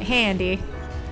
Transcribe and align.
right. 0.00 0.06
Hey, 0.08 0.24
Andy. 0.24 0.62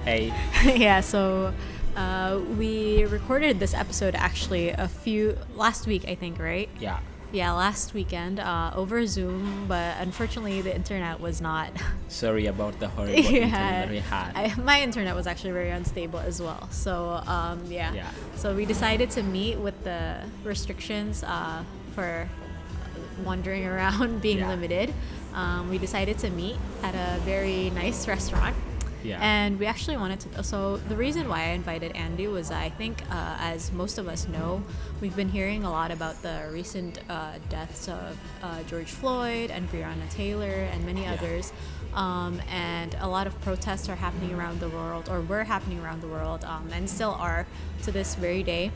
Hey. 0.04 0.32
yeah, 0.76 1.00
so 1.00 1.52
uh, 1.96 2.40
we 2.56 3.04
recorded 3.06 3.60
this 3.60 3.74
episode 3.74 4.14
actually 4.14 4.70
a 4.70 4.88
few 4.88 5.36
last 5.54 5.86
week, 5.86 6.04
I 6.08 6.14
think, 6.14 6.38
right? 6.38 6.68
Yeah. 6.80 7.00
Yeah, 7.30 7.52
last 7.52 7.92
weekend 7.92 8.40
uh, 8.40 8.72
over 8.74 9.04
Zoom, 9.06 9.66
but 9.68 9.96
unfortunately 10.00 10.62
the 10.62 10.74
internet 10.74 11.20
was 11.20 11.42
not. 11.42 11.70
Sorry 12.08 12.46
about 12.46 12.80
the 12.80 12.88
horrible 12.88 13.18
internet 13.18 13.90
we 13.90 13.98
had. 13.98 14.32
I, 14.34 14.54
my 14.62 14.80
internet 14.80 15.14
was 15.14 15.26
actually 15.26 15.52
very 15.52 15.68
unstable 15.68 16.20
as 16.20 16.40
well. 16.40 16.70
So 16.70 17.20
um, 17.26 17.60
yeah. 17.68 17.92
Yeah. 17.92 18.10
So 18.36 18.54
we 18.54 18.64
decided 18.64 19.10
to 19.10 19.22
meet 19.22 19.58
with 19.58 19.84
the 19.84 20.16
restrictions 20.42 21.22
uh, 21.22 21.64
for 21.94 22.26
wandering 23.24 23.66
around 23.72 24.22
being 24.22 24.38
Yeah. 24.38 24.48
limited. 24.48 24.94
Um, 25.34 25.68
we 25.68 25.76
decided 25.76 26.16
to 26.20 26.30
meet 26.30 26.56
at 26.82 26.94
a 26.94 27.20
very 27.24 27.68
nice 27.70 28.08
restaurant. 28.08 28.56
Yeah. 29.04 29.18
And 29.22 29.58
we 29.58 29.66
actually 29.66 29.96
wanted 29.96 30.20
to. 30.20 30.42
So 30.42 30.76
the 30.76 30.96
reason 30.96 31.28
why 31.28 31.40
I 31.42 31.48
invited 31.50 31.94
Andy 31.94 32.26
was 32.26 32.50
I 32.50 32.70
think, 32.70 33.02
uh, 33.10 33.36
as 33.38 33.72
most 33.72 33.98
of 33.98 34.08
us 34.08 34.26
know, 34.28 34.62
we've 35.00 35.14
been 35.14 35.28
hearing 35.28 35.64
a 35.64 35.70
lot 35.70 35.90
about 35.90 36.20
the 36.22 36.48
recent 36.52 36.98
uh, 37.08 37.32
deaths 37.48 37.88
of 37.88 38.18
uh, 38.42 38.62
George 38.64 38.90
Floyd 38.90 39.50
and 39.50 39.70
Breonna 39.70 40.10
Taylor 40.10 40.68
and 40.72 40.84
many 40.84 41.02
Yeah. 41.02 41.14
others. 41.14 41.52
Um, 41.94 42.40
and 42.50 42.96
a 43.00 43.08
lot 43.08 43.26
of 43.26 43.40
protests 43.40 43.88
are 43.88 43.96
happening 43.96 44.34
around 44.34 44.60
the 44.60 44.68
world, 44.68 45.08
or 45.08 45.20
were 45.22 45.44
happening 45.44 45.80
around 45.80 46.02
the 46.02 46.08
world, 46.08 46.44
um, 46.44 46.68
and 46.72 46.88
still 46.88 47.12
are 47.18 47.46
to 47.84 47.90
this 47.90 48.14
very 48.14 48.42
day. 48.42 48.70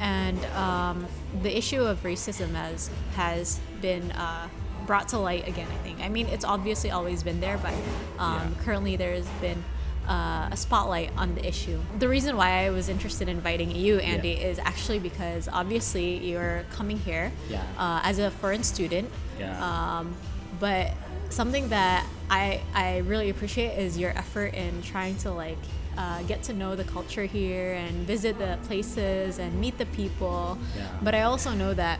And 0.00 0.44
um, 0.56 1.06
the 1.42 1.56
issue 1.56 1.82
of 1.82 2.02
racism 2.02 2.54
has 2.54 2.90
has 3.14 3.60
been 3.80 4.10
uh, 4.12 4.48
brought 4.86 5.08
to 5.08 5.18
light 5.18 5.46
again. 5.48 5.68
I 5.70 5.76
think. 5.82 6.00
I 6.00 6.08
mean, 6.08 6.26
it's 6.28 6.44
obviously 6.44 6.90
always 6.90 7.22
been 7.22 7.40
there, 7.40 7.58
but 7.58 7.72
um, 8.18 8.54
Yeah. 8.56 8.64
currently 8.64 8.96
there's 8.96 9.26
been 9.40 9.62
uh, 10.08 10.48
a 10.52 10.56
spotlight 10.56 11.10
on 11.16 11.34
the 11.34 11.44
issue. 11.44 11.80
The 11.98 12.08
reason 12.08 12.36
why 12.36 12.64
I 12.64 12.70
was 12.70 12.88
interested 12.88 13.28
in 13.28 13.36
inviting 13.36 13.74
you, 13.74 13.98
Andy, 13.98 14.28
Yeah. 14.38 14.46
is 14.50 14.58
actually 14.60 15.00
because 15.00 15.48
obviously 15.52 16.18
you're 16.30 16.64
coming 16.70 16.96
here 16.98 17.32
Yeah. 17.50 17.62
uh, 17.76 18.00
as 18.04 18.20
a 18.20 18.30
foreign 18.30 18.62
student. 18.62 19.10
Yeah. 19.38 19.58
Um, 19.98 20.14
but 20.60 20.92
something 21.28 21.68
that 21.70 22.06
I 22.30 22.60
I 22.72 22.98
really 22.98 23.30
appreciate 23.30 23.76
is 23.78 23.98
your 23.98 24.10
effort 24.16 24.54
in 24.54 24.80
trying 24.82 25.16
to 25.18 25.32
like 25.32 25.58
uh, 25.98 26.22
get 26.22 26.42
to 26.44 26.52
know 26.52 26.76
the 26.76 26.84
culture 26.84 27.24
here 27.24 27.72
and 27.72 28.06
visit 28.06 28.38
the 28.38 28.58
places 28.68 29.38
and 29.40 29.58
meet 29.60 29.76
the 29.78 29.86
people. 29.86 30.56
Yeah. 30.76 30.86
But 31.02 31.14
I 31.14 31.22
also 31.22 31.50
know 31.50 31.74
that. 31.74 31.98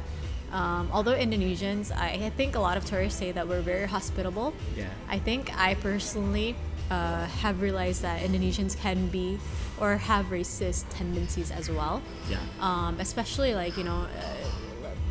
Um, 0.53 0.89
although 0.93 1.15
Indonesians, 1.15 1.91
I, 1.97 2.27
I 2.27 2.31
think 2.31 2.55
a 2.55 2.61
lot 2.61 2.77
of 2.77 2.85
tourists 2.85 3.19
say 3.19 3.33
that 3.33 3.49
we're 3.49 3.61
very 3.63 3.87
hospitable. 3.87 4.55
Yeah. 4.77 4.87
I 5.09 5.19
think 5.19 5.51
I 5.59 5.75
personally 5.75 6.55
uh, 6.91 7.27
have 7.43 7.61
realized 7.61 8.03
that 8.03 8.23
Indonesians 8.23 8.77
can 8.79 9.09
be 9.09 9.39
or 9.81 9.97
have 9.97 10.27
racist 10.27 10.85
tendencies 10.91 11.51
as 11.51 11.69
well. 11.71 12.01
Yeah. 12.31 12.39
Um, 12.61 12.97
especially 13.01 13.55
like 13.55 13.77
you 13.77 13.85
know, 13.85 14.07
uh, 14.07 14.49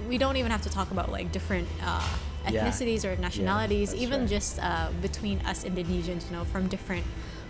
we 0.07 0.17
don't 0.17 0.37
even 0.37 0.51
have 0.51 0.61
to 0.63 0.69
talk 0.69 0.91
about 0.91 1.11
like 1.11 1.31
different 1.31 1.67
uh, 1.83 2.01
Yeah. 2.47 2.63
ethnicities 2.63 3.03
or 3.03 3.15
nationalities. 3.17 3.89
that's 3.89 4.01
even 4.01 4.21
right. 4.21 4.29
just 4.29 4.59
uh, 4.61 4.89
between 5.01 5.41
us 5.45 5.65
Indonesians, 5.65 6.29
you 6.29 6.37
know, 6.37 6.45
from 6.45 6.67
different 6.69 7.03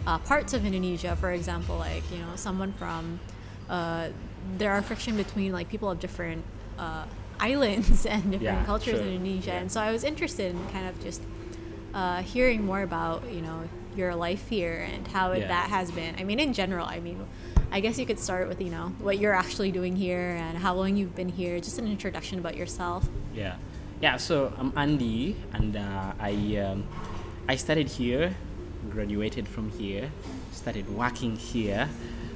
uh, 0.08 0.18
parts 0.20 0.54
of 0.54 0.66
Indonesia. 0.66 1.16
For 1.16 1.32
example, 1.32 1.78
like 1.78 2.04
you 2.12 2.18
know, 2.20 2.36
someone 2.36 2.72
from 2.74 3.20
uh, 3.70 4.10
there 4.58 4.72
are 4.72 4.82
friction 4.82 5.16
between 5.18 5.52
like 5.52 5.68
people 5.70 5.90
of 5.92 6.00
different 6.00 6.44
uh, 6.80 7.06
islands 7.40 8.06
and 8.14 8.24
different 8.32 8.42
Yeah, 8.42 8.66
cultures 8.66 9.00
sure. 9.00 9.08
in 9.08 9.16
Indonesia, 9.22 9.52
Yeah. 9.52 9.60
and 9.62 9.72
so 9.72 9.82
I 9.82 9.92
was 9.92 10.04
interested 10.04 10.56
in 10.56 10.60
kind 10.70 10.88
of 10.88 10.96
just 11.04 11.22
uh, 11.94 12.22
hearing 12.22 12.66
more 12.66 12.82
about 12.84 13.24
you 13.32 13.42
know 13.42 13.68
your 13.96 14.14
life 14.16 14.50
here 14.50 14.88
and 14.92 15.08
how 15.08 15.32
it, 15.32 15.40
Yeah. 15.40 15.48
that 15.48 15.70
has 15.70 15.92
been. 15.92 16.16
I 16.20 16.24
mean, 16.24 16.40
in 16.40 16.52
general, 16.52 16.86
I 16.86 17.00
mean, 17.00 17.24
I 17.72 17.80
guess 17.80 17.98
you 17.98 18.06
could 18.06 18.20
start 18.20 18.48
with 18.48 18.60
you 18.60 18.70
know 18.70 18.92
what 19.00 19.18
you're 19.20 19.34
actually 19.36 19.72
doing 19.72 19.96
here 19.96 20.36
and 20.40 20.58
how 20.58 20.74
long 20.76 20.98
you've 20.98 21.16
been 21.16 21.30
here. 21.30 21.60
Just 21.60 21.80
an 21.80 21.88
introduction 21.88 22.40
about 22.40 22.56
yourself. 22.58 23.08
Yeah, 23.34 23.56
yeah. 24.02 24.18
So 24.18 24.52
I'm 24.60 24.72
Andy, 24.76 25.36
and 25.54 25.76
uh, 25.78 26.14
I 26.20 26.34
um, 26.60 26.84
I 27.48 27.56
studied 27.56 27.88
here, 27.90 28.36
graduated 28.92 29.48
from 29.48 29.72
here, 29.72 30.12
started 30.52 30.88
working 30.92 31.36
here. 31.40 31.88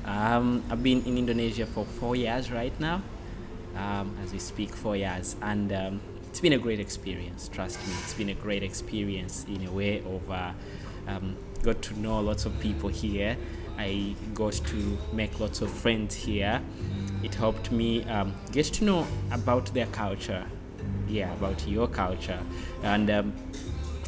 Um, 0.06 0.64
I've 0.72 0.82
been 0.82 1.04
in 1.06 1.18
Indonesia 1.20 1.66
for 1.68 1.84
four 1.86 2.16
years 2.16 2.50
right 2.52 2.74
now, 2.80 3.02
um, 3.76 4.16
as 4.24 4.32
we 4.34 4.40
speak, 4.40 4.74
four 4.74 4.96
years, 4.96 5.36
and 5.42 5.72
um, 5.72 6.02
it's 6.30 6.40
been 6.40 6.54
a 6.54 6.58
great 6.58 6.80
experience. 6.80 7.50
Trust 7.50 7.80
me, 7.88 7.94
it's 8.02 8.14
been 8.14 8.30
a 8.30 8.34
great 8.34 8.64
experience 8.64 9.46
in 9.48 9.66
a 9.68 9.72
way 9.72 10.00
of 10.00 10.30
uh, 10.30 10.52
um, 11.08 11.36
got 11.64 11.82
to 11.84 12.00
know 12.00 12.20
lots 12.20 12.46
of 12.46 12.58
people 12.60 12.90
here. 12.90 13.38
I 13.78 14.16
got 14.34 14.54
to 14.54 14.98
make 15.14 15.40
lots 15.40 15.62
of 15.62 15.72
friends 15.72 16.16
here. 16.16 16.62
It 17.24 17.34
helped 17.36 17.72
me 17.72 18.04
um, 18.06 18.34
get 18.52 18.66
to 18.66 18.84
know 18.86 19.08
about 19.32 19.74
their 19.74 19.88
culture, 19.88 20.46
yeah, 21.08 21.34
about 21.34 21.68
your 21.68 21.88
culture, 21.88 22.40
and 22.84 23.10
um, 23.10 23.34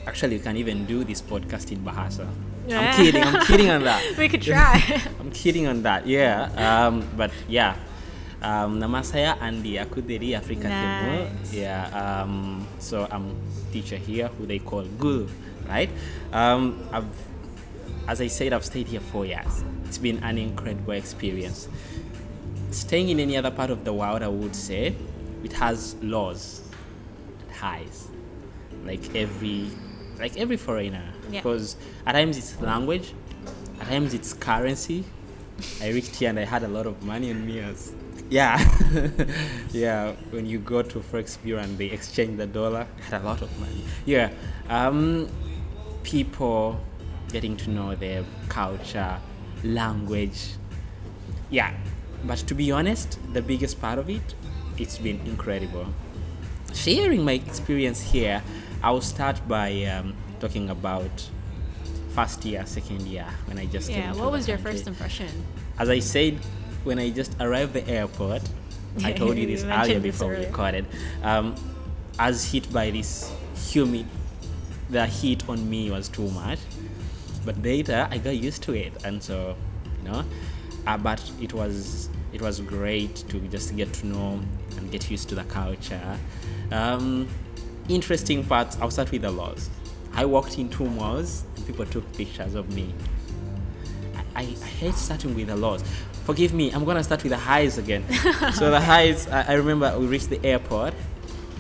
actually, 0.08 0.36
you 0.36 0.42
can 0.42 0.58
even 0.58 0.86
do 0.86 1.04
this 1.04 1.22
podcast 1.22 1.72
in 1.72 1.80
Bahasa. 1.84 2.28
Yeah. 2.68 2.80
I'm 2.80 2.96
kidding. 2.96 3.24
I'm 3.24 3.46
kidding 3.46 3.70
on 3.70 3.84
that. 3.84 4.02
We 4.18 4.30
could 4.30 4.42
try. 4.42 5.02
I'm 5.20 5.32
kidding 5.32 5.68
on 5.68 5.84
that. 5.84 6.08
Yeah. 6.08 6.52
Um, 6.56 7.08
but 7.18 7.32
yeah. 7.48 7.76
Um, 8.42 8.82
nama 8.82 9.06
saya 9.06 9.38
Andi. 9.38 9.78
Aku 9.78 10.02
dari 10.02 10.34
Afrika 10.34 10.66
Timur. 10.66 11.30
Yeah. 11.54 11.86
Um, 11.94 12.66
so 12.82 13.06
I'm 13.14 13.38
teacher 13.70 14.02
here 14.02 14.34
who 14.34 14.50
they 14.50 14.58
call 14.58 14.82
Gul, 14.98 15.30
right? 15.70 15.94
Um, 16.34 16.82
I've, 16.90 17.06
as 18.10 18.18
I 18.20 18.28
said, 18.28 18.52
I've 18.52 18.66
stayed 18.66 18.90
here 18.90 19.00
four 19.00 19.30
years. 19.30 19.62
It's 19.86 20.02
been 20.02 20.18
an 20.26 20.42
incredible 20.42 20.98
experience. 20.98 21.70
Staying 22.74 23.10
in 23.10 23.20
any 23.20 23.38
other 23.38 23.52
part 23.52 23.70
of 23.70 23.86
the 23.86 23.94
world, 23.94 24.24
I 24.24 24.28
would 24.28 24.56
say, 24.56 24.96
it 25.44 25.54
has 25.54 25.94
laws, 26.02 26.66
it 27.46 27.54
highs, 27.54 28.08
like 28.86 29.04
every, 29.14 29.70
like 30.18 30.34
every 30.38 30.58
foreigner. 30.58 31.04
Yeah. 31.30 31.46
Because 31.46 31.76
at 32.08 32.14
times 32.14 32.38
it's 32.38 32.60
language, 32.62 33.14
at 33.80 33.88
times 33.88 34.14
it's 34.16 34.34
currency. 34.34 35.04
I 35.82 35.90
reached 35.90 36.16
here 36.16 36.30
and 36.30 36.40
I 36.40 36.46
had 36.46 36.64
a 36.64 36.68
lot 36.68 36.88
of 36.88 37.04
money 37.04 37.30
on 37.30 37.46
me. 37.46 37.60
As, 37.60 37.94
yeah, 38.32 38.58
yeah. 39.72 40.14
When 40.32 40.46
you 40.46 40.58
go 40.60 40.82
to 40.82 41.00
Forex 41.00 41.42
Bureau 41.44 41.62
and 41.62 41.78
they 41.78 41.88
exchange 41.88 42.38
the 42.38 42.48
dollar, 42.48 42.88
had 43.10 43.22
a 43.22 43.26
lot 43.26 43.42
of 43.42 43.60
money. 43.60 43.84
Yeah, 44.06 44.32
um, 44.70 45.28
people 46.04 46.80
getting 47.32 47.58
to 47.58 47.70
know 47.70 47.94
their 47.94 48.24
culture, 48.48 49.20
language. 49.66 50.54
Yeah, 51.50 51.74
but 52.24 52.38
to 52.40 52.56
be 52.56 52.72
honest, 52.72 53.20
the 53.34 53.42
biggest 53.42 53.82
part 53.82 54.00
of 54.00 54.10
it, 54.10 54.34
it's 54.78 54.98
been 54.98 55.20
incredible. 55.26 55.88
Sharing 56.74 57.26
my 57.26 57.34
experience 57.34 58.00
here, 58.00 58.42
I'll 58.82 59.02
start 59.02 59.46
by 59.46 59.84
um, 59.84 60.16
talking 60.40 60.70
about 60.70 61.30
first 62.16 62.46
year, 62.46 62.66
second 62.66 63.02
year 63.02 63.28
when 63.46 63.60
I 63.60 63.66
just 63.66 63.90
came 63.90 64.00
yeah. 64.00 64.14
What 64.14 64.32
was 64.32 64.48
your 64.48 64.58
country. 64.58 64.74
first 64.74 64.88
impression? 64.88 65.28
As 65.78 65.90
I 65.90 66.00
said, 66.00 66.40
when 66.84 67.00
I 67.00 67.10
just 67.10 67.36
arrived 67.40 67.74
the 67.74 67.88
airport, 67.88 68.42
I 69.04 69.14
told 69.14 69.38
you 69.38 69.48
this 69.48 69.64
earlier 69.64 70.00
this 70.00 70.18
before 70.18 70.30
we 70.30 70.46
recorded. 70.46 70.86
Um, 71.24 71.56
I 72.20 72.28
was 72.30 72.52
hit 72.52 72.72
by 72.74 72.92
this 72.92 73.32
humid. 73.56 74.06
The 74.90 75.06
heat 75.06 75.48
on 75.48 75.70
me 75.70 75.90
was 75.90 76.10
too 76.10 76.30
much, 76.32 76.60
but 77.46 77.62
later 77.62 78.08
I 78.12 78.18
got 78.18 78.36
used 78.36 78.64
to 78.64 78.74
it, 78.74 78.94
and 79.06 79.24
so 79.24 79.56
you 79.98 80.10
know. 80.10 80.26
Uh, 80.86 80.98
but 80.98 81.22
it 81.40 81.54
was 81.54 82.10
it 82.34 82.42
was 82.42 82.60
great 82.60 83.16
to 83.30 83.40
just 83.48 83.76
get 83.76 83.94
to 83.94 84.08
know 84.08 84.42
and 84.78 84.92
get 84.92 85.10
used 85.10 85.30
to 85.30 85.36
the 85.36 85.44
culture. 85.46 86.18
Um, 86.72 87.28
interesting 87.88 88.44
parts. 88.44 88.78
I'll 88.82 88.92
start 88.92 89.12
with 89.12 89.22
the 89.22 89.32
laws. 89.32 89.70
I 90.14 90.26
walked 90.26 90.58
in 90.58 90.70
two 90.70 90.90
malls 90.90 91.44
and 91.56 91.66
people 91.66 91.86
took 91.86 92.12
pictures 92.14 92.56
of 92.56 92.74
me. 92.74 92.94
I, 94.36 94.42
I 94.42 94.44
hate 94.44 94.96
starting 94.96 95.36
with 95.36 95.48
the 95.48 95.56
lows. 95.56 95.84
Forgive 96.32 96.54
me, 96.54 96.72
I'm 96.72 96.86
gonna 96.86 97.04
start 97.04 97.24
with 97.24 97.32
the 97.34 97.38
highs 97.38 97.78
again. 97.78 98.06
so 98.54 98.72
the 98.72 98.80
highs, 98.80 99.28
I, 99.28 99.42
I 99.50 99.54
remember 99.56 99.94
we 100.00 100.06
reached 100.06 100.30
the 100.30 100.40
airport, 100.46 100.94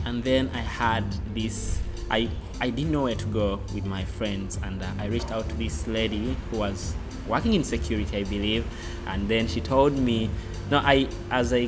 and 0.05 0.23
then 0.23 0.49
I 0.53 0.59
had 0.59 1.03
this. 1.35 1.77
I 2.09 2.29
I 2.61 2.69
didn't 2.69 2.93
know 2.93 3.03
where 3.03 3.15
to 3.15 3.25
go 3.25 3.59
with 3.75 3.85
my 3.85 4.05
friends, 4.05 4.57
and 4.63 4.81
uh, 4.81 4.87
I 4.97 5.07
reached 5.07 5.29
out 5.29 5.49
to 5.49 5.55
this 5.55 5.87
lady 5.87 6.37
who 6.49 6.59
was 6.59 6.93
working 7.27 7.53
in 7.53 7.65
security, 7.65 8.15
I 8.15 8.23
believe, 8.23 8.63
and 9.07 9.27
then 9.27 9.49
she 9.49 9.59
told 9.59 9.97
me, 9.97 10.29
no, 10.69 10.77
I 10.77 11.09
as 11.31 11.51
I, 11.51 11.67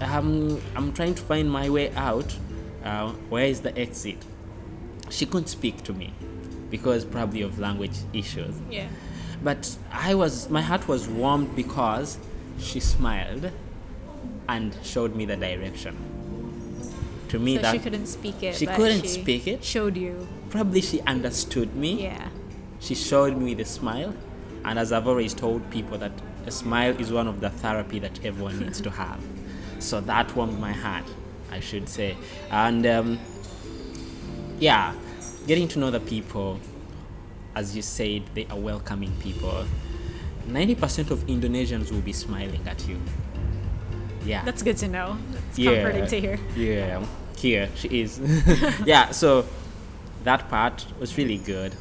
um, 0.00 0.60
I'm 0.76 0.92
trying 0.92 1.16
to 1.16 1.22
find 1.22 1.50
my 1.50 1.68
way 1.68 1.90
out. 1.96 2.36
Uh, 2.84 3.10
where 3.30 3.46
is 3.46 3.62
the 3.62 3.76
exit? 3.76 4.18
She 5.10 5.26
couldn't 5.26 5.48
speak 5.48 5.82
to 5.82 5.92
me 5.92 6.12
because 6.70 7.04
probably 7.04 7.42
of 7.42 7.58
language 7.58 7.96
issues 8.12 8.54
Yeah. 8.70 8.86
but 9.42 9.76
I 9.90 10.14
was 10.14 10.48
my 10.50 10.62
heart 10.62 10.86
was 10.86 11.08
warmed 11.08 11.56
because 11.56 12.18
she 12.58 12.80
smiled 12.80 13.50
and 14.48 14.76
showed 14.82 15.14
me 15.14 15.24
the 15.24 15.36
direction. 15.36 15.96
To 17.28 17.38
me, 17.38 17.56
So 17.56 17.62
that 17.62 17.72
she 17.72 17.78
couldn't 17.78 18.06
speak 18.06 18.42
it. 18.42 18.54
she 18.54 18.66
couldn't 18.66 19.02
she 19.02 19.08
speak 19.08 19.46
it. 19.46 19.62
Showed 19.62 19.96
you. 19.96 20.26
probably 20.50 20.80
she 20.80 21.00
understood 21.02 21.74
me. 21.74 22.02
Yeah. 22.04 22.28
She 22.80 22.94
showed 22.94 23.36
me 23.36 23.54
with 23.54 23.66
a 23.66 23.68
smile, 23.70 24.14
And 24.64 24.78
as 24.78 24.92
I've 24.92 25.06
always 25.06 25.34
told 25.34 25.68
people 25.70 25.98
that 25.98 26.12
a 26.46 26.50
smile 26.50 26.98
is 26.98 27.12
one 27.12 27.28
of 27.28 27.40
the 27.40 27.50
therapy 27.50 27.98
that 27.98 28.24
everyone 28.24 28.58
needs 28.64 28.80
to 28.80 28.90
have. 28.90 29.20
So 29.78 30.00
that 30.00 30.34
warmed 30.34 30.58
my 30.58 30.72
heart, 30.72 31.04
I 31.50 31.60
should 31.60 31.88
say. 31.88 32.16
And 32.50 32.86
um, 32.86 33.18
yeah, 34.58 34.94
getting 35.46 35.68
to 35.68 35.78
know 35.78 35.90
the 35.90 36.00
people, 36.00 36.58
as 37.54 37.76
you 37.76 37.82
said, 37.82 38.22
they 38.34 38.46
are 38.46 38.58
welcoming 38.58 39.12
people. 39.20 39.64
90% 40.48 41.10
of 41.10 41.26
Indonesians 41.26 41.92
will 41.92 42.00
be 42.00 42.12
smiling 42.12 42.66
at 42.66 42.86
you. 42.88 42.98
Yeah. 44.24 44.44
That's 44.44 44.62
good 44.62 44.76
to 44.78 44.88
know. 44.88 45.18
It's 45.48 45.58
yeah. 45.58 45.74
comforting 45.82 46.06
to 46.06 46.20
hear. 46.20 46.38
Yeah. 46.56 47.04
Here 47.36 47.68
she 47.76 48.00
is. 48.00 48.20
yeah, 48.84 49.10
so 49.10 49.46
that 50.24 50.48
part 50.48 50.86
was 50.98 51.16
really 51.16 51.38
good. 51.38 51.74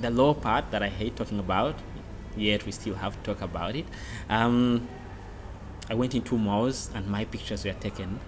The 0.00 0.10
low 0.10 0.34
part 0.34 0.70
that 0.70 0.82
I 0.82 0.88
hate 0.88 1.16
talking 1.16 1.38
about, 1.38 1.74
yet 2.36 2.64
we 2.64 2.72
still 2.72 2.94
have 2.94 3.20
to 3.22 3.34
talk 3.34 3.42
about 3.42 3.76
it. 3.76 3.84
Um, 4.28 4.88
I 5.90 5.94
went 5.94 6.14
into 6.14 6.38
malls 6.38 6.90
and 6.94 7.06
my 7.08 7.24
pictures 7.24 7.64
were 7.64 7.72
taken 7.72 8.20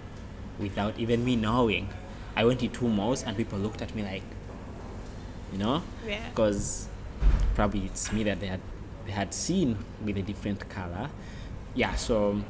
without 0.59 0.97
even 0.99 1.23
me 1.25 1.35
knowing. 1.35 1.89
I 2.35 2.45
went 2.45 2.61
into 2.63 2.87
malls 2.87 3.23
and 3.23 3.35
people 3.35 3.59
looked 3.59 3.81
at 3.81 3.95
me 3.95 4.03
like, 4.03 4.23
you 5.51 5.57
know, 5.57 5.83
Yeah. 6.07 6.29
because 6.29 6.87
probably 7.55 7.85
it's 7.85 8.11
me 8.13 8.23
that 8.23 8.39
they 8.39 8.47
had 8.47 8.61
they 9.05 9.11
had 9.11 9.33
seen 9.33 9.77
with 10.03 10.17
a 10.17 10.21
different 10.21 10.67
color. 10.69 11.09
Yeah, 11.75 11.95
so 11.95 12.41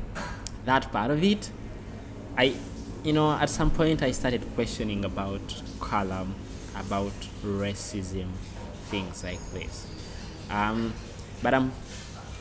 that 0.66 0.92
part 0.92 1.12
of 1.12 1.24
it, 1.24 1.50
I, 2.38 2.56
you 3.04 3.14
know, 3.14 3.32
at 3.32 3.50
some 3.50 3.72
point 3.72 4.02
I 4.02 4.12
started 4.12 4.44
questioning 4.56 5.06
about 5.06 5.42
color, 5.80 6.26
about 6.76 7.14
racism, 7.44 8.28
things 8.88 9.24
like 9.24 9.40
this. 9.52 9.88
Um, 10.50 10.94
but 11.44 11.54
I'm, 11.54 11.72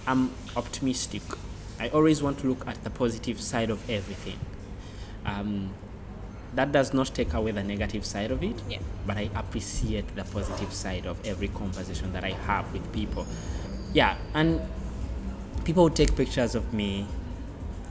I'm 0.07 0.31
optimistic. 0.57 1.23
I 1.81 1.89
always 1.91 2.23
want 2.23 2.39
to 2.41 2.49
look 2.49 2.67
at 2.67 2.83
the 2.83 2.91
positive 2.91 3.41
side 3.41 3.71
of 3.71 3.89
everything. 3.91 4.39
Um, 5.27 5.71
that 6.55 6.73
does 6.73 6.95
not 6.95 7.09
take 7.15 7.35
away 7.35 7.51
the 7.53 7.63
negative 7.63 8.05
side 8.05 8.31
of 8.31 8.43
it, 8.43 8.57
Yeah. 8.69 8.79
but 9.07 9.17
I 9.19 9.29
appreciate 9.35 10.17
the 10.17 10.25
positive 10.25 10.73
side 10.73 11.07
of 11.07 11.25
every 11.27 11.49
conversation 11.49 12.13
that 12.15 12.25
I 12.25 12.31
have 12.31 12.73
with 12.73 12.91
people. 12.93 13.27
Yeah, 13.93 14.17
and 14.35 14.61
people 15.65 15.85
would 15.85 15.97
take 15.97 16.15
pictures 16.17 16.55
of 16.55 16.73
me. 16.73 17.07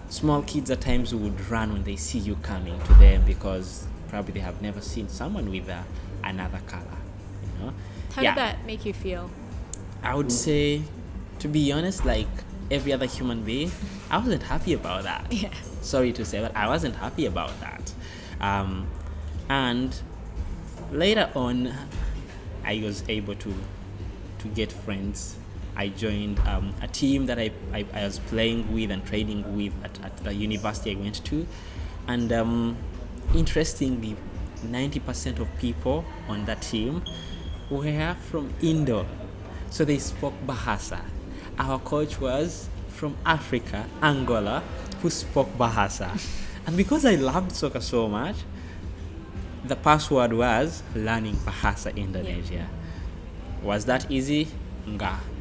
Small 0.09 0.41
kids 0.43 0.71
at 0.71 0.81
times 0.81 1.13
would 1.13 1.49
run 1.49 1.73
when 1.73 1.83
they 1.83 1.95
see 1.95 2.19
you 2.19 2.35
coming 2.37 2.79
to 2.79 2.93
them 2.93 3.23
because 3.25 3.85
probably 4.09 4.33
they 4.33 4.39
have 4.39 4.61
never 4.61 4.79
seen 4.79 5.09
someone 5.09 5.49
with 5.49 5.67
a, 5.67 5.83
another 6.23 6.59
color. 6.67 6.83
You 7.59 7.65
know? 7.65 7.73
How 8.13 8.21
yeah, 8.21 8.31
did 8.31 8.37
that 8.37 8.65
make 8.65 8.85
you 8.85 8.93
feel? 8.93 9.29
I 10.01 10.15
would 10.15 10.31
say, 10.31 10.81
to 11.39 11.47
be 11.47 11.71
honest, 11.71 12.05
like 12.05 12.27
every 12.71 12.93
other 12.93 13.05
human 13.05 13.43
being, 13.43 13.71
I 14.09 14.17
wasn't 14.17 14.43
happy 14.43 14.73
about 14.73 15.03
that 15.03 15.25
Yeah. 15.31 15.49
sorry 15.81 16.13
to 16.13 16.25
say, 16.25 16.39
but 16.41 16.55
I 16.55 16.67
wasn't 16.67 16.95
happy 16.95 17.25
about 17.25 17.51
that. 17.59 17.93
Um, 18.39 18.87
and 19.49 19.95
later 20.91 21.29
on, 21.35 21.73
I 22.65 22.81
was 22.83 23.03
able 23.09 23.35
to 23.35 23.53
to 24.39 24.47
get 24.49 24.71
friends. 24.71 25.36
I 25.77 25.89
joined 25.89 26.39
um, 26.39 26.73
a 26.81 26.87
team 26.87 27.27
that 27.27 27.37
I, 27.37 27.51
I, 27.71 27.85
I 27.93 28.03
was 28.03 28.17
playing 28.17 28.73
with 28.73 28.89
and 28.89 29.05
training 29.05 29.55
with 29.55 29.73
at, 29.83 30.03
at 30.03 30.17
the 30.17 30.33
university 30.33 30.91
I 30.91 30.95
went 30.95 31.23
to. 31.25 31.45
And 32.07 32.33
um, 32.33 32.77
interestingly, 33.35 34.17
90% 34.65 35.39
of 35.39 35.47
people 35.59 36.03
on 36.27 36.45
that 36.45 36.63
team 36.63 37.03
were 37.69 38.15
from 38.29 38.51
Indo. 38.61 39.05
So 39.69 39.85
they 39.85 39.99
spoke 39.99 40.33
Bahasa. 40.47 40.99
Our 41.59 41.77
coach 41.79 42.19
was 42.19 42.69
from 42.87 43.15
Africa, 43.23 43.85
Angola, 44.01 44.63
who 45.01 45.09
spoke 45.09 45.49
Bahasa. 45.57 46.19
And 46.67 46.75
because 46.75 47.05
I 47.05 47.15
loved 47.15 47.53
soccer 47.53 47.79
so 47.79 48.09
much, 48.09 48.35
the 49.63 49.77
password 49.77 50.33
was 50.33 50.83
learning 50.93 51.35
Bahasa 51.47 51.95
Indonesia. 51.95 52.67
Was 53.63 53.85
that 53.85 54.11
easy? 54.11 54.49
Enggak. 54.85 55.36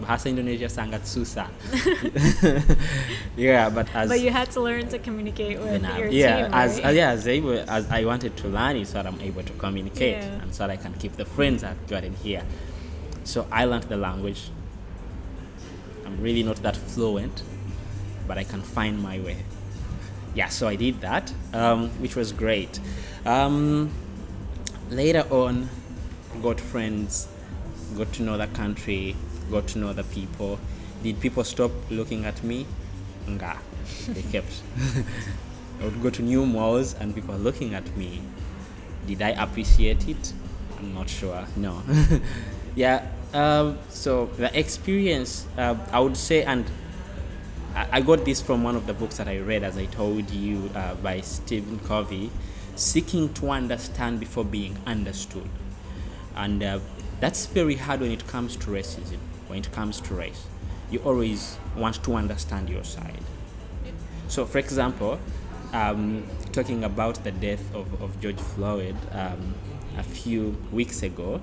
Bahasa 0.00 0.26
Indonesia 0.32 0.64
sangat 0.66 1.04
susah. 1.04 1.46
yeah, 3.36 3.68
but 3.68 3.86
as 3.94 4.08
But 4.08 4.20
you 4.20 4.30
had 4.30 4.50
to 4.52 4.60
learn 4.60 4.88
to 4.88 4.98
communicate 4.98 5.58
with 5.60 5.68
when 5.68 5.84
your 5.98 6.08
yeah, 6.08 6.48
team, 6.48 6.54
as 6.54 6.76
right? 6.76 6.84
as 6.84 6.96
yeah, 6.96 7.10
as 7.10 7.28
able 7.28 7.58
as 7.68 7.84
I 7.90 8.04
wanted 8.04 8.36
to 8.40 8.48
learn 8.48 8.76
it, 8.76 8.88
so 8.88 8.94
that 8.94 9.06
I'm 9.06 9.20
able 9.20 9.42
to 9.44 9.52
communicate, 9.60 10.16
Yeah. 10.16 10.40
and 10.42 10.54
so 10.54 10.64
that 10.66 10.72
I 10.72 10.76
can 10.80 10.94
keep 10.96 11.16
the 11.16 11.24
friends 11.28 11.62
I've 11.62 11.80
gotten 11.86 12.14
here. 12.24 12.42
So 13.24 13.46
I 13.52 13.64
learned 13.68 13.84
the 13.92 13.96
language. 14.00 14.48
I'm 16.06 16.16
really 16.20 16.42
not 16.42 16.56
that 16.64 16.76
fluent, 16.76 17.42
but 18.26 18.38
I 18.38 18.44
can 18.44 18.62
find 18.62 19.00
my 19.02 19.20
way. 19.20 19.44
Yeah, 20.34 20.48
so 20.48 20.66
I 20.68 20.76
did 20.76 21.00
that, 21.02 21.32
um, 21.52 21.90
which 22.00 22.16
was 22.16 22.32
great. 22.32 22.80
Um, 23.26 23.90
later 24.88 25.26
on, 25.30 25.68
got 26.42 26.58
friends, 26.58 27.28
got 27.96 28.12
to 28.14 28.22
know 28.22 28.38
the 28.38 28.46
country, 28.48 29.14
got 29.50 29.66
to 29.68 29.78
know 29.78 29.92
the 29.92 30.04
people. 30.04 30.58
Did 31.02 31.20
people 31.20 31.44
stop 31.44 31.70
looking 31.90 32.24
at 32.24 32.42
me? 32.42 32.66
Nga. 33.26 33.56
They 34.08 34.22
kept. 34.22 34.62
I 35.80 35.84
would 35.84 36.02
go 36.02 36.10
to 36.10 36.22
new 36.22 36.44
malls 36.44 36.94
and 36.94 37.14
people 37.14 37.36
looking 37.36 37.74
at 37.74 37.96
me. 37.96 38.22
Did 39.06 39.22
I 39.22 39.30
appreciate 39.30 40.08
it? 40.08 40.32
I'm 40.78 40.94
not 40.94 41.08
sure. 41.08 41.46
No. 41.56 41.82
yeah. 42.74 43.06
Um, 43.32 43.78
so 43.88 44.26
the 44.36 44.56
experience, 44.58 45.46
uh, 45.56 45.76
I 45.92 46.00
would 46.00 46.16
say, 46.16 46.42
and 46.42 46.66
I 47.74 47.88
I 47.92 48.00
got 48.00 48.24
this 48.24 48.40
from 48.40 48.62
one 48.62 48.76
of 48.76 48.86
the 48.86 48.92
books 48.94 49.16
that 49.18 49.28
I 49.28 49.38
read, 49.38 49.62
as 49.62 49.78
I 49.78 49.86
told 49.86 50.30
you, 50.30 50.70
uh, 50.74 50.94
by 50.96 51.20
Stephen 51.20 51.78
Covey, 51.80 52.30
Seeking 52.76 53.32
to 53.34 53.50
Understand 53.50 54.20
Before 54.20 54.44
Being 54.44 54.76
Understood. 54.86 55.48
And 56.34 56.62
uh, 56.62 56.80
that's 57.20 57.46
very 57.46 57.76
hard 57.76 58.00
when 58.00 58.10
it 58.10 58.26
comes 58.26 58.56
to 58.56 58.66
racism, 58.70 59.18
when 59.50 59.58
it 59.58 59.70
comes 59.72 60.00
to 60.02 60.14
race. 60.14 60.46
You 60.90 61.00
always 61.00 61.58
want 61.76 62.02
to 62.04 62.14
understand 62.14 62.70
your 62.70 62.84
side. 62.84 63.20
So, 64.28 64.46
for 64.46 64.58
example, 64.58 65.18
um, 65.72 66.24
talking 66.52 66.84
about 66.84 67.22
the 67.24 67.32
death 67.32 67.74
of, 67.74 68.00
of 68.00 68.20
George 68.20 68.38
Floyd 68.38 68.96
um, 69.12 69.54
a 69.98 70.02
few 70.02 70.56
weeks 70.72 71.02
ago, 71.02 71.40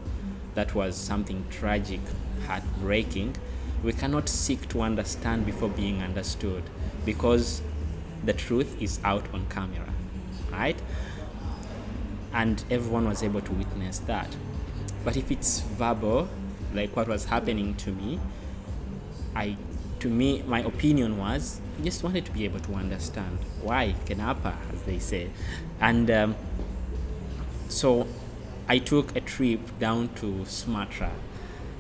that 0.56 0.74
was 0.74 0.96
something 0.96 1.46
tragic, 1.50 2.00
heartbreaking. 2.48 3.36
We 3.84 3.94
cannot 3.94 4.28
seek 4.28 4.68
to 4.70 4.82
understand 4.82 5.46
before 5.46 5.70
being 5.70 6.02
understood 6.02 6.64
because 7.06 7.62
the 8.24 8.34
truth 8.34 8.82
is 8.82 9.00
out 9.04 9.26
on 9.34 9.46
camera, 9.50 9.94
right? 10.52 10.82
And 12.34 12.64
everyone 12.72 13.08
was 13.08 13.22
able 13.22 13.42
to 13.42 13.52
witness 13.52 14.00
that. 14.00 14.36
But 15.06 15.16
if 15.16 15.32
it's 15.32 15.60
verbal, 15.60 16.28
like 16.74 16.96
what 16.96 17.08
was 17.08 17.26
happening 17.26 17.76
to 17.76 17.92
me, 17.92 18.20
I, 19.36 19.56
to 20.00 20.10
me, 20.10 20.44
my 20.48 20.62
opinion 20.62 21.18
was 21.18 21.60
I 21.80 21.84
just 21.84 22.04
wanted 22.04 22.26
to 22.26 22.32
be 22.32 22.46
able 22.46 22.60
to 22.62 22.74
understand 22.74 23.38
why 23.62 23.96
Kenapa, 24.06 24.56
as 24.74 24.82
they 24.84 25.00
say, 25.00 25.30
and 25.80 26.10
um, 26.10 26.36
so 27.70 28.08
I 28.68 28.80
took 28.80 29.16
a 29.16 29.22
trip 29.22 29.60
down 29.80 30.10
to 30.16 30.44
Sumatra, 30.46 31.12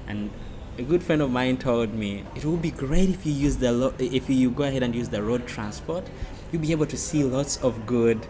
and 0.08 0.30
a 0.78 0.84
good 0.84 1.02
friend 1.02 1.22
of 1.22 1.32
mine 1.32 1.58
told 1.58 1.94
me 1.94 2.24
it 2.36 2.46
would 2.46 2.62
be 2.62 2.72
great 2.72 3.10
if 3.10 3.26
you 3.26 3.34
use 3.34 3.58
the 3.58 3.72
lo- 3.72 3.94
if 4.00 4.30
you 4.30 4.52
go 4.52 4.64
ahead 4.64 4.84
and 4.84 4.94
use 4.94 5.10
the 5.10 5.24
road 5.24 5.48
transport, 5.48 6.06
you'll 6.52 6.62
be 6.62 6.72
able 6.72 6.86
to 6.86 6.98
see 6.98 7.24
lots 7.24 7.58
of 7.58 7.86
good, 7.88 8.28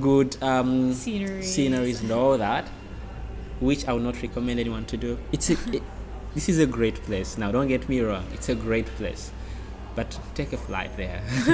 good 0.00 0.36
um, 0.42 0.92
Sceneries. 0.92 1.54
sceneries 1.54 2.02
and 2.02 2.10
all 2.10 2.36
that, 2.38 2.68
which 3.60 3.86
I 3.86 3.92
would 3.92 4.02
not 4.02 4.20
recommend 4.22 4.60
anyone 4.60 4.84
to 4.86 4.96
do. 4.96 5.18
It's 5.32 5.50
a, 5.50 5.52
it, 5.72 5.82
this 6.34 6.48
is 6.48 6.58
a 6.58 6.66
great 6.66 6.96
place. 7.02 7.38
Now, 7.38 7.50
don't 7.52 7.68
get 7.68 7.88
me 7.88 8.00
wrong, 8.00 8.26
it's 8.32 8.48
a 8.48 8.54
great 8.54 8.86
place, 8.86 9.32
but 9.94 10.18
take 10.34 10.52
a 10.52 10.58
flight 10.58 10.96
there. 10.96 11.22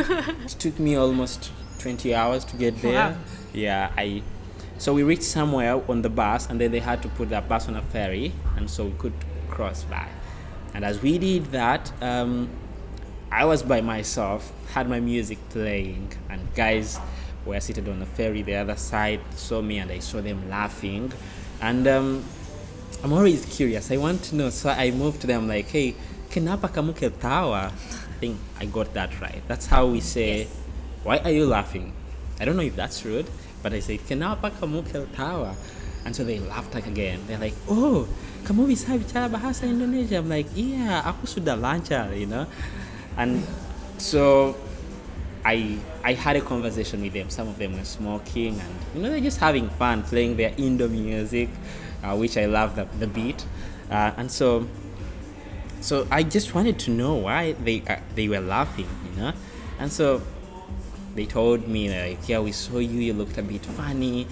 it 0.44 0.56
took 0.58 0.78
me 0.78 0.96
almost 0.96 1.52
20 1.78 2.14
hours 2.14 2.44
to 2.46 2.56
get 2.56 2.80
there. 2.82 3.10
Wow. 3.10 3.16
Yeah, 3.52 3.92
I. 3.96 4.22
So 4.78 4.92
we 4.94 5.02
reached 5.02 5.22
somewhere 5.22 5.80
on 5.88 6.02
the 6.02 6.08
bus, 6.08 6.48
and 6.48 6.60
then 6.60 6.72
they 6.72 6.80
had 6.80 7.02
to 7.02 7.08
put 7.08 7.30
the 7.30 7.40
bus 7.40 7.68
on 7.68 7.76
a 7.76 7.82
ferry, 7.82 8.32
and 8.56 8.68
so 8.68 8.86
we 8.86 8.92
could 8.98 9.12
cross 9.48 9.84
by. 9.84 10.08
And 10.74 10.84
as 10.84 11.02
we 11.02 11.18
did 11.18 11.46
that, 11.46 11.92
um, 12.00 12.48
I 13.30 13.44
was 13.44 13.62
by 13.62 13.80
myself, 13.80 14.52
had 14.72 14.88
my 14.88 15.00
music 15.00 15.38
playing, 15.50 16.12
and 16.28 16.40
guys 16.54 16.98
were 17.44 17.60
seated 17.60 17.88
on 17.88 17.98
the 17.98 18.06
ferry 18.06 18.42
the 18.42 18.56
other 18.56 18.76
side, 18.76 19.20
saw 19.34 19.60
me, 19.60 19.78
and 19.78 19.90
I 19.90 19.98
saw 19.98 20.20
them 20.20 20.48
laughing. 20.48 21.12
And 21.62 21.86
um, 21.86 22.24
I'm 23.02 23.12
always 23.12 23.46
curious. 23.46 23.90
I 23.90 23.96
want 23.96 24.22
to 24.24 24.36
know. 24.36 24.50
So 24.50 24.68
I 24.68 24.90
moved 24.90 25.20
to 25.22 25.26
them 25.26 25.46
like, 25.46 25.70
hey, 25.70 25.94
kenapa 26.28 26.66
kamu 26.68 26.92
ketawa? 26.98 27.70
I 27.70 28.14
think 28.18 28.36
I 28.58 28.66
got 28.66 28.92
that 28.94 29.14
right. 29.22 29.42
That's 29.46 29.66
how 29.66 29.86
we 29.86 30.00
say, 30.02 30.44
Yes. 30.44 30.50
why 31.06 31.18
are 31.22 31.30
you 31.30 31.46
laughing? 31.46 31.94
I 32.40 32.44
don't 32.44 32.56
know 32.58 32.66
if 32.66 32.74
that's 32.74 33.04
rude, 33.06 33.30
but 33.62 33.72
I 33.72 33.78
say, 33.78 33.98
kenapa 33.98 34.50
kamu 34.50 34.82
ketawa? 34.90 35.54
And 36.04 36.10
so 36.16 36.24
they 36.26 36.42
laughed 36.42 36.74
like 36.74 36.86
again. 36.90 37.22
They're 37.30 37.38
like, 37.38 37.54
oh, 37.70 38.10
kamu 38.42 38.66
bisa 38.74 38.98
bicara 38.98 39.30
bahasa 39.30 39.62
Indonesia? 39.70 40.18
I'm 40.18 40.26
like, 40.28 40.50
yeah, 40.58 40.98
aku 41.06 41.30
sudah 41.30 41.54
lancar, 41.54 42.10
you 42.10 42.26
know. 42.26 42.50
And 43.14 43.46
so 44.02 44.58
I 45.44 45.78
I 46.04 46.14
had 46.14 46.36
a 46.36 46.40
conversation 46.40 47.02
with 47.02 47.12
them. 47.12 47.30
Some 47.30 47.48
of 47.48 47.58
them 47.58 47.76
were 47.76 47.84
smoking, 47.84 48.60
and 48.60 48.74
you 48.94 49.02
know 49.02 49.10
they're 49.10 49.20
just 49.20 49.38
having 49.38 49.68
fun 49.70 50.02
playing 50.02 50.36
their 50.36 50.54
Indo 50.56 50.88
music, 50.88 51.48
uh, 52.02 52.16
which 52.16 52.36
I 52.36 52.46
love 52.46 52.76
the, 52.76 52.84
the 52.98 53.06
beat. 53.06 53.44
Uh, 53.90 54.12
and 54.16 54.30
so 54.30 54.66
so 55.80 56.06
I 56.10 56.22
just 56.22 56.54
wanted 56.54 56.78
to 56.80 56.90
know 56.90 57.14
why 57.14 57.52
they 57.52 57.82
uh, 57.88 57.96
they 58.14 58.28
were 58.28 58.40
laughing, 58.40 58.88
you 59.10 59.20
know. 59.20 59.32
And 59.78 59.92
so 59.92 60.22
they 61.14 61.26
told 61.26 61.66
me 61.66 61.90
like, 61.90 62.28
yeah, 62.28 62.38
we 62.38 62.52
saw 62.52 62.78
you. 62.78 63.00
You 63.00 63.12
looked 63.12 63.36
a 63.38 63.42
bit 63.42 63.66
funny. 63.66 64.26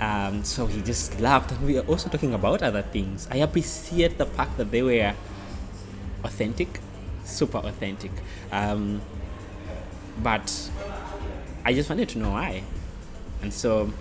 Um, 0.00 0.42
so 0.42 0.66
he 0.66 0.82
just 0.82 1.20
laughed, 1.20 1.52
and 1.52 1.64
we 1.64 1.74
were 1.74 1.86
also 1.86 2.08
talking 2.08 2.34
about 2.34 2.62
other 2.62 2.82
things. 2.82 3.28
I 3.30 3.36
appreciate 3.36 4.18
the 4.18 4.26
fact 4.26 4.56
that 4.56 4.72
they 4.72 4.82
were 4.82 5.14
authentic, 6.24 6.80
super 7.24 7.58
authentic. 7.58 8.10
Um, 8.50 9.00
but 10.18 10.70
I 11.64 11.72
just 11.72 11.88
wanted 11.88 12.08
to 12.10 12.18
know 12.18 12.30
why. 12.30 12.62
And 13.42 13.52
so 13.52 13.92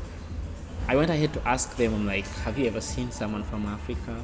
I 0.87 0.95
went 0.95 1.09
ahead 1.09 1.33
to 1.33 1.47
ask 1.47 1.75
them, 1.75 1.93
I'm 1.93 2.05
like, 2.07 2.27
have 2.43 2.57
you 2.57 2.67
ever 2.67 2.81
seen 2.81 3.11
someone 3.11 3.43
from 3.43 3.65
Africa? 3.65 4.23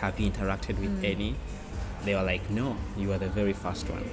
Have 0.00 0.18
you 0.18 0.30
interacted 0.30 0.78
with 0.80 0.98
hmm. 0.98 1.04
any? 1.04 1.36
They 2.04 2.14
were 2.14 2.22
like, 2.22 2.48
no, 2.50 2.76
you 2.96 3.12
are 3.12 3.18
the 3.18 3.28
very 3.28 3.52
first 3.52 3.88
one. 3.88 4.04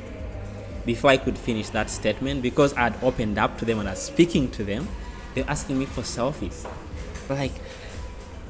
Before 0.85 1.09
I 1.09 1.17
could 1.17 1.37
finish 1.37 1.69
that 1.69 1.89
statement, 1.89 2.41
because 2.41 2.73
I'd 2.75 3.01
opened 3.03 3.37
up 3.37 3.57
to 3.59 3.65
them 3.65 3.79
and 3.79 3.87
I 3.87 3.93
was 3.93 4.01
speaking 4.01 4.49
to 4.51 4.63
them, 4.63 4.87
they 5.33 5.41
were 5.41 5.49
asking 5.49 5.79
me 5.79 5.85
for 5.85 6.01
selfies. 6.01 6.69
Like, 7.29 7.53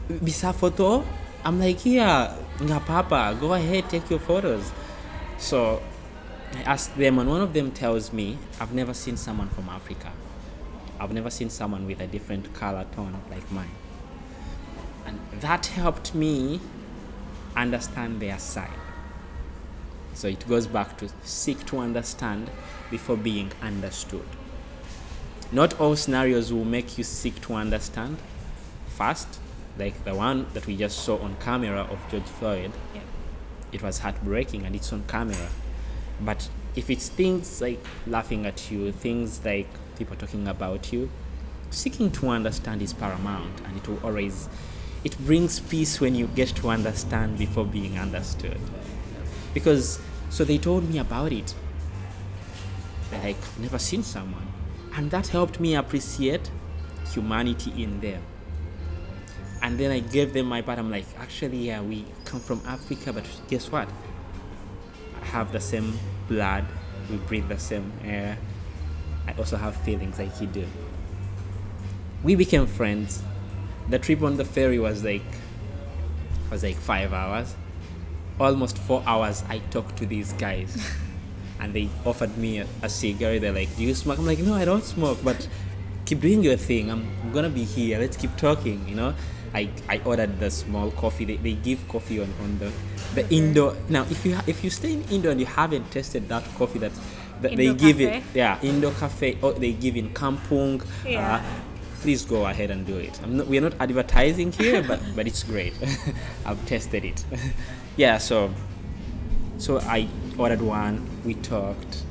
bisa 0.10 0.54
photo? 0.54 1.06
I'm 1.44 1.60
like, 1.60 1.86
yeah, 1.86 2.36
nga 2.60 2.80
papa, 2.80 3.38
go 3.40 3.54
ahead, 3.54 3.90
take 3.90 4.10
your 4.10 4.20
photos. 4.20 4.72
So 5.38 5.82
I 6.53 6.62
asked 6.62 6.98
them, 6.98 7.20
and 7.20 7.29
one 7.29 7.41
of 7.41 7.53
them 7.53 7.72
tells 7.72 8.12
me, 8.12 8.38
I've 8.60 8.74
never 8.74 8.94
seen 8.94 9.18
someone 9.18 9.50
from 9.50 9.70
Africa. 9.70 10.12
I've 11.00 11.13
never 11.13 11.29
seen 11.29 11.50
someone 11.50 11.86
with 11.86 12.01
a 12.01 12.08
different 12.08 12.53
color 12.53 12.86
tone 12.96 13.22
like 13.29 13.50
mine. 13.51 13.72
And 15.06 15.20
that 15.41 15.68
helped 15.68 16.13
me 16.13 16.60
understand 17.56 18.20
their 18.20 18.39
side. 18.39 18.70
So 20.13 20.27
it 20.27 20.48
goes 20.48 20.68
back 20.68 20.98
to 20.98 21.10
seek 21.24 21.65
to 21.68 21.77
understand 21.79 22.50
before 22.91 23.15
being 23.15 23.51
understood. 23.62 24.25
Not 25.51 25.79
all 25.79 25.96
scenarios 25.96 26.51
will 26.51 26.65
make 26.65 26.98
you 26.98 27.03
seek 27.03 27.39
to 27.41 27.53
understand 27.53 28.18
first, 28.88 29.39
like 29.77 30.03
the 30.03 30.13
one 30.13 30.46
that 30.53 30.68
we 30.68 30.75
just 30.75 31.00
saw 31.00 31.18
on 31.20 31.38
camera 31.38 31.88
of 31.89 32.00
George 32.12 32.24
Floyd. 32.24 32.72
Yeah. 32.94 33.01
It 33.72 33.82
was 33.82 34.00
heartbreaking 34.00 34.65
and 34.65 34.75
it's 34.75 34.91
on 34.91 35.03
camera. 35.08 35.50
But 36.22 36.50
if 36.76 36.90
it's 36.90 37.10
things 37.10 37.62
like 37.62 37.84
laughing 38.08 38.46
at 38.46 38.72
you, 38.72 38.92
things 38.92 39.44
like 39.44 39.68
people 39.98 40.16
talking 40.16 40.48
about 40.48 40.92
you, 40.92 41.10
seeking 41.70 42.12
to 42.12 42.30
understand 42.30 42.82
is 42.82 42.94
paramount 42.94 43.62
and 43.66 43.78
it 43.78 43.88
will 43.88 44.00
always 44.04 44.50
it 45.04 45.18
brings 45.20 45.60
peace 45.60 46.02
when 46.02 46.14
you 46.16 46.28
get 46.28 46.50
to 46.50 46.70
understand 46.70 47.38
before 47.38 47.66
being 47.66 47.98
understood. 47.98 48.60
Because 49.54 50.00
so 50.30 50.44
they 50.44 50.58
told 50.58 50.90
me 50.90 51.00
about 51.00 51.32
it. 51.32 51.56
Like, 53.12 53.24
I've 53.24 53.60
never 53.60 53.80
seen 53.80 54.04
someone. 54.04 54.48
And 54.96 55.10
that 55.12 55.28
helped 55.28 55.60
me 55.60 55.76
appreciate 55.76 56.52
humanity 57.12 57.82
in 57.82 58.00
them. 58.02 58.22
And 59.62 59.78
then 59.80 59.92
I 59.92 60.00
gave 60.00 60.34
them 60.34 60.48
my 60.48 60.62
part. 60.62 60.80
I'm 60.80 60.92
like, 60.92 61.06
actually, 61.18 61.68
yeah, 61.68 61.82
we 61.82 62.06
come 62.26 62.40
from 62.40 62.62
Africa, 62.66 63.12
but 63.14 63.26
guess 63.48 63.72
what? 63.72 63.90
Have 65.24 65.52
the 65.52 65.60
same 65.60 65.98
blood, 66.28 66.66
we 67.10 67.18
breathe 67.18 67.50
the 67.50 67.60
same 67.60 67.92
air. 68.04 68.38
I 69.28 69.34
also 69.34 69.58
have 69.58 69.76
feelings 69.78 70.20
like 70.20 70.40
you 70.42 70.48
do. 70.48 70.66
We 72.24 72.36
became 72.36 72.68
friends. 72.68 73.24
The 73.90 74.00
trip 74.00 74.22
on 74.22 74.38
the 74.38 74.46
ferry 74.46 74.80
was 74.80 75.04
like 75.04 75.24
was 76.52 76.64
like 76.64 76.76
five 76.76 77.14
hours. 77.14 77.56
Almost 78.40 78.78
four 78.78 79.04
hours 79.06 79.44
I 79.50 79.60
talked 79.72 79.98
to 79.98 80.06
these 80.06 80.34
guys. 80.34 80.78
and 81.60 81.74
they 81.74 81.90
offered 82.06 82.38
me 82.38 82.60
a, 82.60 82.68
a 82.82 82.90
cigarette. 82.90 83.42
They're 83.42 83.52
like, 83.52 83.76
Do 83.76 83.84
you 83.84 83.94
smoke? 83.94 84.18
I'm 84.18 84.26
like, 84.26 84.40
No, 84.40 84.54
I 84.54 84.66
don't 84.66 84.84
smoke, 84.84 85.20
but 85.24 85.48
keep 86.06 86.22
doing 86.22 86.44
your 86.44 86.58
thing. 86.58 86.90
I'm, 86.90 87.08
I'm 87.22 87.32
gonna 87.32 87.50
be 87.50 87.64
here. 87.64 88.00
Let's 88.00 88.18
keep 88.18 88.36
talking, 88.38 88.88
you 88.88 88.96
know? 88.96 89.14
I, 89.53 89.70
I 89.88 90.00
ordered 90.06 90.39
the 90.39 90.50
small 90.51 90.91
coffee. 90.91 91.25
They, 91.25 91.38
they 91.38 91.53
give 91.53 91.88
coffee 91.88 92.20
on, 92.22 92.32
on 92.41 92.60
the 92.60 92.72
the 93.15 93.27
Indo. 93.34 93.75
Now, 93.89 94.03
if 94.10 94.25
you 94.25 94.36
ha- 94.36 94.44
if 94.48 94.63
you 94.63 94.70
stay 94.70 94.94
in 94.94 95.03
Indo 95.10 95.32
and 95.32 95.39
you 95.39 95.46
haven't 95.46 95.89
tasted 95.91 96.27
that 96.29 96.44
coffee 96.56 96.79
that, 96.79 96.91
that 97.41 97.56
they 97.56 97.74
give 97.74 97.98
Cafe? 97.98 98.18
it, 98.18 98.24
yeah, 98.34 98.60
Indo 98.62 98.91
Cafe, 98.91 99.38
or 99.41 99.53
they 99.53 99.74
give 99.74 99.96
in 99.98 100.10
Kampung. 100.13 100.86
Yeah. 101.06 101.36
Uh, 101.38 101.41
please 102.01 102.24
go 102.24 102.46
ahead 102.46 102.72
and 102.72 102.86
do 102.86 102.98
it. 102.98 103.20
I'm 103.24 103.38
not, 103.38 103.48
we're 103.48 103.62
not 103.62 103.74
advertising 103.79 104.51
here, 104.51 104.84
but 104.88 105.00
but 105.15 105.25
it's 105.27 105.44
great. 105.44 105.74
I've 106.46 106.63
tested 106.68 107.03
it. 107.06 107.25
yeah, 107.98 108.18
so 108.20 108.51
so 109.58 109.79
I 109.79 110.08
ordered 110.38 110.62
one. 110.62 111.06
We 111.25 111.34
talked, 111.34 112.03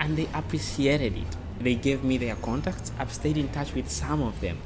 and 0.00 0.16
they 0.16 0.28
appreciated 0.34 1.16
it. 1.16 1.36
They 1.60 1.74
gave 1.76 2.02
me 2.02 2.16
their 2.18 2.34
contacts. 2.36 2.90
I've 2.98 3.12
stayed 3.12 3.36
in 3.36 3.48
touch 3.50 3.74
with 3.74 3.90
some 3.90 4.22
of 4.22 4.40
them. 4.40 4.58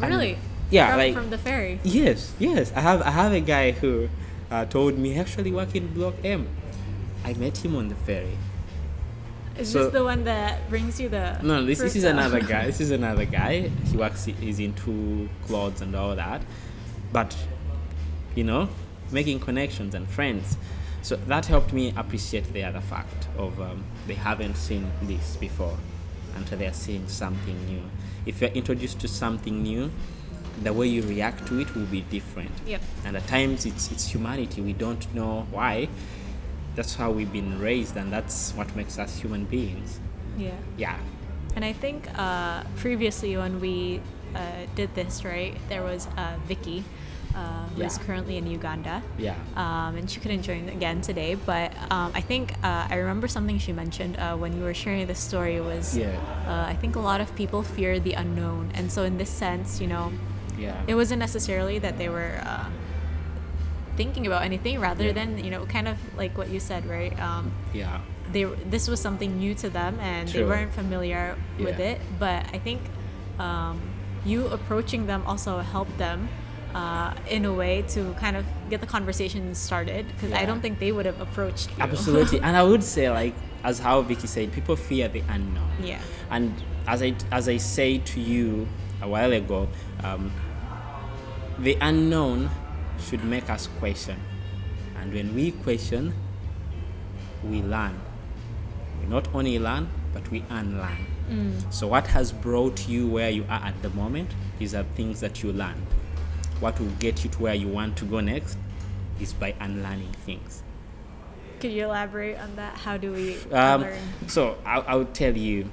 And- 0.00 0.10
Really? 0.12 0.36
Yeah, 0.74 0.88
from, 0.90 0.98
like 0.98 1.14
from 1.14 1.30
the 1.30 1.38
ferry. 1.38 1.80
Yes, 1.84 2.32
yes. 2.38 2.72
I 2.74 2.80
have 2.80 3.02
I 3.02 3.10
have 3.10 3.32
a 3.32 3.40
guy 3.40 3.70
who 3.72 4.08
uh, 4.50 4.64
told 4.66 4.98
me 4.98 5.12
he 5.14 5.18
actually 5.20 5.52
work 5.52 5.74
in 5.74 5.92
Block 5.94 6.14
M. 6.24 6.48
I 7.24 7.32
met 7.34 7.56
him 7.64 7.76
on 7.76 7.88
the 7.88 7.94
ferry. 7.94 8.36
Is 9.56 9.70
So- 9.70 9.84
this 9.84 9.92
the 9.92 10.04
one 10.04 10.24
that 10.24 10.68
brings 10.68 11.00
you 11.00 11.08
the? 11.08 11.38
No, 11.42 11.64
this, 11.64 11.78
this 11.78 11.96
is 11.96 12.04
another 12.04 12.40
guy. 12.40 12.66
This 12.70 12.80
is 12.80 12.90
another 12.90 13.24
guy. 13.24 13.70
He 13.90 13.96
works. 13.96 14.24
He's 14.24 14.58
into 14.58 15.28
clothes 15.46 15.80
and 15.80 15.94
all 15.94 16.16
that, 16.16 16.42
but 17.12 17.36
you 18.34 18.44
know, 18.44 18.68
making 19.12 19.40
connections 19.40 19.94
and 19.94 20.08
friends. 20.08 20.56
So 21.02 21.16
that 21.16 21.46
helped 21.46 21.72
me 21.72 21.92
appreciate 21.96 22.52
the 22.52 22.64
other 22.64 22.80
fact 22.80 23.28
of 23.36 23.60
um, 23.60 23.84
they 24.06 24.14
haven't 24.14 24.56
seen 24.56 24.90
this 25.02 25.36
before, 25.36 25.76
until 26.34 26.58
they're 26.58 26.72
seeing 26.72 27.06
something 27.06 27.58
new. 27.66 27.82
If 28.26 28.40
you're 28.40 28.50
introduced 28.50 29.00
to 29.00 29.08
something 29.08 29.62
new, 29.62 29.90
the 30.62 30.72
way 30.72 30.86
you 30.86 31.02
react 31.02 31.46
to 31.48 31.58
it 31.60 31.74
will 31.74 31.86
be 31.86 32.02
different. 32.02 32.50
Yep. 32.66 32.80
And 33.04 33.16
at 33.16 33.26
times 33.26 33.66
it's 33.66 33.90
it's 33.90 34.06
humanity. 34.08 34.60
We 34.60 34.72
don't 34.72 35.04
know 35.14 35.46
why. 35.50 35.88
That's 36.76 36.94
how 36.94 37.10
we've 37.10 37.32
been 37.32 37.58
raised, 37.60 37.96
and 37.96 38.12
that's 38.12 38.52
what 38.56 38.74
makes 38.76 38.98
us 38.98 39.18
human 39.18 39.44
beings. 39.44 40.00
Yeah. 40.36 40.50
Yeah. 40.76 40.96
And 41.54 41.64
I 41.64 41.72
think 41.72 42.08
uh, 42.18 42.64
previously 42.76 43.36
when 43.36 43.60
we 43.60 44.00
uh, 44.34 44.40
did 44.74 44.92
this, 44.94 45.24
right, 45.24 45.54
there 45.68 45.84
was 45.84 46.08
uh, 46.18 46.34
Vicky, 46.48 46.82
uh, 47.36 47.66
who's 47.76 47.96
Yeah. 47.96 48.04
currently 48.04 48.36
in 48.38 48.46
Uganda. 48.48 49.02
Yeah. 49.18 49.36
Um, 49.54 49.94
and 49.94 50.10
she 50.10 50.18
couldn't 50.18 50.42
join 50.42 50.68
again 50.68 51.00
today, 51.00 51.36
but 51.36 51.70
um, 51.92 52.10
I 52.12 52.20
think 52.20 52.54
uh, 52.64 52.88
I 52.90 52.96
remember 52.96 53.28
something 53.28 53.58
she 53.60 53.72
mentioned 53.72 54.16
uh, 54.18 54.34
when 54.36 54.56
you 54.58 54.64
were 54.64 54.74
sharing 54.74 55.06
this 55.06 55.20
story 55.20 55.60
was 55.60 55.96
Yeah. 55.96 56.18
uh, 56.48 56.66
I 56.66 56.74
think 56.74 56.96
a 56.96 57.00
lot 57.00 57.20
of 57.20 57.30
people 57.36 57.62
fear 57.62 58.00
the 58.00 58.14
unknown, 58.14 58.72
and 58.74 58.90
so 58.90 59.04
in 59.04 59.18
this 59.18 59.30
sense, 59.30 59.80
you 59.80 59.86
know, 59.86 60.10
Yeah. 60.58 60.80
it 60.86 60.94
wasn't 60.94 61.18
necessarily 61.20 61.78
that 61.80 61.98
they 61.98 62.08
were 62.08 62.40
uh, 62.44 62.66
thinking 63.96 64.26
about 64.26 64.42
anything, 64.42 64.80
rather 64.80 65.04
Yeah. 65.06 65.12
than 65.12 65.44
you 65.44 65.50
know, 65.50 65.66
kind 65.66 65.88
of 65.88 65.96
like 66.16 66.36
what 66.36 66.48
you 66.50 66.60
said, 66.60 66.86
right? 66.86 67.14
Um, 67.20 67.52
yeah. 67.72 68.00
they 68.32 68.44
this 68.70 68.88
was 68.88 69.00
something 69.00 69.36
new 69.38 69.54
to 69.54 69.68
them 69.68 69.98
and 70.00 70.28
they 70.28 70.42
weren't 70.42 70.72
familiar 70.72 71.36
with 71.58 71.78
it 71.78 72.00
but 72.18 72.40
i 72.56 72.58
think 72.58 72.80
um, 73.38 73.76
you 74.24 74.46
approaching 74.48 75.06
them 75.06 75.22
also 75.26 75.58
helped 75.60 75.96
them 75.98 76.26
uh, 76.74 77.12
in 77.28 77.44
a 77.44 77.52
way 77.52 77.82
to 77.94 78.00
kind 78.18 78.34
of 78.36 78.44
get 78.70 78.80
the 78.80 78.86
conversation 78.86 79.54
started 79.54 80.06
because 80.08 80.32
i 80.32 80.44
don't 80.48 80.62
think 80.64 80.78
they 80.78 80.90
would 80.90 81.04
have 81.06 81.20
approached 81.20 81.68
you. 81.76 81.76
Absolutely. 81.84 82.40
and 82.46 82.56
I 82.56 82.62
would 82.70 82.82
say, 82.82 83.10
like, 83.10 83.34
as 83.62 83.78
how 83.78 84.00
Vicky 84.02 84.26
said, 84.26 84.50
people 84.52 84.74
fear 84.74 85.06
the 85.16 85.22
unknown. 85.28 85.70
yeah 85.82 86.00
And 86.30 86.50
as 86.88 87.02
I 87.02 87.10
as 87.38 87.44
I 87.54 87.58
say 87.58 87.90
to 88.12 88.18
you 88.32 88.66
a 89.02 89.08
while 89.14 89.32
ago, 89.42 89.68
um, 90.02 90.32
the 91.58 91.76
unknown 91.80 92.50
should 92.98 93.24
make 93.24 93.48
us 93.50 93.68
question, 93.78 94.18
and 94.96 95.12
when 95.12 95.34
we 95.34 95.50
question, 95.52 96.14
we 97.42 97.62
learn. 97.62 97.98
We 99.00 99.06
not 99.08 99.28
only 99.34 99.58
learn, 99.58 99.88
but 100.12 100.28
we 100.30 100.44
unlearn. 100.50 101.06
So 101.70 101.86
what 101.86 102.06
has 102.08 102.32
brought 102.32 102.86
you 102.86 103.06
where 103.08 103.30
you 103.30 103.44
are 103.48 103.60
at 103.64 103.80
the 103.82 103.88
moment? 103.90 104.30
These 104.58 104.74
are 104.74 104.82
things 104.94 105.20
that 105.20 105.42
you 105.42 105.52
learned. 105.52 105.80
What 106.60 106.78
will 106.78 106.92
get 107.00 107.24
you 107.24 107.30
to 107.30 107.42
where 107.42 107.54
you 107.54 107.66
want 107.68 107.96
to 107.98 108.04
go 108.04 108.20
next 108.20 108.58
is 109.20 109.32
by 109.32 109.54
unlearning 109.60 110.12
things. 110.26 110.62
could 111.60 111.72
you 111.72 111.84
elaborate 111.84 112.36
on 112.38 112.54
that 112.56 112.74
how 112.76 112.96
do 112.98 113.10
we 113.12 113.36
Um, 113.52 113.82
learn 113.82 113.98
so 114.26 114.58
I, 114.66 114.80
I 114.80 114.94
would 114.96 115.14
tell 115.14 115.34
you. 115.36 115.70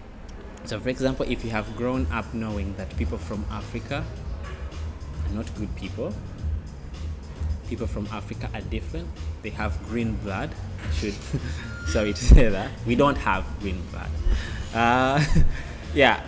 So, 0.63 0.79
for 0.79 0.89
example, 0.89 1.25
if 1.27 1.43
you 1.43 1.49
have 1.51 1.75
grown 1.75 2.07
up 2.11 2.33
knowing 2.33 2.75
that 2.77 2.95
people 2.97 3.17
from 3.17 3.43
Africa 3.51 4.05
not 5.31 5.53
good 5.55 5.73
people. 5.75 6.13
People 7.69 7.87
from 7.87 8.07
Africa 8.11 8.49
are 8.53 8.61
different. 8.61 9.07
They 9.41 9.49
have 9.51 9.81
green 9.87 10.13
blood. 10.17 10.51
Should 10.93 11.15
sorry 11.87 12.13
to 12.13 12.23
say 12.23 12.49
that 12.49 12.71
we 12.85 12.95
don't 12.95 13.17
have 13.17 13.45
green 13.59 13.81
blood. 13.91 14.09
Uh, 14.73 15.23
yeah. 15.93 16.21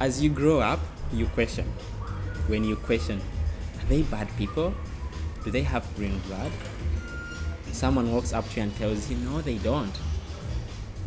As 0.00 0.22
you 0.22 0.30
grow 0.30 0.60
up, 0.60 0.80
you 1.12 1.26
question. 1.26 1.66
When 2.48 2.64
you 2.64 2.76
question, 2.76 3.20
are 3.78 3.86
they 3.86 4.02
bad 4.02 4.28
people? 4.36 4.74
Do 5.44 5.50
they 5.50 5.62
have 5.62 5.86
green 5.96 6.18
blood? 6.26 6.50
Someone 7.72 8.12
walks 8.12 8.32
up 8.32 8.48
to 8.50 8.56
you 8.56 8.62
and 8.62 8.76
tells 8.76 9.10
you, 9.10 9.16
no, 9.18 9.40
they 9.40 9.58
don't. 9.58 9.92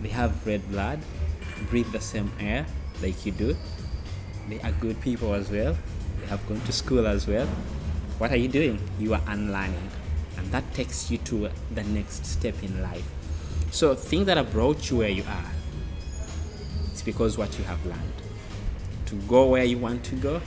They 0.02 0.10
have 0.10 0.46
red 0.46 0.68
blood, 0.70 1.00
breathe 1.70 1.92
the 1.92 2.02
same 2.02 2.32
air 2.40 2.66
like 3.02 3.26
you 3.26 3.32
do. 3.32 3.56
They 4.50 4.60
are 4.62 4.72
good 4.74 5.00
people 5.02 5.34
as 5.34 5.50
well. 5.50 5.76
Have 6.30 6.46
gone 6.48 6.62
to 6.62 6.72
school 6.72 7.08
as 7.08 7.28
well. 7.28 7.48
What 8.18 8.32
are 8.32 8.38
you 8.38 8.48
doing? 8.48 8.80
You 9.00 9.14
are 9.14 9.22
unlearning. 9.28 9.90
And 10.38 10.52
that 10.52 10.74
takes 10.74 11.10
you 11.10 11.18
to 11.20 11.50
the 11.74 11.84
next 11.84 12.26
step 12.26 12.56
in 12.64 12.82
life. 12.82 13.08
So 13.72 13.96
things 13.96 14.26
that 14.26 14.38
have 14.38 14.52
brought 14.52 14.90
you 14.90 14.98
where 14.98 15.10
you 15.10 15.24
are, 15.24 15.52
it's 16.92 17.02
because 17.02 17.38
what 17.38 17.58
you 17.58 17.64
have 17.66 17.84
learned. 17.86 18.14
To 19.08 19.16
go 19.28 19.48
where 19.48 19.64
you 19.64 19.78
want 19.78 20.04
to 20.06 20.16
go, 20.16 20.42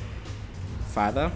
further, 0.88 1.32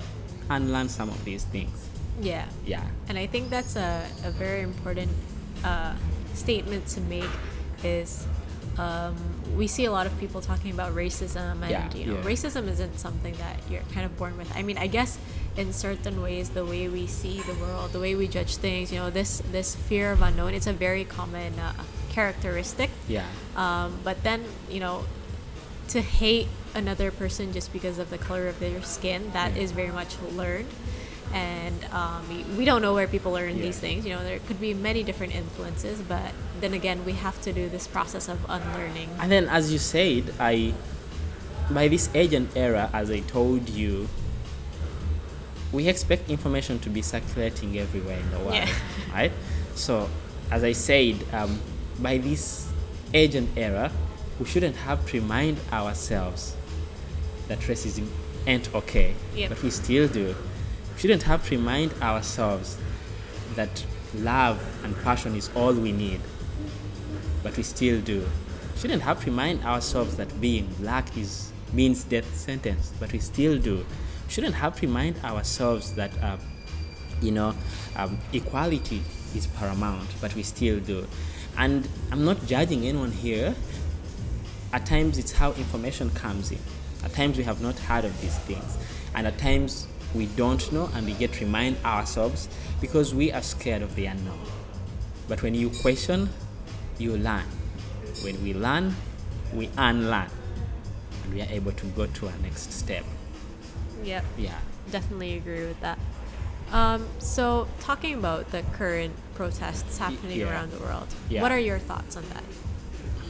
and 0.51 0.73
learn 0.73 0.89
some 0.89 1.09
of 1.09 1.25
these 1.25 1.45
things. 1.45 1.89
Yeah. 2.21 2.47
Yeah. 2.67 2.85
And 3.09 3.17
I 3.17 3.27
think 3.27 3.51
that's 3.51 3.77
a, 3.77 4.07
a 4.25 4.31
very 4.31 4.63
important 4.63 5.11
uh, 5.65 5.95
statement 6.35 6.87
to 6.89 7.01
make 7.03 7.31
is 7.83 8.27
um, 8.79 9.17
we 9.57 9.67
see 9.67 9.85
a 9.85 9.93
lot 9.93 10.07
of 10.07 10.19
people 10.19 10.41
talking 10.41 10.71
about 10.73 10.95
racism 10.95 11.61
and 11.63 11.71
Yeah, 11.71 11.95
you 11.95 12.07
know 12.07 12.15
yeah. 12.19 12.23
racism 12.25 12.69
isn't 12.69 12.99
something 12.99 13.35
that 13.35 13.57
you're 13.71 13.83
kind 13.93 14.07
of 14.07 14.17
born 14.17 14.37
with. 14.37 14.51
I 14.57 14.63
mean, 14.63 14.79
I 14.79 14.87
guess 14.87 15.19
in 15.57 15.73
certain 15.73 16.21
ways 16.23 16.51
the 16.51 16.65
way 16.65 16.89
we 16.89 17.07
see 17.07 17.41
the 17.43 17.55
world, 17.55 17.93
the 17.93 18.01
way 18.01 18.15
we 18.15 18.27
judge 18.29 18.57
things, 18.57 18.93
you 18.93 18.99
know, 18.99 19.11
this 19.11 19.43
this 19.53 19.75
fear 19.77 20.13
of 20.13 20.23
unknown, 20.23 20.55
it's 20.55 20.67
a 20.67 20.73
very 20.73 21.05
common 21.05 21.59
uh, 21.59 21.73
characteristic. 22.11 22.91
Yeah. 23.09 23.27
Um, 23.57 23.99
but 24.03 24.23
then, 24.23 24.45
you 24.71 24.81
know, 24.81 25.05
to 25.89 26.01
hate 26.01 26.49
another 26.75 27.11
person 27.11 27.53
just 27.53 27.73
because 27.73 27.99
of 27.99 28.11
the 28.11 28.19
color 28.19 28.49
of 28.49 28.59
their 28.59 28.83
skin, 28.83 29.31
that 29.33 29.55
Yeah. 29.55 29.63
is 29.63 29.73
very 29.73 29.93
much 29.93 30.17
learned. 30.33 30.69
And 31.35 31.85
um, 31.93 32.23
we, 32.29 32.45
we 32.57 32.65
don't 32.65 32.81
know 32.81 32.95
where 32.95 33.09
people 33.09 33.33
learn 33.33 33.57
Yeah. 33.57 33.63
these 33.65 33.79
things. 33.79 34.07
You 34.07 34.15
know, 34.15 34.23
there 34.23 34.39
could 34.47 34.61
be 34.61 34.73
many 34.73 35.03
different 35.03 35.35
influences, 35.35 36.01
but 36.01 36.33
then 36.61 36.75
again, 36.75 37.05
we 37.05 37.13
have 37.15 37.41
to 37.43 37.53
do 37.53 37.69
this 37.69 37.87
process 37.89 38.29
of 38.29 38.39
unlearning. 38.49 39.11
And 39.21 39.31
then, 39.33 39.49
as 39.49 39.73
you 39.73 39.79
said, 39.81 40.33
I, 40.39 40.73
by 41.71 41.89
this 41.89 42.09
age 42.15 42.35
and 42.35 42.49
era, 42.57 42.89
as 42.93 43.11
I 43.11 43.19
told 43.21 43.69
you, 43.69 44.09
we 45.73 45.89
expect 45.89 46.31
information 46.31 46.79
to 46.81 46.89
be 46.89 47.03
circulating 47.03 47.79
everywhere 47.81 48.19
in 48.19 48.31
the 48.31 48.39
world, 48.39 48.55
Yeah. 48.55 48.69
right? 49.13 49.33
So, 49.75 50.09
as 50.53 50.63
I 50.63 50.71
said, 50.71 51.17
um, 51.33 51.59
by 51.99 52.19
this 52.19 52.71
age 53.13 53.35
and 53.35 53.49
era, 53.59 53.91
we 54.39 54.47
shouldn't 54.47 54.77
have 54.77 55.05
to 55.09 55.21
remind 55.21 55.59
ourselves 55.73 56.55
that 57.49 57.59
racism 57.61 58.07
ain't 58.47 58.73
okay, 58.73 59.15
Yep. 59.35 59.49
but 59.49 59.63
we 59.65 59.71
still 59.71 60.07
do. 60.07 60.35
We 60.95 61.01
shouldn't 61.01 61.25
have 61.25 61.47
to 61.49 61.57
remind 61.57 61.93
ourselves 62.01 62.79
that 63.57 63.85
love 64.15 64.63
and 64.85 64.97
passion 65.03 65.35
is 65.35 65.51
all 65.55 65.73
we 65.73 65.93
need, 65.93 66.21
but 67.43 67.57
we 67.57 67.63
still 67.63 68.01
do. 68.01 68.21
We 68.75 68.81
Shouldn't 68.81 69.03
have 69.03 69.21
to 69.21 69.27
remind 69.27 69.65
ourselves 69.65 70.17
that 70.17 70.41
being 70.41 70.67
black 70.79 71.17
is 71.17 71.53
means 71.73 72.05
death 72.05 72.37
sentence, 72.37 72.93
but 73.01 73.13
we 73.13 73.19
still 73.19 73.59
do. 73.59 73.77
We 73.77 74.33
Shouldn't 74.33 74.55
have 74.55 74.77
to 74.81 74.87
remind 74.87 75.17
ourselves 75.25 75.95
that 75.95 76.11
uh, 76.23 76.37
you 77.21 77.33
know 77.33 77.55
um, 77.97 78.19
equality 78.33 79.03
is 79.35 79.47
paramount, 79.49 80.09
but 80.21 80.35
we 80.35 80.43
still 80.43 80.81
do. 80.81 81.07
And 81.57 81.89
I'm 82.11 82.25
not 82.25 82.45
judging 82.47 82.87
anyone 82.87 83.13
here. 83.13 83.55
At 84.73 84.87
times, 84.87 85.19
it's 85.19 85.31
how 85.33 85.53
information 85.53 86.11
comes 86.11 86.51
in. 86.51 86.59
At 87.05 87.13
times, 87.13 87.39
we 87.39 87.45
have 87.45 87.61
not 87.61 87.79
heard 87.79 88.05
of 88.05 88.21
these 88.21 88.37
things, 88.41 88.77
and 89.15 89.27
at 89.27 89.39
times 89.39 89.87
we 90.15 90.27
don't 90.27 90.71
know, 90.73 90.89
and 90.95 91.07
we 91.07 91.13
get 91.15 91.33
to 91.35 91.45
remind 91.45 91.77
ourselves 91.85 92.49
because 92.81 93.15
we 93.15 93.33
are 93.33 93.43
scared 93.43 93.83
of 93.83 93.95
the 93.97 94.07
unknown. 94.07 94.39
But 95.29 95.43
when 95.43 95.55
you 95.55 95.71
question, 95.71 96.29
you 96.99 97.17
learn. 97.17 97.45
When 98.23 98.43
we 98.43 98.55
learn, 98.55 98.95
we 99.53 99.71
unlearn. 99.77 100.29
And 101.25 101.35
we 101.35 101.43
are 101.43 101.49
able 101.51 101.73
to 101.73 101.87
go 101.87 102.07
to 102.07 102.27
our 102.27 102.39
next 102.43 102.73
step. 102.73 103.05
Yep. 104.05 104.25
Yeah. 104.37 104.59
Definitely 104.91 105.37
agree 105.37 105.67
with 105.67 105.81
that. 105.81 105.99
Um, 106.73 107.07
so, 107.19 107.69
talking 107.81 108.15
about 108.15 108.51
the 108.51 108.63
current 108.73 109.15
protests 109.35 109.99
happening 109.99 110.41
yeah. 110.41 110.51
around 110.51 110.73
the 110.73 110.79
world, 110.79 111.09
Yeah. 111.29 111.43
what 111.43 111.53
are 111.53 111.59
your 111.59 111.79
thoughts 111.79 112.17
on 112.17 112.25
that? 112.31 112.43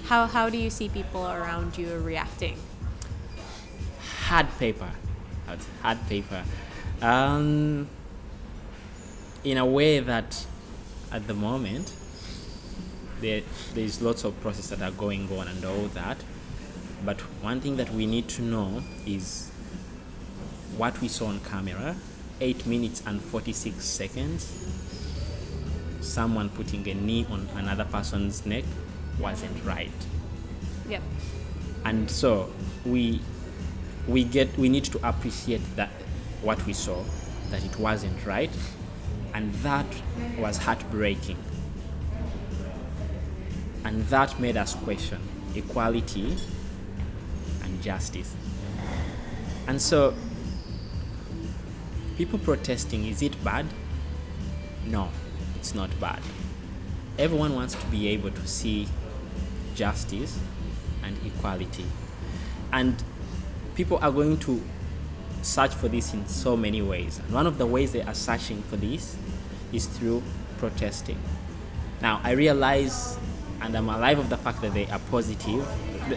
How, 0.07 0.27
how 0.27 0.49
do 0.51 0.59
you 0.59 0.70
see 0.70 0.88
people 0.88 1.27
around 1.27 1.79
you 1.79 1.99
reacting? 1.99 2.59
Hard 4.27 4.47
paper. 4.59 4.90
Hard 5.83 6.09
paper. 6.09 6.44
Um, 7.05 7.87
in 9.45 9.59
a 9.59 9.67
way 9.67 10.01
that 10.01 10.47
at 11.12 11.27
the 11.27 11.35
moment, 11.35 11.93
there, 13.21 13.43
there's 13.75 14.01
lots 14.01 14.25
of 14.25 14.40
processes 14.40 14.71
that 14.79 14.81
are 14.83 14.90
going 14.97 15.31
on 15.38 15.47
and 15.49 15.62
all 15.67 15.88
that. 15.88 16.17
But 17.05 17.21
one 17.43 17.61
thing 17.61 17.77
that 17.77 17.90
we 17.90 18.07
need 18.07 18.29
to 18.31 18.43
know 18.43 18.83
is 19.05 19.51
what 20.79 20.99
we 21.03 21.09
saw 21.09 21.27
on 21.27 21.40
camera 21.40 21.95
8 22.40 22.64
minutes 22.67 23.03
and 23.07 23.21
46 23.21 23.85
seconds. 23.85 24.51
Someone 26.01 26.49
putting 26.49 26.88
a 26.88 26.95
knee 26.95 27.27
on 27.31 27.49
another 27.55 27.85
person's 27.85 28.47
neck 28.47 28.64
wasn't 29.21 29.62
right 29.64 29.93
Yep. 30.88 31.03
and 31.85 32.11
so 32.11 32.51
we 32.85 33.21
we 34.09 34.25
get 34.25 34.57
we 34.59 34.69
need 34.69 34.85
to 34.87 35.09
appreciate 35.09 35.62
that 35.77 35.90
what 36.44 36.64
we 36.66 36.72
saw 36.72 37.02
that 37.50 37.64
it 37.64 37.78
wasn't 37.78 38.24
right 38.26 38.50
and 39.35 39.52
that 39.54 39.87
was 40.38 40.59
heartbreaking. 40.59 41.38
And 43.85 44.04
that 44.04 44.38
made 44.38 44.57
us 44.57 44.74
question 44.74 45.20
equality 45.54 46.37
and 47.62 47.83
justice. 47.83 48.35
And 49.66 49.80
so 49.80 50.14
people 52.16 52.38
protesting 52.38 53.07
is 53.07 53.22
it 53.22 53.42
bad? 53.42 53.66
No 54.87 55.09
it's 55.64 55.74
not 55.74 55.88
bad. 55.98 56.20
Everyone 57.18 57.54
wants 57.54 57.74
to 57.74 57.87
be 57.87 58.09
able 58.09 58.30
to 58.30 58.46
see 58.46 58.87
justice 59.74 60.38
and 61.02 61.16
equality. 61.24 61.87
And 62.70 63.02
people 63.74 63.98
are 64.02 64.11
going 64.12 64.37
to 64.40 64.62
search 65.44 65.74
for 65.74 65.88
this 65.88 66.12
in 66.14 66.26
so 66.26 66.57
many 66.57 66.83
ways. 66.83 67.18
And 67.18 67.33
one 67.33 67.46
of 67.46 67.59
the 67.59 67.66
ways 67.66 67.92
they 67.92 68.02
are 68.02 68.14
searching 68.14 68.62
for 68.62 68.76
this 68.76 69.16
is 69.72 69.87
through 69.87 70.22
protesting. 70.59 71.18
Now, 72.00 72.20
I 72.24 72.33
realize 72.33 73.18
and 73.61 73.74
I'm 73.76 73.88
alive 73.88 74.18
of 74.18 74.28
the 74.28 74.37
fact 74.37 74.61
that 74.61 74.74
they 74.74 74.87
are 74.88 74.98
positive, 75.11 75.66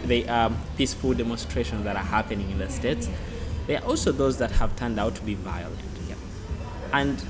they 0.06 0.28
are 0.28 0.52
peaceful 0.76 1.14
demonstrations 1.14 1.84
that 1.84 1.96
are 1.96 2.04
happening 2.04 2.50
in 2.50 2.58
the 2.58 2.68
States. 2.68 3.08
There 3.66 3.80
are 3.80 3.84
also 3.84 4.12
those 4.12 4.36
that 4.38 4.50
have 4.52 4.76
turned 4.76 5.00
out 5.00 5.14
to 5.14 5.22
be 5.22 5.34
violent. 5.34 5.78
And 6.92 7.22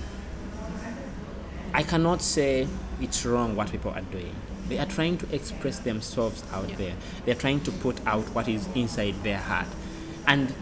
I 1.75 1.83
cannot 1.83 2.23
say 2.23 2.67
it's 3.01 3.25
wrong 3.27 3.57
what 3.57 3.71
people 3.71 3.91
are 3.91 4.03
doing. 4.03 4.35
They 4.69 4.79
are 4.79 4.87
trying 4.87 5.19
to 5.19 5.35
express 5.35 5.79
themselves 5.79 6.43
out 6.53 6.69
Yeah. 6.71 6.77
there. 6.77 6.95
They're 7.25 7.35
trying 7.35 7.61
to 7.63 7.71
put 7.71 8.05
out 8.07 8.25
what 8.35 8.49
is 8.49 8.69
inside 8.75 9.15
their 9.23 9.39
heart. 9.39 9.67
And 10.27 10.53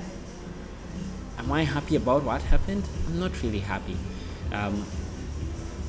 am 1.46 1.52
I 1.52 1.62
happy 1.62 1.94
about 1.94 2.24
what 2.24 2.42
happened? 2.42 2.82
I'm 3.06 3.20
not 3.20 3.40
really 3.42 3.60
happy. 3.60 3.96
Um, 4.52 4.84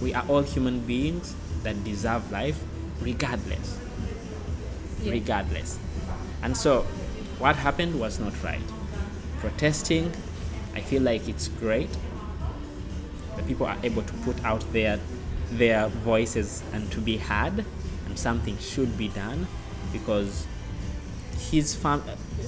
we 0.01 0.13
are 0.13 0.23
all 0.27 0.43
human 0.43 0.81
beings 0.81 1.35
that 1.63 1.83
deserve 1.83 2.31
life 2.31 2.59
regardless. 3.01 3.79
Yeah. 5.01 5.13
Regardless. 5.13 5.79
And 6.43 6.55
so, 6.55 6.83
what 7.39 7.55
happened 7.55 7.99
was 7.99 8.19
not 8.19 8.33
right. 8.43 8.61
Protesting, 9.39 10.11
I 10.75 10.81
feel 10.81 11.01
like 11.01 11.27
it's 11.27 11.47
great 11.47 11.89
the 13.35 13.43
people 13.43 13.67
are 13.67 13.77
able 13.83 14.01
to 14.01 14.13
put 14.25 14.43
out 14.43 14.61
their 14.73 14.99
their 15.51 15.87
voices 15.87 16.63
and 16.73 16.91
to 16.91 16.99
be 16.99 17.17
heard 17.17 17.63
and 18.07 18.19
something 18.19 18.57
should 18.57 18.97
be 18.97 19.07
done 19.09 19.47
because 19.93 20.45
his 21.51 21.73
fam- 21.75 22.03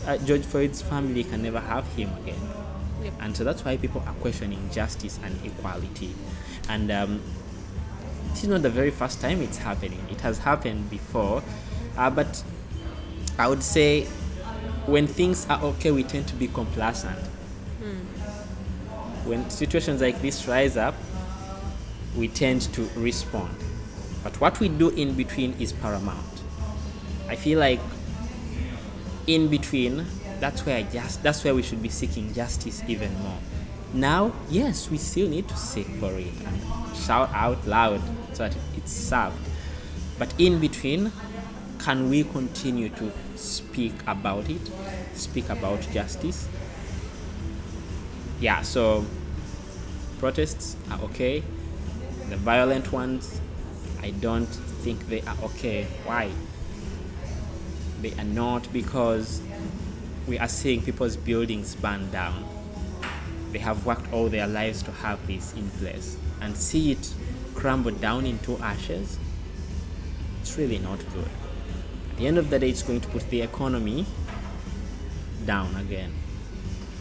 uh, 0.06 0.18
George 0.18 0.44
Floyd's 0.44 0.82
family 0.82 1.24
can 1.24 1.42
never 1.44 1.60
have 1.60 1.88
him 1.94 2.10
again 2.24 2.59
Yep. 3.04 3.14
and 3.22 3.38
so 3.38 3.44
that's 3.44 3.64
why 3.64 3.78
people 3.78 4.04
are 4.06 4.14
questioning 4.16 4.70
justice 4.72 5.20
and 5.24 5.34
equality 5.46 6.14
and 6.70 6.92
um, 6.92 7.22
this 8.30 8.44
is 8.44 8.50
not 8.50 8.62
the 8.62 8.70
very 8.70 8.92
first 8.92 9.22
time 9.22 9.42
it's 9.42 9.58
happening 9.58 10.06
it 10.12 10.22
has 10.22 10.40
happened 10.40 10.90
before 10.90 11.44
uh, 11.98 12.10
but 12.10 12.44
I 13.38 13.48
would 13.48 13.64
say 13.64 14.04
when 14.86 15.08
things 15.08 15.48
are 15.50 15.62
okay 15.64 15.92
we 15.92 16.04
tend 16.04 16.28
to 16.28 16.36
be 16.36 16.48
complacent 16.48 17.20
when 19.30 19.48
situations 19.50 20.02
like 20.02 20.22
this 20.22 20.48
rise 20.48 20.76
up, 20.76 20.96
we 22.18 22.28
tend 22.28 22.62
to 22.74 22.90
respond. 22.96 23.56
But 24.24 24.42
what 24.42 24.60
we 24.60 24.68
do 24.70 24.90
in 24.90 25.14
between 25.14 25.54
is 25.60 25.72
paramount. 25.72 26.26
I 27.30 27.36
feel 27.36 27.60
like 27.60 27.80
in 29.28 29.48
between, 29.48 30.06
that's 30.40 30.66
where 30.66 30.84
just 30.84 31.22
that's 31.24 31.44
where 31.44 31.54
we 31.54 31.62
should 31.62 31.82
be 31.82 31.90
seeking 31.90 32.34
justice 32.34 32.84
even 32.88 33.14
more. 33.22 33.38
Now, 33.94 34.34
yes, 34.50 34.90
we 34.90 34.98
still 34.98 35.28
need 35.28 35.48
to 35.48 35.58
seek 35.58 35.88
for 36.00 36.12
it 36.14 36.32
and 36.46 36.96
shout 36.96 37.30
out 37.34 37.66
loud 37.66 38.02
so 38.34 38.48
that 38.48 38.56
it's 38.78 38.92
served. 38.92 39.38
But 40.20 40.34
in 40.38 40.60
between, 40.60 41.12
can 41.80 42.10
we 42.10 42.24
continue 42.24 42.90
to 42.90 43.12
speak 43.36 43.94
about 44.06 44.50
it, 44.50 44.62
speak 45.14 45.50
about 45.50 45.82
justice? 45.92 46.48
Yeah, 48.40 48.62
so 48.62 49.06
protests 50.20 50.76
are 50.92 51.00
okay. 51.06 51.44
The 52.30 52.38
violent 52.38 52.92
ones, 52.92 53.42
I 54.04 54.12
don't 54.12 54.46
think 54.46 55.08
they 55.08 55.22
are 55.22 55.38
okay. 55.44 55.88
Why? 56.06 56.30
They 58.02 58.14
are 58.14 58.24
not 58.24 58.72
because 58.72 59.42
we 60.30 60.38
are 60.38 60.48
seeing 60.48 60.80
people's 60.84 61.18
buildings 61.18 61.76
burn 61.76 62.10
down. 62.12 62.46
They 63.52 63.58
have 63.58 63.84
worked 63.86 64.14
all 64.14 64.30
their 64.30 64.46
lives 64.46 64.84
to 64.84 64.92
have 64.92 65.26
this 65.26 65.54
in 65.54 65.68
place 65.72 66.18
and 66.40 66.56
see 66.56 66.92
it 66.92 67.14
crumble 67.56 67.92
down 67.92 68.28
into 68.28 68.56
ashes. 68.60 69.18
It's 70.40 70.56
really 70.56 70.78
not 70.78 71.00
good. 71.14 71.28
At 72.12 72.18
the 72.18 72.28
end 72.28 72.38
of 72.38 72.52
the 72.52 72.60
day, 72.60 72.70
it's 72.70 72.84
going 72.84 73.02
to 73.02 73.08
put 73.08 73.28
the 73.32 73.42
economy 73.42 74.06
down 75.46 75.76
again. 75.78 76.14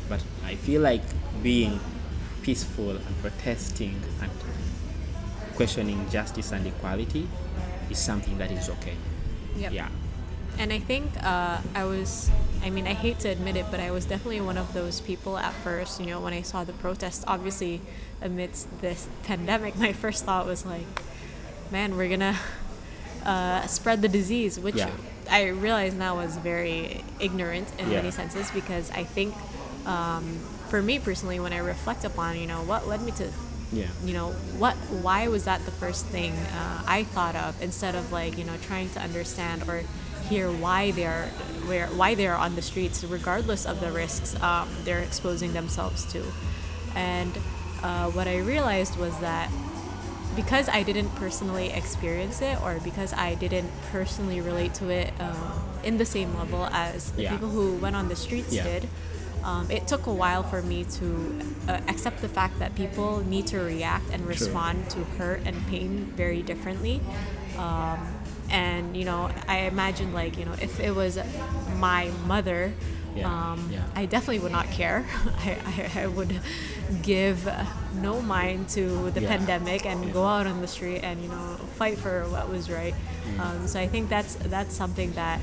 But 0.08 0.24
I 0.46 0.54
feel 0.54 0.80
like 0.80 1.02
being 1.42 1.78
peaceful 2.40 2.92
and 2.92 3.20
protesting 3.20 4.00
and 4.22 4.30
questioning 5.54 6.08
justice 6.08 6.52
and 6.52 6.66
equality 6.66 7.28
is 7.90 7.98
something 7.98 8.38
that 8.38 8.50
is 8.50 8.70
okay. 8.70 8.96
Yep. 9.58 9.72
Yeah. 9.72 9.88
And 10.58 10.72
I 10.72 10.78
think 10.80 11.10
uh, 11.22 11.58
I 11.74 11.84
was, 11.84 12.30
I 12.64 12.70
mean, 12.70 12.86
I 12.86 12.92
hate 12.94 13.20
to 13.20 13.28
admit 13.28 13.54
it, 13.56 13.66
but 13.70 13.78
I 13.80 13.90
was 13.92 14.04
definitely 14.04 14.40
one 14.40 14.56
of 14.58 14.72
those 14.74 15.00
people 15.00 15.38
at 15.38 15.52
first, 15.54 16.00
you 16.00 16.06
know, 16.06 16.20
when 16.20 16.32
I 16.32 16.42
saw 16.42 16.64
the 16.64 16.72
protests, 16.72 17.24
obviously 17.28 17.80
amidst 18.20 18.66
this 18.80 19.08
pandemic, 19.22 19.76
my 19.86 19.92
first 19.92 20.24
thought 20.24 20.46
was 20.46 20.66
like, 20.66 20.86
man, 21.70 21.96
we're 21.96 22.08
going 22.08 22.20
to 22.20 22.36
uh, 23.24 23.66
spread 23.66 24.02
the 24.02 24.08
disease, 24.08 24.58
which 24.58 24.74
Yeah. 24.76 24.90
I 25.30 25.48
realize 25.48 25.92
now 25.94 26.16
was 26.16 26.36
very 26.38 27.04
ignorant 27.20 27.68
in 27.78 27.90
Yeah. 27.90 27.96
many 27.98 28.10
senses 28.10 28.50
because 28.50 28.90
I 28.90 29.04
think 29.04 29.34
um, 29.86 30.38
for 30.70 30.82
me 30.82 30.98
personally, 30.98 31.38
when 31.38 31.52
I 31.52 31.58
reflect 31.58 32.04
upon, 32.04 32.36
you 32.38 32.46
know, 32.46 32.62
what 32.62 32.88
led 32.88 33.02
me 33.02 33.12
to 33.12 33.28
Yeah. 33.70 33.84
you 34.02 34.14
know 34.14 34.30
what 34.56 34.74
why 35.04 35.28
was 35.28 35.44
that 35.44 35.62
the 35.66 35.70
first 35.72 36.06
thing 36.06 36.32
uh, 36.32 36.82
i 36.86 37.04
thought 37.04 37.36
of 37.36 37.52
instead 37.60 37.94
of 37.94 38.10
like 38.10 38.38
you 38.38 38.44
know 38.48 38.56
trying 38.62 38.88
to 38.96 38.98
understand 39.08 39.60
or 39.68 39.82
hear 40.28 40.50
why 40.50 40.90
they're 40.92 41.26
where 41.66 41.86
why 41.88 42.14
they're 42.14 42.36
on 42.36 42.54
the 42.54 42.62
streets 42.62 43.04
regardless 43.04 43.66
of 43.66 43.80
the 43.80 43.90
risks 43.90 44.40
um, 44.42 44.68
they're 44.84 45.00
exposing 45.00 45.52
themselves 45.52 46.04
to 46.12 46.22
and 46.94 47.32
uh, 47.82 48.06
what 48.10 48.26
i 48.28 48.38
realized 48.38 48.96
was 48.98 49.16
that 49.20 49.50
because 50.36 50.68
I 50.68 50.84
didn't 50.84 51.08
personally 51.16 51.70
experience 51.70 52.40
it, 52.42 52.62
or 52.62 52.78
because 52.84 53.12
I 53.12 53.34
didn't 53.34 53.70
personally 53.90 54.40
relate 54.40 54.72
to 54.74 54.88
it 54.88 55.12
um, 55.18 55.36
in 55.82 55.98
the 55.98 56.04
same 56.04 56.32
level 56.36 56.66
as 56.66 57.10
the 57.12 57.22
Yeah. 57.22 57.32
people 57.32 57.48
who 57.48 57.74
went 57.78 57.96
on 57.96 58.06
the 58.08 58.14
streets 58.14 58.52
Yeah. 58.54 58.62
did, 58.62 58.88
um, 59.42 59.68
it 59.68 59.88
took 59.88 60.06
a 60.06 60.12
while 60.12 60.44
for 60.44 60.62
me 60.62 60.84
to 61.00 61.40
uh, 61.68 61.80
accept 61.88 62.20
the 62.20 62.28
fact 62.28 62.60
that 62.60 62.76
people 62.76 63.18
need 63.26 63.48
to 63.48 63.58
react 63.58 64.10
and 64.12 64.24
respond 64.28 64.88
to 64.90 65.02
hurt 65.18 65.40
and 65.44 65.56
pain 65.66 66.12
very 66.14 66.42
differently. 66.42 67.00
Um, 67.58 67.98
and 68.50 68.96
you 68.96 69.04
know, 69.04 69.30
I 69.46 69.58
imagine 69.60 70.12
like 70.12 70.38
you 70.38 70.44
know, 70.44 70.54
if 70.60 70.80
it 70.80 70.94
was 70.94 71.18
my 71.76 72.10
mother. 72.26 72.72
Yeah, 73.16 73.52
Um, 73.52 73.70
yeah. 73.72 73.82
I 73.96 74.04
definitely 74.06 74.38
would 74.40 74.52
not 74.52 74.70
care. 74.70 75.04
I, 75.38 75.56
I, 75.96 76.02
I 76.02 76.06
would 76.06 76.40
give 77.02 77.48
no 77.94 78.20
mind 78.22 78.68
to 78.70 79.10
the 79.10 79.22
Yeah. 79.22 79.28
pandemic 79.36 79.86
and 79.86 80.12
go 80.12 80.24
out 80.24 80.46
on 80.46 80.60
the 80.60 80.68
street 80.68 81.00
and 81.02 81.20
you 81.22 81.28
know 81.28 81.56
fight 81.76 81.98
for 81.98 82.24
what 82.28 82.48
was 82.48 82.70
right. 82.70 82.94
Mm. 83.36 83.40
Um, 83.40 83.66
so 83.66 83.80
I 83.80 83.88
think 83.88 84.08
that's 84.08 84.34
that's 84.36 84.74
something 84.76 85.12
that 85.14 85.40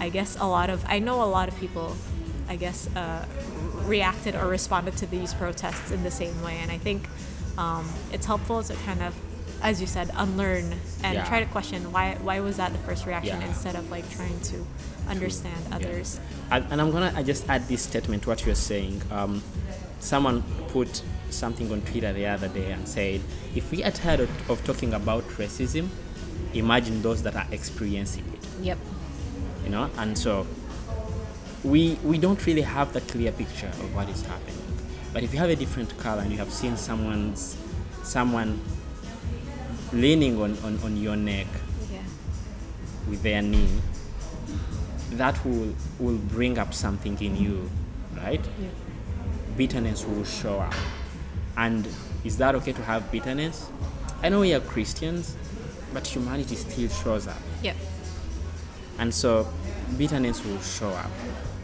I 0.00 0.08
guess 0.08 0.36
a 0.40 0.46
lot 0.46 0.68
of 0.70 0.84
I 0.88 0.98
know 0.98 1.22
a 1.22 1.30
lot 1.30 1.48
of 1.48 1.56
people 1.60 1.96
I 2.48 2.56
guess 2.56 2.88
uh, 2.96 3.24
reacted 3.84 4.34
or 4.34 4.48
responded 4.48 4.96
to 4.96 5.06
these 5.06 5.34
protests 5.34 5.90
in 5.90 6.02
the 6.02 6.10
same 6.10 6.42
way, 6.42 6.58
and 6.62 6.70
I 6.72 6.78
think 6.78 7.08
um, 7.58 7.88
it's 8.12 8.26
helpful 8.26 8.62
to 8.62 8.74
kind 8.86 9.02
of, 9.02 9.14
as 9.62 9.80
you 9.80 9.86
said, 9.86 10.10
unlearn 10.16 10.74
and 11.02 11.14
Yeah. 11.14 11.24
try 11.24 11.40
to 11.40 11.46
question 11.46 11.92
why 11.92 12.16
why 12.22 12.40
was 12.40 12.56
that 12.58 12.72
the 12.72 12.78
first 12.80 13.06
reaction 13.06 13.40
Yeah. 13.40 13.48
instead 13.48 13.74
of 13.74 13.90
like 13.90 14.08
trying 14.10 14.38
to 14.52 14.66
understand 15.08 15.58
Yeah. 15.70 15.76
others. 15.76 16.20
And, 16.50 16.64
and 16.70 16.80
I'm 16.80 16.90
gonna 16.90 17.12
I 17.16 17.22
just 17.22 17.48
add 17.48 17.66
this 17.68 17.82
statement 17.82 18.22
to 18.24 18.28
what 18.30 18.44
you're 18.46 18.54
saying. 18.54 19.02
Um, 19.10 19.42
someone 20.00 20.42
put 20.68 21.02
something 21.30 21.72
on 21.72 21.80
Twitter 21.82 22.12
the 22.12 22.26
other 22.26 22.48
day 22.48 22.70
and 22.72 22.86
said, 22.88 23.20
if 23.54 23.70
we 23.70 23.82
are 23.82 23.90
tired 23.90 24.20
of, 24.20 24.50
of 24.50 24.64
talking 24.64 24.94
about 24.94 25.24
racism, 25.38 25.88
imagine 26.54 27.02
those 27.02 27.22
that 27.22 27.34
are 27.34 27.46
experiencing 27.50 28.24
it. 28.34 28.46
Yep. 28.62 28.78
You 29.64 29.70
know, 29.70 29.90
and 29.98 30.16
so 30.16 30.46
we 31.64 31.98
we 32.04 32.18
don't 32.18 32.44
really 32.46 32.62
have 32.62 32.92
the 32.92 33.00
clear 33.02 33.32
picture 33.32 33.66
of 33.68 33.94
what 33.94 34.08
is 34.08 34.22
happening. 34.22 34.54
But 35.12 35.22
if 35.24 35.32
you 35.32 35.38
have 35.40 35.50
a 35.50 35.56
different 35.56 35.96
color 35.98 36.22
and 36.22 36.30
you 36.30 36.38
have 36.38 36.52
seen 36.52 36.76
someone's 36.76 37.56
someone 38.04 38.60
leaning 39.96 40.40
on, 40.40 40.56
on, 40.64 40.78
on 40.84 40.96
your 40.96 41.16
neck 41.16 41.46
Yeah. 41.92 41.98
with 43.08 43.22
their 43.22 43.42
knee, 43.42 43.68
that 45.12 45.44
will 45.44 45.74
will 45.98 46.18
bring 46.18 46.58
up 46.58 46.74
something 46.74 47.18
in 47.20 47.36
you, 47.36 47.70
right? 48.16 48.44
Yeah. 48.60 48.68
Bitterness 49.56 50.04
will 50.04 50.24
show 50.24 50.58
up. 50.58 50.74
And 51.56 51.88
is 52.24 52.36
that 52.38 52.54
okay 52.56 52.72
to 52.72 52.82
have 52.82 53.10
bitterness? 53.10 53.70
I 54.22 54.28
know 54.28 54.40
we 54.40 54.52
are 54.52 54.60
Christians, 54.60 55.34
but 55.94 56.06
humanity 56.06 56.54
still 56.56 56.88
shows 56.88 57.26
up. 57.26 57.40
Yep. 57.62 57.76
And 58.98 59.14
so 59.14 59.48
bitterness 59.96 60.44
will 60.44 60.60
show 60.60 60.90
up 60.90 61.10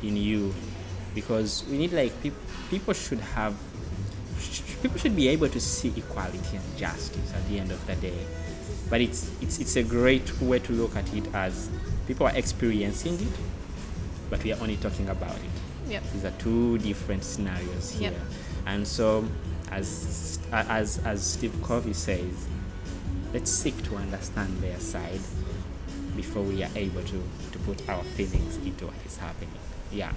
in 0.02 0.16
you 0.16 0.54
because 1.14 1.64
we 1.70 1.76
need 1.78 1.92
like 1.92 2.12
peop 2.22 2.34
people 2.70 2.94
should 2.94 3.20
have 3.20 3.54
people 4.82 4.98
should 4.98 5.16
be 5.16 5.28
able 5.28 5.48
to 5.48 5.60
see 5.60 5.92
equality 5.96 6.56
and 6.56 6.76
justice 6.76 7.32
at 7.34 7.48
the 7.48 7.58
end 7.58 7.70
of 7.70 7.84
the 7.86 7.94
day. 7.96 8.26
But 8.90 9.00
it's 9.00 9.30
it's 9.40 9.58
it's 9.58 9.76
a 9.76 9.82
great 9.82 10.40
way 10.40 10.58
to 10.58 10.72
look 10.72 10.96
at 10.96 11.12
it 11.14 11.32
as 11.34 11.70
people 12.06 12.26
are 12.26 12.36
experiencing 12.36 13.14
it, 13.14 13.32
but 14.28 14.42
we 14.44 14.52
are 14.52 14.60
only 14.60 14.76
talking 14.76 15.08
about 15.08 15.36
it. 15.36 15.90
Yep. 15.90 16.02
These 16.12 16.24
are 16.24 16.32
two 16.32 16.78
different 16.78 17.24
scenarios 17.24 17.92
here. 17.92 18.10
Yep. 18.10 18.20
And 18.66 18.86
so 18.86 19.24
as 19.70 20.38
as 20.52 20.98
as 21.04 21.24
Steve 21.24 21.54
Covey 21.62 21.94
says, 21.94 22.46
let's 23.32 23.50
seek 23.50 23.82
to 23.84 23.96
understand 23.96 24.58
their 24.58 24.78
side 24.78 25.20
before 26.16 26.42
we 26.42 26.62
are 26.62 26.70
able 26.76 27.02
to, 27.02 27.22
to 27.52 27.58
put 27.60 27.88
our 27.88 28.02
feelings 28.02 28.56
into 28.58 28.86
what 28.86 28.94
is 29.06 29.16
happening. 29.16 29.48
Yeah. 29.90 30.12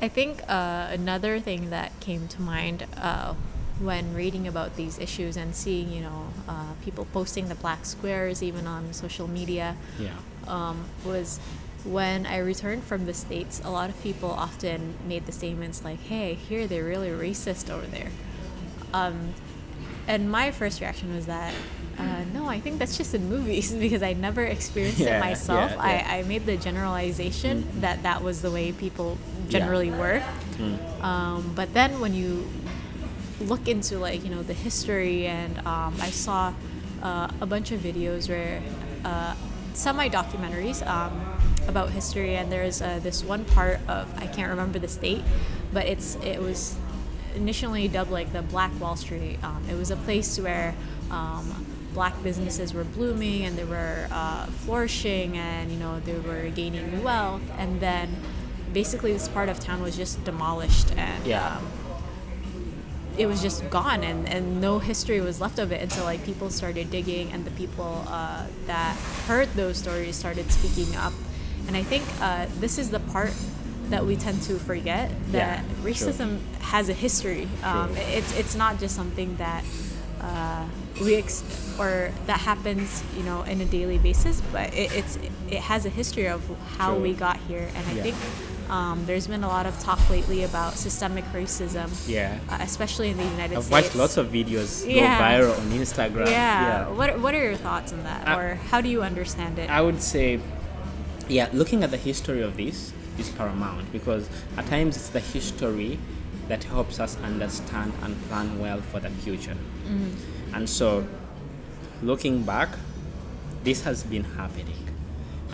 I 0.00 0.08
think 0.08 0.42
uh, 0.48 0.88
another 0.90 1.40
thing 1.40 1.70
that 1.70 1.98
came 2.00 2.28
to 2.28 2.42
mind 2.42 2.86
uh, 2.96 3.34
when 3.80 4.14
reading 4.14 4.46
about 4.46 4.76
these 4.76 4.98
issues 4.98 5.36
and 5.36 5.54
seeing, 5.54 5.90
you 5.90 6.00
know, 6.02 6.26
uh, 6.48 6.72
people 6.84 7.06
posting 7.12 7.48
the 7.48 7.54
black 7.54 7.84
squares 7.86 8.42
even 8.42 8.66
on 8.66 8.92
social 8.92 9.28
media 9.28 9.76
Yeah. 9.98 10.10
um, 10.46 10.84
was 11.04 11.38
when 11.84 12.26
I 12.26 12.38
returned 12.38 12.84
from 12.84 13.06
the 13.06 13.14
States, 13.14 13.60
a 13.64 13.70
lot 13.70 13.88
of 13.90 14.02
people 14.02 14.30
often 14.30 14.94
made 15.08 15.24
the 15.26 15.32
statements 15.32 15.84
like, 15.84 16.00
hey, 16.00 16.34
here 16.34 16.66
they're 16.66 16.84
really 16.84 17.08
racist 17.10 17.70
over 17.70 17.86
there. 17.86 18.10
Um, 18.92 19.34
and 20.08 20.30
my 20.30 20.50
first 20.50 20.80
reaction 20.80 21.14
was 21.14 21.26
that, 21.26 21.54
uh, 21.98 22.24
no, 22.34 22.46
I 22.46 22.60
think 22.60 22.78
that's 22.78 22.96
just 22.96 23.14
in 23.14 23.28
movies 23.28 23.72
because 23.86 24.02
I 24.02 24.12
never 24.14 24.42
experienced 24.44 25.00
Yeah, 25.00 25.16
it 25.16 25.20
myself. 25.20 25.70
yeah. 25.70 25.78
I, 25.80 26.18
I 26.18 26.22
made 26.24 26.44
the 26.46 26.56
generalization 26.56 27.66
that 27.80 28.02
that 28.02 28.22
was 28.22 28.42
the 28.42 28.50
way 28.50 28.72
people 28.72 29.16
generally 29.48 29.90
were. 29.90 30.22
Um, 31.02 31.52
but 31.54 31.72
then 31.74 32.00
when 32.00 32.14
you 32.14 32.46
look 33.40 33.68
into 33.68 33.98
like 33.98 34.24
you 34.24 34.30
know 34.30 34.42
the 34.42 34.54
history 34.54 35.26
and 35.26 35.58
um, 35.66 35.94
I 36.00 36.10
saw 36.10 36.52
uh, 37.02 37.28
a 37.40 37.46
bunch 37.46 37.70
of 37.72 37.80
videos 37.80 38.28
where 38.28 38.62
uh, 39.04 39.34
semi 39.74 40.08
documentaries 40.08 40.86
um, 40.86 41.20
about 41.68 41.90
history 41.90 42.36
and 42.36 42.50
there's 42.50 42.80
uh, 42.80 42.98
this 43.02 43.22
one 43.22 43.44
part 43.44 43.80
of 43.88 44.08
I 44.18 44.26
can't 44.26 44.48
remember 44.50 44.78
the 44.78 44.88
state 44.88 45.22
but 45.72 45.86
it's 45.86 46.16
it 46.24 46.40
was 46.40 46.76
initially 47.36 47.86
dubbed 47.86 48.10
like 48.10 48.32
the 48.32 48.42
Black 48.42 48.72
Wall 48.80 48.96
Street. 48.96 49.38
Um, 49.42 49.62
it 49.70 49.74
was 49.74 49.90
a 49.90 49.96
place 49.96 50.38
where 50.40 50.74
um, 51.10 51.66
black 51.94 52.20
businesses 52.22 52.74
were 52.74 52.84
blooming 52.84 53.44
and 53.44 53.56
they 53.56 53.64
were 53.64 54.08
uh, 54.10 54.46
flourishing 54.64 55.36
and 55.36 55.70
you 55.70 55.78
know 55.78 56.00
they 56.00 56.18
were 56.18 56.48
gaining 56.50 57.02
wealth. 57.02 57.42
And 57.58 57.80
then 57.80 58.08
basically 58.76 59.12
this 59.18 59.26
part 59.36 59.48
of 59.48 59.56
town 59.58 59.78
was 59.88 59.96
just 59.96 60.22
demolished 60.30 60.88
and 60.98 61.26
Yeah. 61.26 61.56
um, 61.56 61.64
it 63.16 63.26
was 63.26 63.40
just 63.40 63.58
gone 63.70 64.04
and, 64.04 64.28
and 64.28 64.60
no 64.60 64.78
history 64.78 65.20
was 65.22 65.40
left 65.40 65.58
of 65.58 65.72
it 65.72 65.80
until 65.86 66.04
like 66.04 66.20
people 66.30 66.50
started 66.50 66.90
digging 66.90 67.32
and 67.32 67.40
the 67.48 67.50
people 67.62 68.04
uh, 68.08 68.44
that 68.66 68.94
heard 69.26 69.48
those 69.54 69.78
stories 69.78 70.14
started 70.24 70.46
speaking 70.52 70.90
up. 71.06 71.14
And 71.66 71.74
i 71.76 71.82
think 71.92 72.04
uh, 72.20 72.44
this 72.60 72.74
is 72.82 72.86
the 72.96 73.00
part 73.14 73.32
that 73.92 74.02
we 74.08 74.14
tend 74.16 74.38
to 74.50 74.54
forget 74.70 75.06
that 75.32 75.64
Yeah, 75.64 75.90
racism 75.90 76.30
has 76.74 76.84
a 76.90 76.96
history. 77.06 77.44
Um, 77.70 77.88
it's 78.16 78.30
it's 78.40 78.54
not 78.62 78.72
just 78.82 78.94
something 79.00 79.30
that 79.44 79.62
uh, 80.28 80.64
we 81.04 81.12
ex- 81.22 81.44
or 81.82 82.10
that 82.28 82.40
happens 82.50 82.88
you 83.16 83.22
know 83.28 83.38
in 83.52 83.58
a 83.66 83.68
daily 83.78 83.98
basis 84.08 84.36
but 84.52 84.66
it, 84.82 84.88
it's 85.00 85.14
it 85.56 85.60
has 85.72 85.86
a 85.86 85.92
history 86.00 86.28
of 86.36 86.40
how 86.78 86.90
we 87.06 87.12
got 87.26 87.36
here 87.48 87.66
and 87.76 87.84
i 87.92 87.92
Yeah. 87.96 88.02
think 88.06 88.16
um, 88.70 89.04
there's 89.06 89.26
been 89.26 89.44
a 89.44 89.48
lot 89.48 89.66
of 89.66 89.78
talk 89.80 89.98
lately 90.10 90.44
about 90.44 90.74
systemic 90.74 91.24
racism 91.32 91.88
Yeah. 92.08 92.38
uh, 92.50 92.58
especially 92.60 93.10
in 93.10 93.16
the 93.16 93.24
united 93.24 93.54
States. 93.62 93.66
I've 93.66 93.72
watched 93.72 93.94
lots 93.94 94.16
of 94.16 94.26
videos 94.28 94.84
Yeah. 94.86 95.18
go 95.18 95.24
viral 95.24 95.58
on 95.58 95.70
Instagram. 95.70 96.30
yeah. 96.30 96.88
What, 96.88 97.18
what 97.20 97.34
are 97.34 97.42
your 97.42 97.56
thoughts 97.56 97.92
on 97.92 98.02
that 98.04 98.26
Uh, 98.28 98.38
or 98.38 98.54
how 98.70 98.80
do 98.80 98.88
you 98.88 99.02
understand 99.02 99.58
it 99.58 99.70
I 99.70 99.80
would 99.80 100.00
say, 100.02 100.40
yeah, 101.28 101.48
looking 101.52 101.82
at 101.84 101.90
the 101.90 101.96
history 101.96 102.42
of 102.42 102.56
this 102.56 102.92
is 103.18 103.28
paramount 103.30 103.90
because 103.92 104.28
at 104.56 104.66
times 104.66 104.96
it's 104.96 105.08
the 105.08 105.20
history 105.20 105.98
that 106.48 106.62
helps 106.64 107.00
us 107.00 107.16
understand 107.24 107.92
and 108.02 108.14
plan 108.28 108.58
well 108.60 108.80
for 108.80 109.00
the 109.00 109.10
future. 109.10 109.56
And 110.54 110.68
so, 110.68 111.04
looking 112.02 112.42
back, 112.44 112.68
this 113.64 113.82
has 113.82 114.04
been 114.04 114.22
happening, 114.22 114.84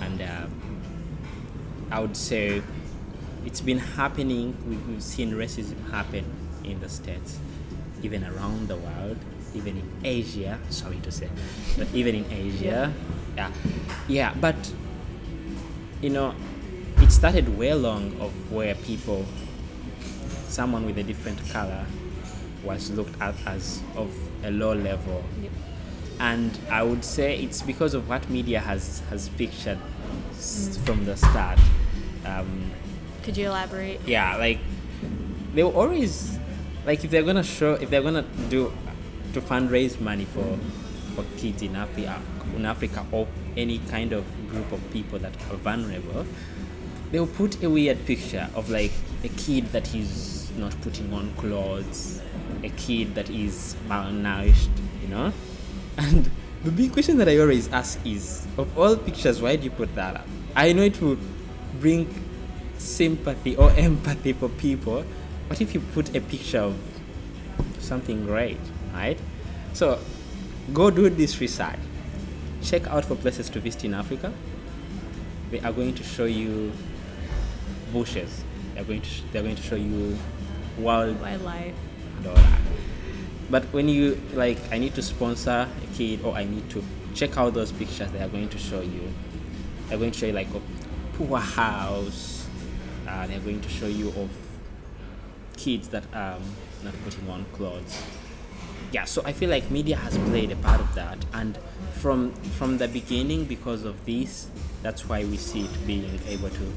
and 0.03 0.20
uh, 0.20 0.46
I 1.90 1.98
would 2.01 2.14
say 2.16 2.62
it's 3.45 3.61
been 3.61 3.79
happening. 3.79 4.57
We, 4.69 4.77
we've 4.77 5.03
seen 5.03 5.33
racism 5.33 5.91
happen 5.91 6.25
in 6.65 6.81
the 6.81 6.89
states, 6.89 7.39
even 8.03 8.25
around 8.25 8.69
the 8.69 8.77
world, 8.77 9.17
even 9.55 9.77
in 9.79 9.91
Asia. 10.05 10.59
Sorry 10.71 10.99
to 11.03 11.11
say, 11.13 11.29
but 11.79 11.89
even 11.95 12.15
in 12.15 12.33
Asia, 12.33 12.93
yeah, 13.37 13.51
yeah. 14.09 14.35
But 14.41 14.73
you 16.01 16.11
know, 16.11 16.35
it 16.99 17.11
started 17.13 17.57
way 17.59 17.75
long 17.75 18.19
of 18.21 18.33
where 18.53 18.75
people, 18.75 19.25
someone 20.49 20.85
with 20.87 20.99
a 20.99 21.03
different 21.03 21.39
color, 21.51 21.87
was 22.65 22.91
looked 22.91 23.21
at 23.21 23.35
as 23.47 23.83
of 23.97 24.11
a 24.45 24.51
low 24.51 24.73
level 24.75 25.25
Yep. 25.43 25.53
and 26.21 26.59
I 26.71 26.83
would 26.85 27.05
say 27.05 27.37
it's 27.43 27.61
because 27.63 27.95
of 27.95 28.09
what 28.09 28.29
media 28.31 28.61
has 28.61 29.01
has 29.11 29.29
pictured 29.31 29.79
s- 30.33 30.79
from 30.85 31.05
the 31.05 31.17
start. 31.17 31.59
Um, 32.25 32.72
could 33.23 33.37
you 33.37 33.47
elaborate 33.47 34.01
yeah, 34.07 34.37
like 34.37 34.59
they 35.55 35.63
will 35.63 35.77
always 35.77 36.39
like 36.87 37.05
if 37.05 37.11
they're 37.11 37.23
gonna 37.23 37.43
show 37.43 37.75
if 37.75 37.91
they're 37.91 38.03
gonna 38.03 38.25
do 38.49 38.73
to 39.33 39.41
fundraise 39.41 40.01
money 40.01 40.25
for 40.25 40.59
for 41.15 41.25
kids 41.37 41.63
in 41.63 41.77
Africa 41.77 42.21
uh, 42.41 42.57
in 42.57 42.67
Africa 42.67 43.07
or 43.13 43.27
any 43.57 43.79
kind 43.91 44.13
of 44.13 44.25
group 44.49 44.71
of 44.73 44.91
people 44.91 45.19
that 45.19 45.35
are 45.51 45.57
vulnerable, 45.57 46.27
they'll 47.11 47.27
put 47.27 47.63
a 47.63 47.71
weird 47.71 48.05
picture 48.07 48.49
of 48.55 48.71
like 48.71 48.93
a 49.25 49.29
kid 49.29 49.67
that 49.73 49.95
is 49.95 50.51
not 50.57 50.79
putting 50.83 51.13
on 51.13 51.33
clothes, 51.37 52.21
a 52.63 52.69
kid 52.71 53.15
that 53.15 53.31
is 53.31 53.77
malnourished, 53.89 54.71
you 55.03 55.09
know? 55.09 55.33
And 55.99 56.31
the 56.65 56.71
big 56.71 56.93
question 56.93 57.19
that 57.19 57.29
I 57.29 57.39
always 57.39 57.71
ask 57.73 57.99
is 58.07 58.47
of 58.57 58.79
all 58.79 58.97
pictures, 58.97 59.43
why 59.43 59.57
do 59.57 59.65
you 59.65 59.71
put 59.71 59.95
that 59.95 60.17
up? 60.17 60.27
I 60.57 60.73
know 60.73 60.83
it 60.83 61.01
will 61.01 61.19
bring 61.81 62.07
sympathy 62.79 63.57
or 63.57 63.71
empathy 63.77 64.33
for 64.33 64.49
people, 64.49 65.05
but 65.49 65.61
if 65.61 65.75
you 65.75 65.81
put 65.81 66.15
a 66.17 66.21
picture 66.21 66.61
of 66.61 66.77
something 67.79 68.25
great, 68.25 68.61
right? 68.93 69.19
So 69.73 69.99
go 70.73 70.91
do 70.91 71.09
this 71.11 71.41
research. 71.41 71.79
Check 72.63 72.87
out 72.87 73.05
for 73.05 73.17
places 73.17 73.51
to 73.51 73.61
visit 73.61 73.85
in 73.85 73.95
Africa. 73.95 74.33
They 75.51 75.61
are 75.61 75.73
going 75.73 75.95
to 75.95 76.03
show 76.03 76.25
you 76.25 76.73
bushes. 77.93 78.45
They're 78.75 78.85
going 78.85 79.03
to 79.03 79.09
sh- 79.09 79.23
they're 79.33 79.43
going 79.43 79.57
to 79.57 79.63
show 79.63 79.77
you 79.77 80.17
wild 80.79 81.21
wildlife 81.21 81.75
and 82.19 82.27
all 82.27 82.35
that. 82.35 82.61
But 83.51 83.65
when 83.65 83.89
you 83.89 84.19
like, 84.33 84.59
I 84.71 84.79
need 84.79 84.95
to 84.95 85.03
sponsor 85.03 85.69
a 85.69 85.97
kid 85.97 86.25
or 86.25 86.35
I 86.35 86.45
need 86.45 86.71
to 86.71 86.83
check 87.15 87.37
out 87.37 87.53
those 87.53 87.71
pictures 87.73 88.11
they 88.13 88.21
are 88.23 88.29
going 88.29 88.49
to 88.49 88.59
show 88.59 88.81
you. 88.81 89.13
They're 89.89 89.99
going 89.99 90.13
to 90.13 90.19
show 90.19 90.27
you 90.27 90.33
like 90.33 90.49
a 90.55 90.61
poor 91.19 91.39
house. 91.39 92.32
Uh, 93.12 93.27
they're 93.27 93.40
going 93.40 93.61
to 93.61 93.68
show 93.68 93.87
you 93.87 94.09
of 94.09 94.31
kids 95.57 95.88
that 95.88 96.03
um 96.14 96.42
not 96.83 96.94
putting 97.05 97.29
on 97.29 97.44
clothes. 97.53 98.03
Yeah, 98.90 99.05
so 99.05 99.22
I 99.25 99.33
feel 99.33 99.51
like 99.51 99.70
media 99.70 99.96
has 99.96 100.16
played 100.18 100.51
a 100.51 100.57
part 100.57 100.81
of 100.81 100.94
that, 100.94 101.18
and 101.35 101.59
from 102.01 102.33
from 102.59 102.79
the 102.79 102.88
beginning, 102.88 103.44
because 103.44 103.85
of 103.85 104.05
this, 104.07 104.48
that's 104.83 105.09
why 105.09 105.25
we 105.25 105.37
see 105.37 105.64
it 105.64 105.87
being 105.87 106.20
able 106.27 106.48
to 106.51 106.72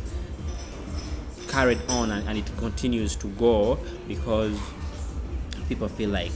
carried 1.47 1.79
on 1.89 2.11
and, 2.11 2.27
and 2.27 2.37
it 2.37 2.57
continues 2.57 3.15
to 3.15 3.27
go 3.27 3.79
because 4.09 4.59
people 5.69 5.87
feel 5.87 6.09
like 6.09 6.31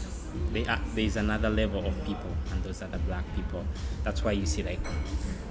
they 0.54 0.66
are, 0.66 0.80
there 0.96 1.04
is 1.04 1.18
another 1.18 1.50
level 1.50 1.86
of 1.86 1.94
people 2.06 2.32
and 2.52 2.64
those 2.64 2.82
are 2.82 2.88
the 2.88 3.00
black 3.00 3.26
people. 3.36 3.66
That's 4.04 4.24
why 4.24 4.32
you 4.32 4.46
see 4.46 4.64
like 4.64 4.80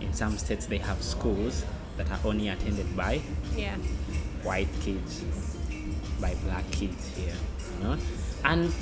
in 0.00 0.14
some 0.14 0.38
states 0.38 0.64
they 0.66 0.78
have 0.78 1.02
schools 1.02 1.66
that 1.98 2.10
are 2.10 2.20
only 2.24 2.48
attended 2.48 2.96
by 2.96 3.20
yeah 3.56 3.76
white 4.42 4.68
kids 4.80 5.24
by 6.20 6.34
black 6.44 6.68
kids 6.70 7.08
here 7.16 7.34
you 7.78 7.84
know? 7.84 7.96
And 8.44 8.72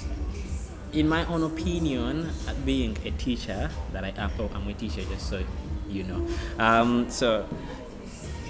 in 0.93 1.09
my 1.09 1.25
own 1.27 1.43
opinion 1.43 2.31
uh, 2.49 2.55
being 2.65 2.97
a 3.05 3.11
teacher 3.13 3.71
that 3.93 4.05
i 4.05 4.09
am 4.17 4.31
oh, 4.39 4.49
i'm 4.55 4.67
a 4.69 4.73
teacher 4.73 5.03
just 5.03 5.29
so 5.29 5.43
you 5.89 6.05
know. 6.05 6.27
Um, 6.59 7.11
so 7.11 7.47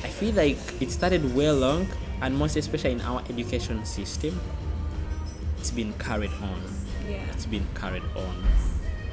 i 0.05 0.09
feel 0.09 0.35
like 0.35 0.59
it 0.81 0.91
started 0.91 1.35
well 1.35 1.57
long 1.57 1.87
and 2.23 2.37
most 2.37 2.57
especially 2.57 2.93
in 2.93 3.01
our 3.01 3.23
education 3.29 3.85
system 3.85 4.39
it's 5.59 5.71
been 5.71 5.93
carried 5.95 6.31
on. 6.43 6.63
Yeah. 7.09 7.23
It's 7.33 7.45
been 7.47 7.67
carried 7.75 8.05
on 8.15 8.45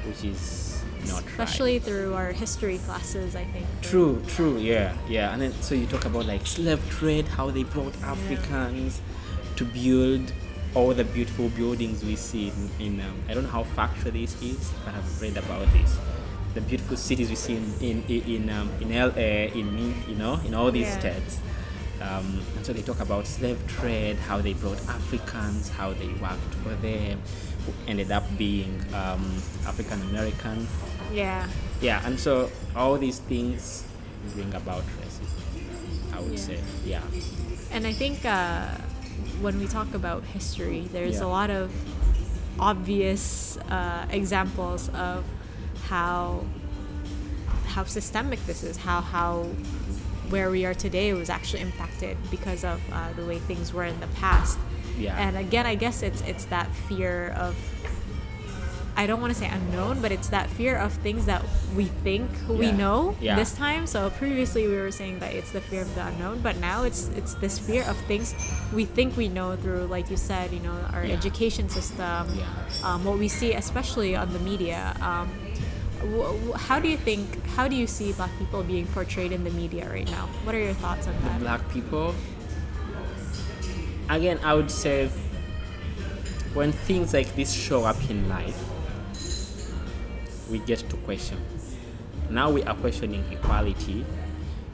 which 0.06 0.24
is 0.24 0.73
especially 1.10 1.78
through 1.78 2.14
our 2.14 2.32
history 2.32 2.78
classes 2.78 3.34
i 3.36 3.44
think 3.44 3.66
True, 3.82 4.22
true, 4.26 4.56
yeah, 4.58 4.96
yeah. 5.08 5.32
And 5.32 5.42
then 5.42 5.52
so 5.60 5.74
you 5.74 5.86
talk 5.86 6.04
about 6.06 6.24
like 6.26 6.46
slave 6.46 6.80
trade, 6.90 7.26
how 7.28 7.50
they 7.50 7.64
brought 7.64 7.94
Africans 8.02 9.00
to 9.56 9.64
build 9.64 10.32
all 10.74 10.92
the 10.94 11.04
beautiful 11.04 11.48
buildings 11.50 12.02
we 12.02 12.16
see 12.16 12.48
in, 12.48 12.70
in 12.86 13.00
um, 13.00 13.14
I 13.28 13.34
don't 13.34 13.44
know 13.44 13.50
how 13.50 13.64
factual 13.64 14.10
this 14.12 14.40
is, 14.42 14.72
but 14.84 14.94
I've 14.94 15.20
read 15.22 15.36
about 15.36 15.70
this. 15.72 15.96
The 16.54 16.62
beautiful 16.62 16.96
cities 16.96 17.28
we 17.28 17.36
see 17.36 17.56
in 17.56 17.66
in 17.80 18.02
in, 18.08 18.22
in, 18.36 18.50
um, 18.50 18.70
in 18.80 18.88
LA, 18.90 19.52
in 19.54 19.94
you 20.08 20.16
know, 20.16 20.40
in 20.46 20.54
all 20.54 20.70
these 20.72 20.88
Yeah. 20.88 20.98
states. 21.00 21.38
Um, 22.00 22.40
and 22.56 22.66
so 22.66 22.72
they 22.72 22.82
talk 22.82 23.00
about 23.00 23.26
slave 23.26 23.58
trade, 23.68 24.16
how 24.16 24.40
they 24.40 24.54
brought 24.54 24.80
Africans, 24.88 25.68
how 25.68 25.92
they 25.92 26.08
worked 26.20 26.54
for 26.62 26.74
them, 26.82 27.20
who 27.66 27.72
ended 27.86 28.10
up 28.10 28.24
being 28.36 28.80
um, 28.94 29.22
African 29.66 30.00
American 30.10 30.66
yeah 31.14 31.46
yeah 31.80 32.02
and 32.06 32.18
so 32.18 32.50
all 32.74 32.98
these 32.98 33.20
things 33.30 33.84
bring 34.34 34.52
about 34.54 34.82
racism 35.00 35.30
i 36.12 36.18
would 36.20 36.32
Yeah. 36.38 36.48
say 36.48 36.58
yeah 36.84 37.02
And 37.74 37.86
I 37.90 37.92
think 37.92 38.22
uh, 38.24 38.70
when 39.42 39.58
we 39.58 39.66
talk 39.66 39.90
about 39.94 40.22
history, 40.36 40.86
there's 40.94 41.18
Yeah. 41.18 41.26
a 41.26 41.38
lot 41.38 41.50
of 41.50 41.74
obvious 42.58 43.58
uh, 43.68 44.06
examples 44.10 44.88
of 44.94 45.24
how 45.90 46.44
how 47.74 47.82
systemic 47.84 48.38
this 48.46 48.62
is, 48.62 48.76
how 48.76 49.00
how 49.00 49.50
where 50.30 50.50
we 50.54 50.64
are 50.64 50.74
today 50.86 51.12
was 51.14 51.28
actually 51.30 51.62
impacted 51.62 52.16
because 52.30 52.62
of 52.64 52.78
uh, 52.92 53.10
the 53.18 53.24
way 53.26 53.38
things 53.50 53.74
were 53.74 53.84
in 53.90 53.98
the 53.98 54.10
past. 54.22 54.58
Yeah. 54.96 55.18
And 55.18 55.36
again, 55.36 55.66
I 55.66 55.74
guess 55.74 56.02
it's 56.02 56.22
it's 56.22 56.44
that 56.54 56.68
fear 56.88 57.34
of 57.36 57.56
I 58.96 59.06
don't 59.06 59.20
want 59.20 59.32
to 59.32 59.38
say 59.38 59.48
unknown, 59.48 60.00
but 60.00 60.12
it's 60.12 60.28
that 60.28 60.48
fear 60.50 60.76
of 60.76 60.92
things 60.92 61.26
that 61.26 61.42
we 61.74 61.86
think 62.06 62.30
we 62.48 62.70
know 62.70 63.16
Yeah. 63.20 63.34
this 63.36 63.52
time. 63.54 63.86
So 63.86 64.10
previously 64.10 64.68
we 64.68 64.76
were 64.76 64.92
saying 64.92 65.18
that 65.18 65.32
it's 65.34 65.50
the 65.50 65.60
fear 65.60 65.82
of 65.82 65.92
the 65.96 66.06
unknown, 66.06 66.40
but 66.40 66.56
now 66.58 66.84
it's 66.84 67.08
it's 67.16 67.34
this 67.34 67.58
fear 67.58 67.82
of 67.84 67.96
things 68.06 68.34
we 68.72 68.84
think 68.84 69.16
we 69.16 69.28
know 69.28 69.56
through, 69.56 69.86
like 69.86 70.10
you 70.10 70.16
said, 70.16 70.52
you 70.52 70.60
know, 70.60 70.76
our 70.92 71.04
Yeah. 71.04 71.14
education 71.14 71.68
system, 71.68 72.22
Yeah. 72.38 72.44
um, 72.84 73.04
what 73.04 73.18
we 73.18 73.26
see, 73.28 73.52
especially 73.54 74.14
on 74.14 74.32
the 74.32 74.38
media. 74.38 74.94
Um, 75.02 75.28
how 76.68 76.78
do 76.78 76.86
you 76.88 76.98
think? 76.98 77.24
How 77.56 77.66
do 77.66 77.74
you 77.74 77.86
see 77.86 78.12
black 78.12 78.30
people 78.38 78.62
being 78.62 78.86
portrayed 78.88 79.32
in 79.32 79.42
the 79.42 79.50
media 79.50 79.88
right 79.88 80.08
now? 80.10 80.28
What 80.44 80.54
are 80.54 80.60
your 80.60 80.74
thoughts 80.74 81.06
on 81.08 81.14
that? 81.24 81.40
black 81.40 81.62
people 81.72 82.14
again 84.10 84.38
i 84.44 84.52
would 84.52 84.70
say 84.70 85.08
when 86.52 86.70
things 86.72 87.14
like 87.14 87.34
this 87.36 87.50
show 87.52 87.84
up 87.84 87.96
in 88.10 88.28
life 88.28 88.60
we 90.50 90.58
get 90.60 90.78
to 90.90 90.96
question 90.98 91.40
now 92.30 92.50
we 92.50 92.62
are 92.64 92.74
questioning 92.76 93.24
equality 93.30 94.04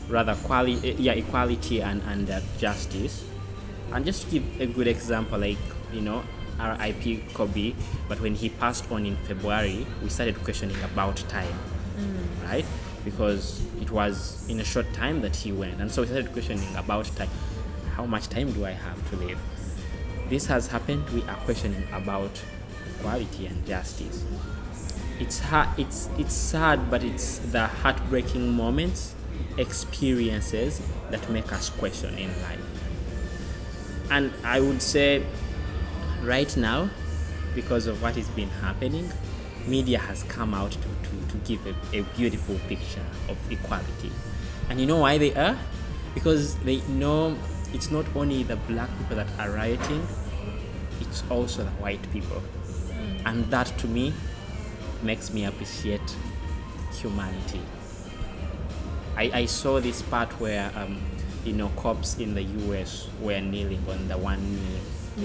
rather 0.09 0.35
quality 0.37 0.93
yeah 0.99 1.13
equality 1.13 1.81
and 1.83 2.03
and 2.03 2.31
uh, 2.31 2.41
justice 2.59 3.25
and 3.93 4.05
just 4.05 4.25
to 4.25 4.39
give 4.39 4.61
a 4.61 4.67
good 4.67 4.87
example 4.87 5.39
like 5.39 5.59
you 5.93 6.01
know 6.01 6.23
R.I.P. 6.61 7.25
Kobe, 7.33 7.75
but 8.09 8.21
when 8.21 8.35
he 8.35 8.51
passed 8.51 8.91
on 8.93 9.07
in 9.07 9.17
February, 9.17 9.87
we 10.03 10.09
started 10.11 10.43
questioning 10.45 10.77
about 10.85 11.17
time, 11.29 11.59
right? 12.45 12.67
Because 13.05 13.63
it 13.81 13.91
was 13.91 14.47
in 14.49 14.61
a 14.61 14.65
short 14.65 14.93
time 14.93 15.23
that 15.23 15.35
he 15.35 15.53
went, 15.53 15.81
and 15.81 15.91
so 15.91 16.03
we 16.03 16.09
started 16.09 16.33
questioning 16.33 16.75
about 16.77 17.07
time. 17.17 17.31
How 17.95 18.05
much 18.05 18.29
time 18.29 18.53
do 18.53 18.67
I 18.67 18.73
have 18.73 19.11
to 19.11 19.17
live? 19.17 19.39
This 20.29 20.47
has 20.47 20.67
happened. 20.67 21.09
We 21.11 21.23
are 21.23 21.37
questioning 21.37 21.87
about 21.93 22.31
equality 22.99 23.47
and 23.47 23.67
justice. 23.67 24.25
It's 25.21 25.39
hard. 25.39 25.69
It's 25.79 26.09
it's 26.19 26.35
sad, 26.35 26.91
but 26.91 27.05
it's 27.05 27.39
the 27.53 27.67
heartbreaking 27.67 28.57
moments, 28.57 29.15
experiences 29.59 30.81
that 31.11 31.29
make 31.29 31.53
us 31.53 31.69
question 31.69 32.17
in 32.17 32.31
life. 32.43 32.65
And 34.11 34.33
I 34.43 34.61
would 34.61 34.81
say 34.81 35.23
right 36.25 36.57
now, 36.57 36.89
because 37.55 37.87
of 37.87 38.03
what 38.03 38.17
has 38.17 38.29
been 38.31 38.49
happening, 38.49 39.13
media 39.67 39.99
has 39.99 40.23
come 40.25 40.55
out 40.55 40.73
to, 40.73 40.79
to, 40.79 41.29
to 41.29 41.37
give 41.45 41.67
a, 41.67 41.99
a 41.99 42.03
beautiful 42.17 42.57
picture 42.67 43.05
of 43.29 43.37
equality. 43.53 44.11
And 44.71 44.81
you 44.81 44.87
know 44.87 44.99
why 44.99 45.19
they 45.19 45.35
are? 45.35 45.57
Because 46.15 46.57
they 46.61 46.81
know 46.89 47.37
it's 47.75 47.91
not 47.91 48.07
only 48.17 48.43
the 48.43 48.57
black 48.57 48.89
people 48.99 49.17
that 49.17 49.29
are 49.39 49.51
rioting, 49.51 50.07
it's 51.01 51.23
also 51.31 51.63
the 51.65 51.71
white 51.73 52.11
people. 52.11 52.43
Mm. 52.89 53.23
And 53.27 53.45
that 53.51 53.67
to 53.79 53.87
me 53.87 54.15
makes 55.03 55.33
me 55.33 55.45
appreciate 55.45 56.01
humanity. 56.93 57.61
I, 59.17 59.31
I 59.35 59.47
saw 59.47 59.81
this 59.81 60.03
part 60.03 60.33
where 60.41 60.71
um, 60.77 61.01
you 61.45 61.53
know 61.53 61.69
cops 61.77 62.19
in 62.19 62.35
the 62.35 62.43
US 62.43 63.09
were 63.21 63.41
kneeling 63.41 63.83
on 63.89 64.09
the 64.09 64.17
one 64.19 64.41
knee 64.55 64.79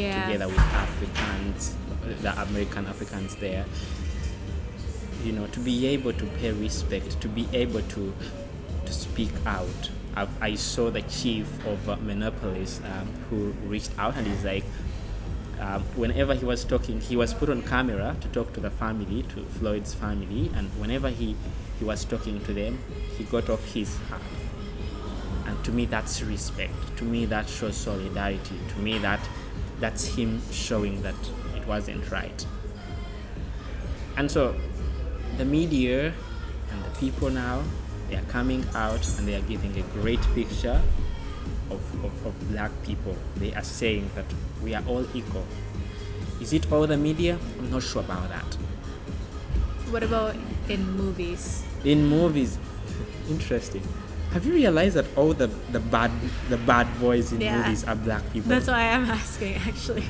Yeah. 0.03 0.25
together 0.25 0.47
with 0.47 0.59
Africans, 0.59 1.75
the 2.21 2.41
American 2.41 2.87
Africans 2.87 3.35
there. 3.35 3.65
You 5.23 5.31
know, 5.31 5.47
to 5.47 5.59
be 5.59 5.87
able 5.87 6.13
to 6.13 6.25
pay 6.37 6.51
respect, 6.51 7.19
to 7.21 7.27
be 7.27 7.47
able 7.53 7.81
to 7.81 8.13
to 8.85 8.93
speak 8.93 9.31
out. 9.45 9.89
I've, 10.15 10.29
I 10.41 10.55
saw 10.55 10.89
the 10.91 11.01
chief 11.03 11.47
of 11.65 11.89
uh, 11.89 11.95
Minneapolis 11.97 12.79
um, 12.85 13.07
who 13.29 13.51
reached 13.67 13.91
out 13.97 14.15
and 14.15 14.25
he's 14.27 14.45
like, 14.45 14.63
um, 15.59 15.83
whenever 15.95 16.33
he 16.33 16.45
was 16.45 16.65
talking, 16.65 16.99
he 16.99 17.15
was 17.15 17.33
put 17.33 17.49
on 17.49 17.61
camera 17.61 18.15
to 18.21 18.27
talk 18.29 18.53
to 18.53 18.59
the 18.59 18.69
family, 18.69 19.23
to 19.23 19.43
Floyd's 19.45 19.93
family, 19.93 20.51
and 20.55 20.69
whenever 20.79 21.09
he, 21.09 21.35
he 21.79 21.85
was 21.85 22.05
talking 22.05 22.43
to 22.45 22.53
them, 22.53 22.79
he 23.17 23.23
got 23.23 23.49
off 23.49 23.63
his 23.73 23.97
hat. 24.09 24.21
And 25.45 25.63
to 25.63 25.71
me, 25.71 25.85
that's 25.85 26.21
respect. 26.21 26.73
To 26.97 27.03
me, 27.03 27.25
that 27.25 27.47
shows 27.47 27.77
solidarity. 27.77 28.59
To 28.69 28.79
me, 28.79 28.97
that 28.99 29.19
that's 29.79 30.05
him 30.05 30.41
showing 30.51 31.01
that 31.03 31.15
it 31.55 31.65
wasn't 31.67 32.09
right. 32.11 32.45
And 34.17 34.31
so, 34.31 34.55
the 35.37 35.45
media 35.45 36.13
and 36.71 36.83
the 36.83 36.99
people 36.99 37.29
now, 37.29 37.61
they 38.09 38.15
are 38.15 38.23
coming 38.23 38.65
out 38.73 39.05
and 39.17 39.27
they 39.27 39.35
are 39.35 39.41
giving 39.41 39.77
a 39.77 39.81
great 39.99 40.21
picture 40.33 40.81
of, 41.69 42.05
of, 42.05 42.25
of 42.25 42.49
black 42.49 42.71
people. 42.83 43.15
They 43.35 43.53
are 43.53 43.63
saying 43.63 44.09
that 44.15 44.25
we 44.65 44.73
are 44.75 44.83
all 44.87 45.05
equal. 45.15 45.45
Is 46.41 46.51
it 46.51 46.69
all 46.71 46.85
the 46.87 46.97
media? 46.97 47.37
I'm 47.59 47.71
not 47.71 47.83
sure 47.83 48.01
about 48.01 48.27
that. 48.29 48.55
What 49.93 50.03
about 50.03 50.35
in 50.67 50.81
movies? 50.97 51.63
In 51.85 52.07
movies, 52.07 52.57
interesting. 53.29 53.83
Have 54.33 54.45
you 54.45 54.53
realized 54.53 54.95
that 54.95 55.05
all 55.15 55.33
the, 55.33 55.47
the 55.71 55.79
bad 55.79 56.11
the 56.49 56.57
bad 56.57 56.87
boys 56.99 57.31
in 57.31 57.39
Yeah. 57.39 57.61
movies 57.61 57.85
are 57.85 57.95
black 57.95 58.23
people? 58.33 58.49
That's 58.49 58.67
why 58.67 58.89
I'm 58.89 59.05
asking, 59.21 59.55
actually. 59.69 60.03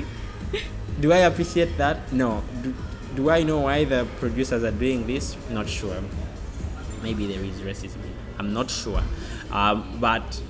Do 1.00 1.12
I 1.12 1.18
appreciate 1.30 1.78
that? 1.78 2.12
No. 2.14 2.42
Do, 2.64 2.74
do 3.16 3.30
I 3.30 3.44
know 3.44 3.60
why 3.68 3.84
the 3.84 4.08
producers 4.20 4.64
are 4.64 4.72
doing 4.72 5.06
this? 5.06 5.36
Not 5.52 5.68
sure. 5.70 6.02
Maybe 7.04 7.28
there 7.28 7.44
is 7.44 7.60
racism. 7.62 8.00
I'm 8.40 8.54
not 8.54 8.72
sure. 8.72 9.04
Um, 9.52 9.98
but 10.00 10.42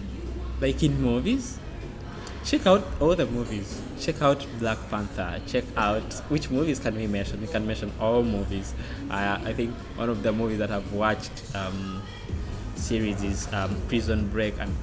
like 0.61 0.81
in 0.83 1.01
movies, 1.01 1.59
check 2.45 2.65
out 2.67 2.85
all 3.01 3.15
the 3.15 3.25
movies. 3.25 3.81
Check 3.99 4.21
out 4.21 4.45
Black 4.59 4.77
Panther. 4.89 5.41
Check 5.47 5.63
out 5.77 6.13
which 6.29 6.49
movies 6.51 6.79
can 6.79 6.95
we 6.95 7.07
mention? 7.07 7.41
We 7.41 7.47
can 7.47 7.65
mention 7.65 7.91
all 7.99 8.23
movies. 8.23 8.73
Uh, 9.09 9.39
I 9.43 9.53
think 9.53 9.73
one 9.95 10.09
of 10.09 10.21
the 10.21 10.31
movies 10.31 10.59
that 10.59 10.69
I've 10.69 10.91
watched 10.93 11.31
um, 11.55 12.03
series 12.75 13.23
is 13.23 13.51
um, 13.53 13.75
Prison 13.87 14.27
Break, 14.27 14.55
and 14.59 14.75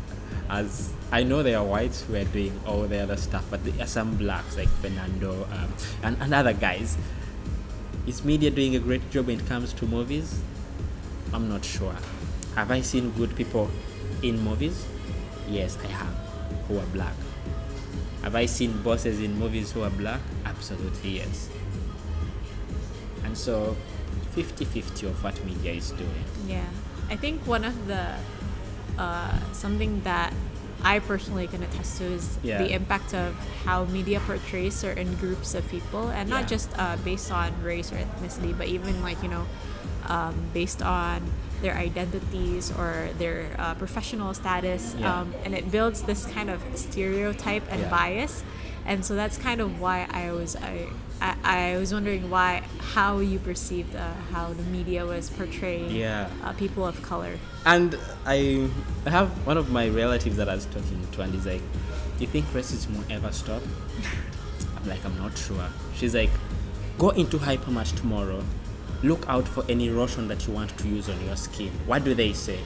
as 0.48 0.92
I 1.12 1.22
know 1.22 1.42
there 1.42 1.58
are 1.58 1.64
whites 1.64 2.02
who 2.02 2.16
are 2.16 2.24
doing 2.24 2.58
all 2.66 2.82
the 2.82 3.00
other 3.00 3.16
stuff, 3.16 3.44
but 3.50 3.62
there 3.64 3.84
are 3.84 3.86
some 3.86 4.16
blacks 4.16 4.56
like 4.56 4.68
Fernando 4.68 5.44
um, 5.52 5.72
and, 6.02 6.16
and 6.20 6.34
other 6.34 6.54
guys. 6.54 6.96
Is 8.06 8.24
media 8.24 8.50
doing 8.50 8.74
a 8.74 8.80
great 8.80 9.08
job 9.10 9.26
when 9.26 9.38
it 9.38 9.46
comes 9.46 9.72
to 9.74 9.86
movies? 9.86 10.40
I'm 11.32 11.48
not 11.48 11.64
sure. 11.64 11.94
Have 12.56 12.70
I 12.70 12.80
seen 12.80 13.10
good 13.12 13.36
people 13.36 13.70
in 14.22 14.40
movies? 14.40 14.84
Yes, 15.48 15.78
I 15.84 15.86
have, 15.88 16.14
who 16.66 16.78
are 16.78 16.86
black. 16.86 17.14
Have 18.22 18.34
I 18.36 18.46
seen 18.46 18.80
bosses 18.82 19.20
in 19.20 19.38
movies 19.38 19.72
who 19.72 19.82
are 19.82 19.90
black? 19.90 20.20
Absolutely, 20.46 21.18
yes. 21.18 21.48
And 23.24 23.36
so, 23.36 23.76
50 24.32 24.64
50 24.64 25.06
of 25.06 25.22
what 25.24 25.34
media 25.44 25.72
is 25.72 25.90
doing. 25.90 26.24
Yeah, 26.46 26.64
I 27.10 27.16
think 27.16 27.44
one 27.46 27.64
of 27.64 27.86
the 27.86 28.14
uh, 28.98 29.38
something 29.52 30.00
that 30.04 30.32
I 30.84 30.98
personally 30.98 31.46
can 31.46 31.62
attest 31.62 31.98
to 31.98 32.04
is 32.04 32.38
Yeah. 32.42 32.58
the 32.58 32.72
impact 32.72 33.14
of 33.14 33.34
how 33.64 33.84
media 33.86 34.20
portrays 34.20 34.74
certain 34.74 35.14
groups 35.16 35.54
of 35.54 35.66
people, 35.68 36.08
and 36.10 36.28
not 36.30 36.42
Yeah. 36.42 36.46
just 36.58 36.70
uh, 36.78 36.96
based 37.04 37.30
on 37.32 37.50
race 37.62 37.90
or 37.92 37.96
ethnicity, 37.96 38.56
but 38.56 38.68
even 38.68 39.02
like 39.02 39.22
you 39.22 39.28
know, 39.28 39.46
um, 40.06 40.34
based 40.54 40.82
on 40.82 41.22
their 41.62 41.74
identities 41.74 42.70
or 42.76 43.08
their 43.18 43.46
uh, 43.58 43.74
professional 43.74 44.34
status, 44.34 44.94
Yeah. 44.98 45.20
um, 45.20 45.32
and 45.44 45.54
it 45.54 45.70
builds 45.70 46.02
this 46.02 46.26
kind 46.26 46.50
of 46.50 46.60
stereotype 46.74 47.62
and 47.70 47.80
Yeah. 47.82 47.90
bias. 47.90 48.42
And 48.84 49.04
so 49.04 49.14
that's 49.14 49.38
kind 49.38 49.60
of 49.60 49.80
why 49.80 50.06
I 50.10 50.32
was 50.32 50.56
I, 50.56 50.88
I, 51.20 51.36
I 51.44 51.76
was 51.78 51.92
wondering 51.94 52.28
why 52.30 52.62
how 52.94 53.20
you 53.20 53.38
perceived 53.38 53.94
uh, 53.94 54.12
how 54.32 54.52
the 54.52 54.64
media 54.64 55.06
was 55.06 55.30
portraying 55.30 55.88
Yeah. 55.90 56.26
uh, 56.44 56.52
people 56.54 56.84
of 56.84 57.00
color. 57.02 57.34
And 57.64 57.96
I 58.26 58.68
have 59.06 59.28
one 59.46 59.56
of 59.56 59.70
my 59.70 59.86
relatives 59.88 60.36
that 60.36 60.48
I 60.48 60.56
was 60.56 60.66
talking 60.66 61.00
to, 61.12 61.22
and 61.22 61.32
he's 61.32 61.46
like, 61.46 61.62
"Do 62.18 62.20
you 62.24 62.30
think 62.34 62.44
racism 62.58 62.90
will 62.98 63.06
ever 63.16 63.30
stop?" 63.32 63.62
I'm 64.76 64.88
like, 64.88 65.04
"I'm 65.06 65.16
not 65.16 65.38
sure." 65.38 65.68
She's 65.94 66.14
like, 66.14 66.30
"Go 66.98 67.10
into 67.10 67.38
hypermart 67.38 67.94
tomorrow. 67.96 68.42
Look 69.02 69.24
out 69.28 69.46
for 69.48 69.64
any 69.68 69.90
lotion 69.90 70.28
that 70.28 70.46
you 70.46 70.52
want 70.54 70.76
to 70.78 70.88
use 70.88 71.08
on 71.08 71.20
your 71.26 71.36
skin. 71.36 71.70
What 71.86 72.04
do 72.04 72.14
they 72.14 72.32
say? 72.32 72.58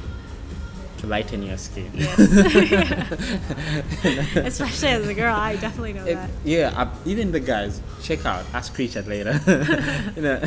To 0.99 1.07
lighten 1.07 1.43
your 1.43 1.57
skin." 1.59 1.91
Especially 4.45 4.89
as 4.89 5.07
a 5.09 5.15
girl, 5.15 5.35
I 5.35 5.57
definitely 5.57 5.93
know 5.95 6.05
It- 6.05 6.15
that. 6.15 6.31
yeah, 6.45 6.73
uh, 6.77 6.89
even 7.05 7.33
the 7.33 7.41
guys, 7.41 7.81
check 8.03 8.25
out. 8.27 8.45
Ask 8.55 8.77
Richard 8.79 9.07
later. 9.07 9.41
you 10.17 10.23
know, 10.23 10.41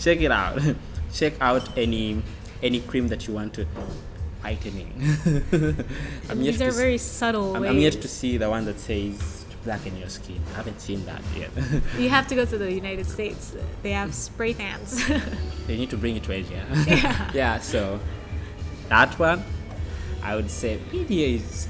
check 0.00 0.20
it 0.20 0.30
out. 0.30 0.60
Check 1.12 1.34
out 1.40 1.68
any 1.76 2.22
any 2.62 2.80
cream 2.80 3.08
that 3.08 3.26
you 3.26 3.34
want 3.34 3.54
to 3.54 3.66
yet 6.42 6.54
These 6.58 6.62
are 6.62 6.70
very 6.72 6.98
subtle 6.98 7.56
I'm. 7.56 7.64
I'm 7.64 7.78
yet 7.78 7.92
to 8.02 8.08
see 8.08 8.36
the 8.38 8.48
one 8.50 8.64
that 8.64 8.80
says 8.80 9.41
blacken 9.64 9.96
your 9.96 10.08
skin. 10.08 10.40
I 10.52 10.56
haven't 10.56 10.80
seen 10.80 11.04
that 11.06 11.22
yet. 11.36 11.50
You 11.98 12.08
have 12.08 12.26
to 12.28 12.34
go 12.34 12.44
to 12.44 12.58
the 12.58 12.72
United 12.72 13.06
States. 13.06 13.54
They 13.82 13.92
have 13.92 14.14
spray 14.14 14.54
tans. 14.54 15.06
they 15.66 15.76
need 15.76 15.90
to 15.90 15.96
bring 15.96 16.16
it 16.16 16.24
to 16.24 16.32
Asia. 16.32 16.66
Yeah. 16.86 17.30
yeah, 17.34 17.58
so 17.60 18.00
that 18.88 19.18
one, 19.18 19.42
I 20.22 20.36
would 20.36 20.50
say 20.50 20.80
media 20.92 21.28
is 21.28 21.68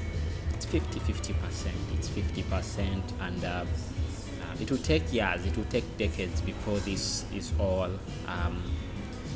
it's 0.53 0.65
50 0.65 0.99
50 0.99 1.33
percent. 1.33 1.75
It's 1.93 2.07
50 2.09 2.43
percent, 2.43 3.13
and 3.21 3.43
uh, 3.43 3.47
uh, 3.47 3.65
it 4.61 4.69
will 4.71 4.77
take 4.79 5.11
years, 5.13 5.45
it 5.45 5.55
will 5.57 5.65
take 5.65 5.85
decades 5.97 6.41
before 6.41 6.79
this 6.79 7.25
is 7.33 7.51
all. 7.59 7.89
Um, 8.27 8.63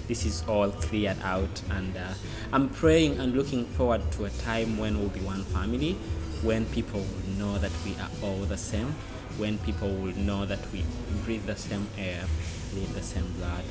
this 0.07 0.25
is 0.25 0.41
all 0.47 0.71
cleared 0.71 1.17
out, 1.21 1.61
and 1.69 1.95
uh, 1.97 2.13
I'm 2.53 2.69
praying 2.69 3.19
and 3.19 3.35
looking 3.35 3.65
forward 3.65 4.09
to 4.13 4.23
a 4.25 4.29
time 4.29 4.77
when 4.77 4.97
we'll 4.97 5.09
be 5.09 5.19
one 5.19 5.43
family, 5.43 5.97
when 6.43 6.65
people 6.67 6.99
will 6.99 7.37
know 7.37 7.57
that 7.57 7.71
we 7.85 7.95
are 7.95 8.09
all 8.23 8.39
the 8.45 8.57
same, 8.57 8.93
when 9.37 9.57
people 9.59 9.89
will 9.89 10.15
know 10.17 10.45
that 10.45 10.59
we 10.71 10.83
breathe 11.25 11.45
the 11.45 11.55
same 11.55 11.87
air, 11.97 12.23
bleed 12.71 12.87
the 12.89 13.03
same 13.03 13.25
blood. 13.37 13.63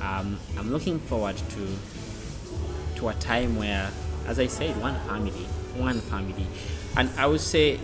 Um, 0.00 0.38
I'm 0.58 0.70
looking 0.70 0.98
forward 0.98 1.36
to 1.36 1.76
to 2.96 3.08
a 3.08 3.14
time 3.14 3.56
where, 3.56 3.90
as 4.26 4.38
I 4.38 4.46
said, 4.46 4.74
one 4.80 4.98
family, 5.00 5.46
one 5.76 6.00
family, 6.00 6.46
and 6.96 7.10
I 7.18 7.26
would 7.26 7.40
say 7.40 7.78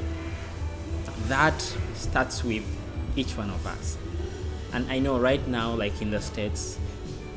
that 1.28 1.60
starts 1.94 2.42
with 2.44 2.64
each 3.16 3.36
one 3.36 3.50
of 3.50 3.66
us. 3.66 3.96
And 4.72 4.90
I 4.90 4.98
know 4.98 5.18
right 5.18 5.46
now, 5.48 5.74
like 5.74 6.00
in 6.00 6.10
the 6.10 6.20
states, 6.20 6.78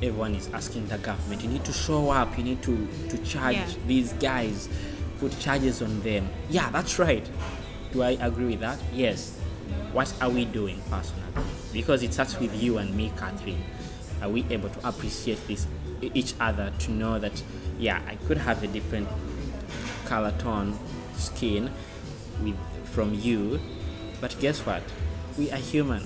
everyone 0.01 0.36
is 0.36 0.49
asking 0.53 0.88
the 0.88 0.97
government, 0.99 1.41
you 1.43 1.49
need 1.49 1.65
to 1.65 1.73
show 1.73 2.09
up, 2.09 2.38
you 2.38 2.43
need 2.43 2.61
to 2.63 2.88
to 3.09 3.17
charge 3.19 3.55
Yeah. 3.55 3.67
these 3.88 4.13
guys, 4.13 4.69
put 5.20 5.38
charges 5.39 5.82
on 5.82 6.01
them. 6.01 6.28
Yeah, 6.49 6.70
that's 6.72 6.99
right. 6.99 7.28
Do 7.91 8.03
I 8.03 8.11
agree 8.22 8.47
with 8.47 8.59
that? 8.59 8.80
Yes. 8.93 9.39
what 9.93 10.13
are 10.22 10.30
we 10.30 10.43
doing 10.45 10.82
personally? 10.89 11.24
Because 11.72 12.03
it 12.03 12.13
starts 12.13 12.38
with 12.39 12.53
you 12.61 12.78
and 12.78 12.93
me, 12.95 13.11
Catherine. 13.18 13.63
Are 14.22 14.30
we 14.30 14.45
able 14.49 14.70
to 14.70 14.88
appreciate 14.88 15.39
this 15.47 15.68
each 16.01 16.34
other 16.39 16.72
to 16.80 16.91
know 16.91 17.18
that 17.20 17.41
yeah, 17.80 18.01
I 18.07 18.16
could 18.28 18.38
have 18.38 18.61
a 18.63 18.68
different 18.68 19.07
color 20.05 20.34
tone 20.38 20.78
skin 21.16 21.72
with 22.43 22.55
from 22.86 23.13
you, 23.13 23.59
but 24.22 24.36
guess 24.39 24.66
what? 24.66 24.84
We 25.38 25.51
are 25.51 25.57
human. 25.57 26.03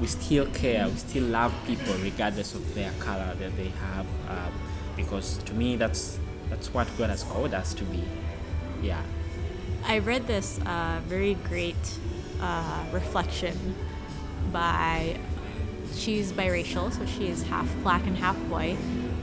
We 0.00 0.06
still 0.06 0.46
care. 0.46 0.86
We 0.88 0.96
still 0.96 1.24
love 1.24 1.54
people 1.66 1.94
regardless 2.02 2.54
of 2.54 2.74
their 2.74 2.92
color 3.00 3.34
that 3.38 3.56
they 3.56 3.68
have. 3.68 4.06
Um, 4.28 4.52
because 4.96 5.38
to 5.44 5.54
me, 5.54 5.76
that's 5.76 6.18
that's 6.50 6.72
what 6.72 6.88
God 6.98 7.10
has 7.10 7.22
called 7.22 7.54
us 7.54 7.74
to 7.74 7.84
be. 7.84 8.02
Yeah. 8.82 9.02
I 9.84 9.98
read 10.00 10.26
this 10.26 10.60
uh, 10.66 11.00
very 11.06 11.34
great 11.34 11.98
uh, 12.40 12.84
reflection 12.92 13.74
by. 14.52 15.18
She's 15.94 16.32
biracial, 16.32 16.92
so 16.92 17.06
she 17.06 17.28
is 17.28 17.42
half 17.42 17.68
black 17.82 18.06
and 18.06 18.16
half 18.16 18.36
white, 18.48 18.76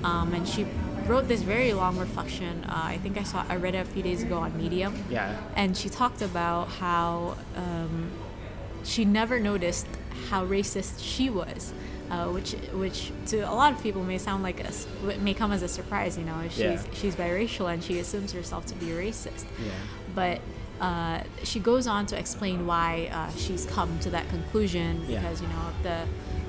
um, 0.04 0.34
and 0.34 0.48
she 0.48 0.66
wrote 1.06 1.28
this 1.28 1.42
very 1.42 1.74
long 1.74 1.98
reflection. 1.98 2.66
Uh, 2.66 2.74
I 2.74 2.98
think 2.98 3.18
I 3.18 3.24
saw 3.24 3.46
I 3.48 3.56
read 3.56 3.76
it 3.76 3.80
a 3.80 3.86
few 3.86 4.02
days 4.02 4.24
ago 4.24 4.40
on 4.40 4.58
Medium. 4.58 5.04
Yeah. 5.10 5.40
And 5.56 5.78
she 5.78 5.90
talked 5.90 6.22
about 6.22 6.68
how 6.68 7.38
um, 7.56 8.12
she 8.84 9.06
never 9.06 9.40
noticed 9.40 9.88
how 10.30 10.46
racist 10.46 10.96
she 11.00 11.30
was. 11.30 11.74
Uh, 12.12 12.28
which, 12.30 12.51
which 12.74 13.12
to 13.26 13.39
a 13.39 13.56
lot 13.56 13.74
of 13.74 13.82
people 13.82 14.03
may 14.03 14.18
sound 14.20 14.43
like 14.43 14.60
a, 14.64 14.72
may 15.20 15.34
come 15.34 15.51
as 15.51 15.64
a 15.64 15.68
surprise. 15.68 16.18
You 16.18 16.24
know, 16.26 16.39
she's 16.49 16.58
Yeah. 16.60 16.82
she's 16.93 17.16
biracial 17.16 17.72
and 17.74 17.84
she 17.84 17.97
assumes 17.99 18.32
herself 18.32 18.66
to 18.68 18.76
be 18.76 18.88
racist 18.88 19.43
Yeah. 19.60 19.72
but 20.14 20.39
uh, 20.80 21.22
she 21.43 21.60
goes 21.60 21.88
on 21.88 22.06
to 22.08 22.16
explain 22.20 22.68
why 22.68 23.10
uh, 23.12 23.32
she's 23.38 23.66
come 23.66 23.97
to 23.99 24.10
that 24.12 24.28
conclusion 24.30 25.03
Yeah. 25.08 25.22
because 25.22 25.41
you 25.41 25.47
know 25.47 25.64
of 25.74 25.84
the 25.84 25.97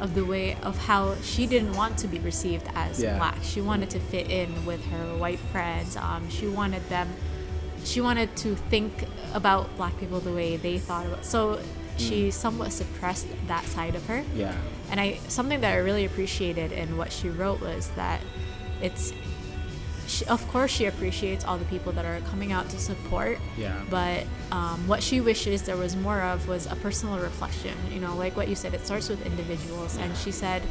of 0.05 0.15
the 0.15 0.25
way 0.27 0.57
of 0.63 0.77
how 0.77 1.15
she 1.23 1.47
didn't 1.47 1.75
want 1.75 1.97
to 1.99 2.07
be 2.09 2.19
received 2.19 2.67
as 2.75 3.01
Yeah. 3.03 3.17
black. 3.17 3.39
She 3.43 3.63
wanted 3.63 3.89
to 3.91 4.01
fit 4.01 4.31
in 4.31 4.49
with 4.67 4.85
her 4.93 5.17
white 5.17 5.39
friends. 5.53 5.97
Um, 5.97 6.29
she 6.29 6.47
wanted 6.49 6.87
them. 6.91 7.09
She 7.85 8.03
wanted 8.03 8.37
to 8.45 8.57
think 8.69 8.93
about 9.33 9.75
black 9.79 9.99
people 9.99 10.21
the 10.21 10.33
way 10.33 10.59
they 10.59 10.77
thought 10.79 11.07
about. 11.07 11.25
So 11.25 11.61
she 11.97 12.31
somewhat 12.31 12.73
suppressed 12.73 13.27
that 13.49 13.65
side 13.65 13.95
of 13.95 14.07
her. 14.07 14.25
Yeah. 14.35 14.55
And 14.91 15.01
I 15.01 15.19
something 15.29 15.61
that 15.63 15.73
I 15.73 15.77
really 15.79 16.05
appreciated 16.05 16.73
in 16.73 16.97
what 16.97 17.11
she 17.13 17.29
wrote 17.29 17.61
was 17.61 17.89
that 17.97 18.21
it's 18.83 19.13
she, 20.07 20.25
of 20.27 20.47
course 20.49 20.71
she 20.71 20.85
appreciates 20.87 21.45
all 21.45 21.59
the 21.59 21.65
people 21.65 21.91
that 21.93 22.05
are 22.05 22.21
coming 22.31 22.53
out 22.53 22.69
to 22.71 22.79
support 22.79 23.39
Yeah. 23.59 23.75
but 23.91 24.23
um, 24.53 24.87
what 24.87 25.03
she 25.03 25.21
wishes 25.21 25.63
there 25.63 25.77
was 25.77 25.97
more 25.97 26.21
of 26.21 26.47
was 26.47 26.67
a 26.67 26.77
personal 26.77 27.19
reflection 27.19 27.75
you 27.91 27.99
know 27.99 28.15
like 28.15 28.37
what 28.37 28.47
you 28.47 28.55
said 28.55 28.73
it 28.73 28.87
starts 28.87 29.09
with 29.09 29.25
individuals 29.27 29.97
and 29.99 30.17
she 30.17 30.31
said 30.31 30.63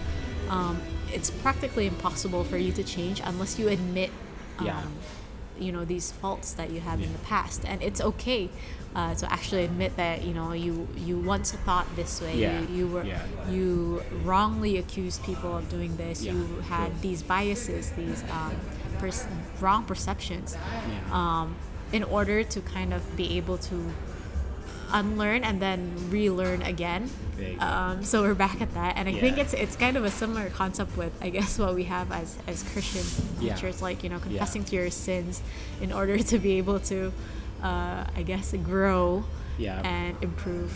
um, 0.49 0.79
it's 1.11 1.29
practically 1.31 1.85
impossible 1.87 2.45
for 2.45 2.55
you 2.57 2.71
to 2.71 2.83
change 2.83 3.19
unless 3.25 3.59
you 3.59 3.67
admit 3.67 4.09
um, 4.59 4.67
Yeah. 4.67 4.81
You 5.59 5.71
know 5.71 5.85
these 5.85 6.11
faults 6.11 6.53
that 6.53 6.69
you 6.71 6.79
have 6.79 7.01
in 7.01 7.11
the 7.11 7.19
past 7.19 7.63
and 7.65 7.81
it's 7.81 8.01
okay 8.01 8.49
uh, 8.95 9.13
to 9.15 9.31
actually 9.31 9.63
admit 9.65 9.95
that 9.97 10.23
you 10.23 10.33
know 10.33 10.53
you 10.53 10.87
you 10.97 11.17
once 11.19 11.51
thought 11.51 11.85
this 11.95 12.21
way 12.21 12.37
Yeah. 12.37 12.61
you, 12.61 12.67
you 12.77 12.87
were 12.87 13.03
Yeah. 13.03 13.21
you 13.49 14.01
wrongly 14.23 14.77
accused 14.77 15.23
people 15.23 15.55
of 15.57 15.69
doing 15.69 15.95
this 15.97 16.23
Yeah. 16.23 16.33
you 16.33 16.45
had 16.69 17.01
these 17.01 17.21
biases 17.23 17.91
these 17.91 18.23
um, 18.31 18.53
pers- 18.99 19.27
wrong 19.61 19.83
perceptions 19.85 20.55
Yeah. 20.55 21.01
um, 21.11 21.55
in 21.91 22.03
order 22.03 22.43
to 22.43 22.61
kind 22.61 22.93
of 22.93 23.01
be 23.15 23.37
able 23.37 23.57
to 23.69 23.91
unlearn 24.91 25.43
and 25.43 25.61
then 25.61 25.93
relearn 26.09 26.61
again. 26.61 27.09
There 27.37 27.51
you 27.51 27.57
go. 27.57 27.65
Um, 27.65 28.03
so 28.03 28.21
we're 28.23 28.33
back 28.33 28.61
at 28.61 28.73
that, 28.75 28.95
and 28.97 29.09
I 29.09 29.13
think 29.13 29.37
it's 29.37 29.53
it's 29.53 29.75
kind 29.75 29.97
of 29.97 30.05
a 30.05 30.11
similar 30.11 30.49
concept 30.49 30.95
with 30.97 31.11
I 31.21 31.29
guess 31.29 31.59
what 31.59 31.75
we 31.75 31.83
have 31.85 32.11
as 32.11 32.37
as 32.47 32.63
Christians 32.63 33.19
in 33.39 33.47
Yeah. 33.47 33.55
church, 33.55 33.81
like 33.81 34.03
you 34.03 34.09
know 34.09 34.19
confessing 34.19 34.63
to 34.65 34.75
your 34.75 34.89
sins 34.89 35.41
in 35.81 35.91
order 35.91 36.17
to 36.17 36.39
be 36.39 36.57
able 36.57 36.79
to, 36.91 37.11
uh, 37.61 38.05
I 38.15 38.23
guess, 38.25 38.53
grow 38.63 39.25
Yeah. 39.57 39.81
and 39.83 40.15
improve. 40.21 40.71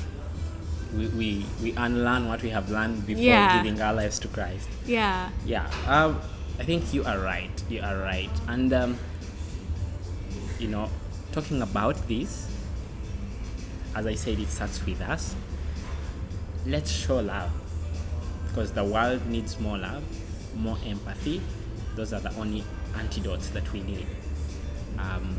we, 0.90 1.06
we, 1.14 1.46
we 1.62 1.70
unlearn 1.78 2.28
what 2.28 2.42
we 2.42 2.50
have 2.50 2.72
learned 2.72 3.06
before 3.06 3.22
Yeah. 3.24 3.62
giving 3.62 3.80
our 3.80 3.94
lives 3.94 4.18
to 4.26 4.28
Christ. 4.28 4.68
Yeah, 4.88 5.30
Yeah, 5.46 5.70
um, 5.88 6.18
I 6.60 6.64
think 6.66 6.94
you 6.96 7.06
are 7.06 7.20
right. 7.22 7.54
You 7.70 7.82
are 7.86 7.96
right. 7.96 8.32
And, 8.48 8.74
um, 8.74 8.98
you 10.58 10.68
know, 10.68 10.90
talking 11.32 11.62
about 11.62 12.08
this, 12.08 12.49
as 14.00 14.08
I 14.08 14.16
said, 14.16 14.40
it 14.40 14.48
starts 14.48 14.86
with 14.86 15.02
us. 15.02 15.36
Let's 16.66 16.90
show 16.90 17.20
love 17.20 17.52
because 18.48 18.72
the 18.72 18.84
world 18.86 19.26
needs 19.28 19.60
more 19.60 19.78
love, 19.78 20.04
more 20.56 20.78
empathy. 20.86 21.42
Those 21.98 22.14
are 22.14 22.22
the 22.22 22.34
only 22.36 22.64
antidotes 22.98 23.50
that 23.50 23.70
we 23.74 23.82
need. 23.82 24.08
Um, 24.98 25.38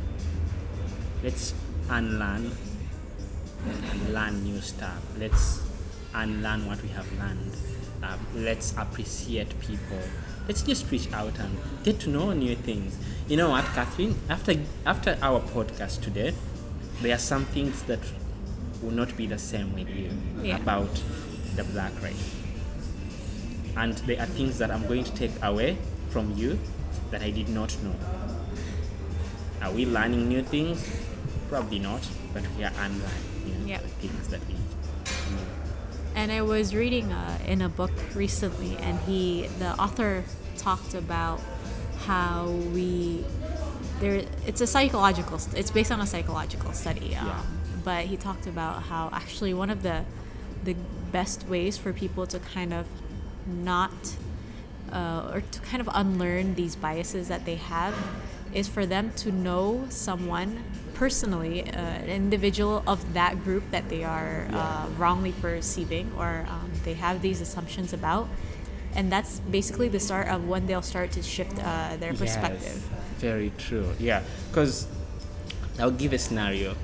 let's 1.23 1.55
unlearn 1.89 2.53
and 3.67 4.13
learn 4.13 4.45
new 4.45 4.61
stuff. 4.61 5.03
Let's 5.19 5.63
unlearn 6.15 6.67
what 6.67 6.83
we 6.83 6.91
have 6.91 7.11
learned. 7.19 7.57
Um, 8.03 8.19
let's 8.35 8.77
appreciate 8.77 9.59
people. 9.61 10.01
Let's 10.47 10.63
just 10.63 10.91
reach 10.91 11.11
out 11.15 11.39
and 11.39 11.57
get 11.83 11.99
to 12.01 12.11
know 12.11 12.33
new 12.35 12.57
things. 12.57 12.99
You 13.27 13.39
know 13.39 13.49
what, 13.49 13.65
Catherine? 13.65 14.17
After 14.29 14.55
after 14.85 15.17
our 15.23 15.41
podcast 15.41 16.03
today, 16.03 16.35
there 17.01 17.15
are 17.15 17.19
some 17.19 17.47
things 17.47 17.83
that 17.85 18.01
will 18.83 18.91
not 18.93 19.17
be 19.17 19.27
the 19.27 19.39
same 19.39 19.73
with 19.75 19.89
you 19.89 20.11
Yeah. 20.43 20.57
about 20.57 21.03
the 21.57 21.65
black 21.65 21.93
race. 22.03 22.35
And 23.77 23.95
there 24.07 24.21
are 24.21 24.27
things 24.27 24.59
that 24.59 24.71
I'm 24.71 24.87
going 24.87 25.05
to 25.05 25.13
take 25.13 25.33
away 25.43 25.77
from 26.11 26.33
you 26.37 26.59
that 27.11 27.23
I 27.23 27.31
did 27.31 27.49
not 27.49 27.77
know. 27.83 27.95
Are 29.63 29.71
we 29.73 29.85
learning 29.87 30.29
new 30.29 30.43
things? 30.43 30.83
Probably 31.49 31.79
not, 31.79 32.01
but 32.33 32.43
we 32.57 32.65
are 32.65 32.73
unlearning 32.79 33.31
you 33.47 33.55
know, 33.55 33.67
Yeah. 33.67 33.79
the 33.79 33.89
things 34.09 34.29
that 34.29 34.41
we 34.49 34.55
know. 34.55 34.61
And 36.15 36.33
I 36.33 36.43
was 36.43 36.75
reading 36.75 37.13
uh, 37.13 37.39
in 37.47 37.63
a 37.63 37.69
book 37.69 37.93
recently, 38.15 38.77
and 38.79 38.99
he, 39.01 39.49
the 39.59 39.79
author, 39.81 40.25
talked 40.57 40.95
about 40.95 41.41
how 42.07 42.49
we 42.75 43.25
there. 44.01 44.25
It's 44.47 44.61
a 44.61 44.67
psychological. 44.67 45.39
It's 45.55 45.71
based 45.71 45.93
on 45.93 46.01
a 46.01 46.07
psychological 46.07 46.73
study. 46.73 47.15
Um, 47.17 47.27
Yeah. 47.29 47.43
But 47.85 48.07
he 48.07 48.17
talked 48.17 48.47
about 48.47 48.85
how 48.85 49.11
actually 49.13 49.55
one 49.55 49.71
of 49.71 49.83
the 49.83 50.05
the 50.65 50.75
best 51.11 51.49
ways 51.49 51.79
for 51.79 51.93
people 51.93 52.27
to 52.27 52.39
kind 52.39 52.73
of 52.75 52.87
not 53.47 53.93
uh, 54.93 55.31
or 55.33 55.41
to 55.41 55.61
kind 55.61 55.81
of 55.81 55.89
unlearn 55.93 56.55
these 56.55 56.77
biases 56.77 57.29
that 57.29 57.45
they 57.45 57.57
have 57.57 57.95
is 58.53 58.69
for 58.69 58.85
them 58.85 59.13
to 59.17 59.31
know 59.31 59.87
someone 59.89 60.63
personally, 60.95 61.63
uh, 61.63 61.77
an 61.77 62.11
individual 62.11 62.83
of 62.87 63.15
that 63.15 63.43
group 63.43 63.63
that 63.71 63.89
they 63.89 64.05
are 64.05 64.47
uh, 64.53 64.87
wrongly 64.99 65.33
perceiving 65.33 66.13
or 66.19 66.45
um, 66.49 66.71
they 66.85 66.95
have 66.95 67.23
these 67.23 67.41
assumptions 67.41 67.93
about. 67.93 68.29
And 68.95 69.11
that's 69.11 69.39
basically 69.39 69.89
the 69.89 70.01
start 70.01 70.29
of 70.29 70.49
when 70.49 70.67
they'll 70.67 70.83
start 70.83 71.13
to 71.13 71.23
shift 71.23 71.59
uh, 71.63 71.97
their 71.97 72.13
perspective. 72.13 72.83
Yes, 72.83 73.21
very 73.21 73.53
true. 73.57 73.95
Yeah, 73.99 74.23
because 74.51 74.89
I'll 75.79 75.93
give 75.93 76.13
a 76.13 76.19
scenario. 76.19 76.75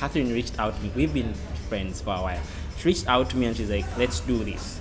Catherine 0.00 0.32
reached 0.32 0.58
out 0.58 0.74
to 0.74 0.82
me. 0.82 0.90
We've 0.96 1.12
been 1.12 1.34
friends 1.68 2.00
for 2.00 2.14
a 2.14 2.22
while. 2.22 2.40
She 2.78 2.88
reached 2.88 3.06
out 3.06 3.28
to 3.30 3.36
me 3.36 3.44
and 3.44 3.54
she's 3.54 3.68
like, 3.68 3.84
"Let's 3.98 4.20
do 4.20 4.42
this." 4.42 4.80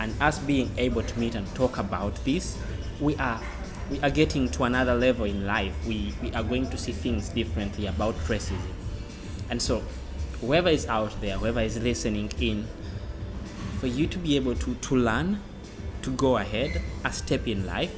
And 0.00 0.12
us 0.20 0.40
being 0.40 0.72
able 0.76 1.04
to 1.04 1.18
meet 1.20 1.36
and 1.36 1.46
talk 1.54 1.78
about 1.78 2.16
this, 2.24 2.58
we 2.98 3.14
are 3.14 3.40
we 3.92 4.00
are 4.00 4.10
getting 4.10 4.48
to 4.48 4.64
another 4.64 4.96
level 4.96 5.24
in 5.24 5.46
life. 5.46 5.72
We 5.86 6.12
we 6.20 6.32
are 6.32 6.42
going 6.42 6.68
to 6.70 6.76
see 6.76 6.90
things 6.90 7.28
differently 7.28 7.86
about 7.86 8.16
racism. 8.26 8.74
And 9.50 9.62
so, 9.62 9.84
whoever 10.40 10.68
is 10.68 10.88
out 10.88 11.20
there, 11.20 11.38
whoever 11.38 11.60
is 11.60 11.78
listening 11.78 12.32
in, 12.40 12.66
for 13.78 13.86
you 13.86 14.08
to 14.08 14.18
be 14.18 14.34
able 14.34 14.56
to 14.56 14.74
to 14.74 14.96
learn, 14.96 15.38
to 16.02 16.10
go 16.10 16.38
ahead, 16.38 16.82
a 17.04 17.12
step 17.12 17.46
in 17.46 17.66
life, 17.66 17.94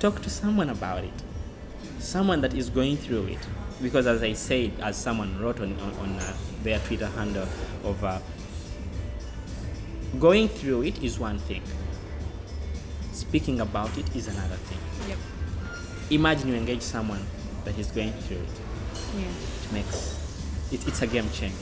talk 0.00 0.20
to 0.20 0.28
someone 0.28 0.68
about 0.68 1.04
it 1.04 1.22
someone 1.98 2.40
that 2.40 2.54
is 2.54 2.70
going 2.70 2.96
through 2.96 3.26
it 3.26 3.46
because 3.82 4.06
as 4.06 4.22
i 4.22 4.32
said 4.32 4.72
as 4.82 4.96
someone 4.96 5.38
wrote 5.40 5.60
on, 5.60 5.72
on, 5.80 5.92
on 5.98 6.10
uh, 6.18 6.32
their 6.62 6.78
twitter 6.80 7.06
handle 7.06 7.46
of 7.84 8.02
uh, 8.04 8.18
going 10.18 10.48
through 10.48 10.82
it 10.82 11.02
is 11.02 11.18
one 11.18 11.38
thing 11.38 11.62
speaking 13.12 13.60
about 13.60 13.96
it 13.98 14.14
is 14.16 14.28
another 14.28 14.56
thing 14.56 14.78
Yep. 15.08 15.18
imagine 16.10 16.48
you 16.48 16.54
engage 16.54 16.82
someone 16.82 17.24
that 17.64 17.78
is 17.78 17.88
going 17.90 18.12
through 18.12 18.38
it 18.38 18.60
Yeah. 19.16 19.22
it 19.64 19.72
makes 19.72 20.16
it, 20.72 20.86
it's 20.86 21.02
a 21.02 21.06
game 21.06 21.28
changer 21.32 21.56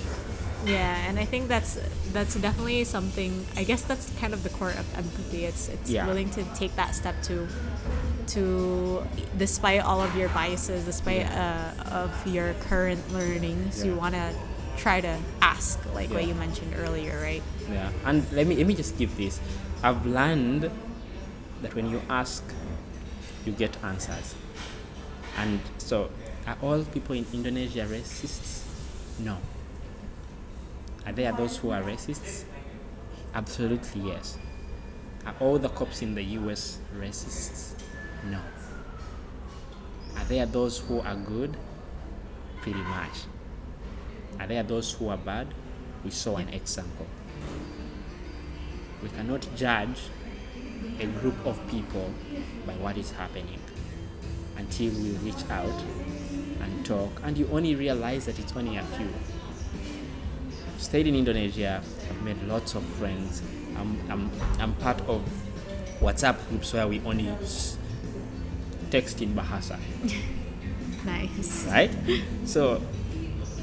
Yeah, 0.66 1.06
and 1.08 1.18
I 1.18 1.24
think 1.24 1.48
that's 1.48 1.78
that's 2.12 2.34
definitely 2.34 2.82
something. 2.84 3.46
I 3.56 3.62
guess 3.64 3.82
that's 3.82 4.10
kind 4.18 4.34
of 4.34 4.42
the 4.42 4.50
core 4.50 4.70
of 4.74 4.86
empathy. 4.96 5.44
It's 5.44 5.68
it's 5.68 5.90
Yeah. 5.90 6.06
willing 6.06 6.30
to 6.30 6.42
take 6.54 6.74
that 6.76 6.94
step 6.94 7.14
to 7.30 7.46
to 8.34 9.06
despite 9.38 9.80
all 9.82 10.00
of 10.02 10.14
your 10.16 10.28
biases, 10.30 10.84
despite 10.84 11.26
uh, 11.30 11.70
of 11.90 12.10
your 12.26 12.54
current 12.68 13.00
learnings, 13.12 13.84
you 13.84 13.94
want 13.94 14.14
to 14.14 14.34
try 14.76 15.00
to 15.00 15.18
ask, 15.42 15.78
like 15.94 16.10
what 16.10 16.26
you 16.26 16.34
mentioned 16.34 16.74
earlier, 16.76 17.18
right? 17.22 17.42
Yeah, 17.70 17.90
and 18.04 18.26
let 18.32 18.46
me 18.46 18.56
let 18.56 18.66
me 18.66 18.74
just 18.74 18.98
give 18.98 19.16
this. 19.16 19.40
I've 19.82 20.04
learned 20.06 20.70
that 21.62 21.74
when 21.74 21.88
you 21.90 22.02
ask, 22.10 22.42
you 23.46 23.52
get 23.52 23.76
answers. 23.82 24.34
And 25.38 25.60
so, 25.78 26.10
are 26.46 26.58
all 26.62 26.82
people 26.82 27.14
in 27.14 27.26
Indonesia 27.32 27.86
racists? 27.86 28.66
No. 29.22 29.38
Are 31.08 31.12
there 31.12 31.32
those 31.32 31.56
who 31.56 31.70
are 31.70 31.80
racists? 31.80 32.44
Absolutely 33.32 34.02
yes. 34.02 34.36
Are 35.24 35.34
all 35.40 35.58
the 35.58 35.70
cops 35.70 36.02
in 36.02 36.14
the 36.14 36.22
US 36.22 36.80
racists? 36.94 37.72
No. 38.26 38.38
Are 40.18 40.24
there 40.26 40.44
those 40.44 40.80
who 40.80 41.00
are 41.00 41.14
good? 41.14 41.56
Pretty 42.60 42.80
much. 42.80 43.24
Are 44.38 44.46
there 44.46 44.62
those 44.62 44.92
who 44.92 45.08
are 45.08 45.16
bad? 45.16 45.46
We 46.04 46.10
saw 46.10 46.36
an 46.36 46.50
example. 46.50 47.06
We 49.02 49.08
cannot 49.08 49.48
judge 49.56 49.98
a 51.00 51.06
group 51.06 51.46
of 51.46 51.58
people 51.70 52.12
by 52.66 52.74
what 52.74 52.98
is 52.98 53.12
happening 53.12 53.60
until 54.58 54.92
we 55.00 55.12
reach 55.24 55.42
out 55.48 55.82
and 56.60 56.84
talk, 56.84 57.22
and 57.24 57.38
you 57.38 57.48
only 57.50 57.74
realize 57.76 58.26
that 58.26 58.38
it's 58.38 58.54
only 58.54 58.76
a 58.76 58.82
few. 58.82 59.08
Stayed 60.78 61.06
in 61.06 61.14
Indonesia, 61.14 61.82
I've 61.82 62.22
made 62.22 62.40
lots 62.46 62.74
of 62.74 62.84
friends. 63.02 63.42
I'm, 63.76 63.98
I'm, 64.10 64.30
I'm 64.60 64.74
part 64.76 65.00
of 65.08 65.22
WhatsApp 66.00 66.38
groups 66.48 66.72
where 66.72 66.86
we 66.86 67.00
only 67.04 67.28
text 68.90 69.20
in 69.20 69.34
Bahasa 69.34 69.76
Nice. 71.04 71.66
right? 71.66 71.90
So, 72.44 72.80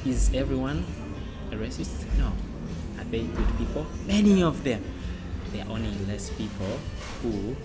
is 0.05 0.31
everyone 0.33 0.85
a 1.51 1.55
racist? 1.55 2.03
No. 2.17 2.31
Are 2.99 3.03
they 3.09 3.23
good 3.23 3.57
people? 3.57 3.85
Many 4.05 4.43
of 4.43 4.63
them. 4.63 4.83
There 5.53 5.63
are 5.65 5.71
only 5.71 5.91
less 6.07 6.29
people 6.31 6.79
who 7.21 7.55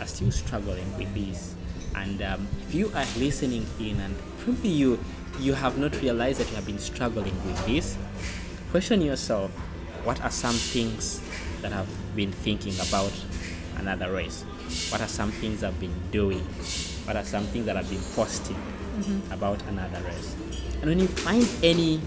are 0.00 0.06
still 0.06 0.30
struggling 0.30 0.86
with 0.96 1.12
this. 1.14 1.54
And 1.94 2.22
um, 2.22 2.48
if 2.66 2.74
you 2.74 2.88
are 2.94 3.04
listening 3.18 3.66
in 3.78 4.00
and 4.00 4.14
probably 4.38 4.70
you 4.70 4.98
you 5.38 5.54
have 5.54 5.78
not 5.78 5.94
realized 6.02 6.40
that 6.40 6.48
you 6.50 6.56
have 6.56 6.66
been 6.66 6.78
struggling 6.78 7.34
with 7.46 7.58
this, 7.66 7.96
question 8.70 9.02
yourself: 9.02 9.50
What 10.04 10.22
are 10.22 10.30
some 10.30 10.54
things 10.54 11.20
that 11.62 11.72
I've 11.72 11.90
been 12.14 12.30
thinking 12.30 12.74
about 12.88 13.12
another 13.78 14.12
race? 14.12 14.44
What 14.90 15.00
are 15.00 15.08
some 15.08 15.32
things 15.32 15.64
I've 15.64 15.78
been 15.80 15.94
doing? 16.12 16.44
What 17.04 17.16
are 17.16 17.24
some 17.24 17.44
things 17.44 17.66
that 17.66 17.76
I've 17.76 17.90
been 17.90 18.02
posting 18.14 18.54
mm-hmm. 18.54 19.32
about 19.32 19.60
another 19.66 20.00
race? 20.06 20.36
And 20.80 20.86
when 20.86 21.00
you 21.00 21.08
find 21.08 21.46
any 21.62 22.00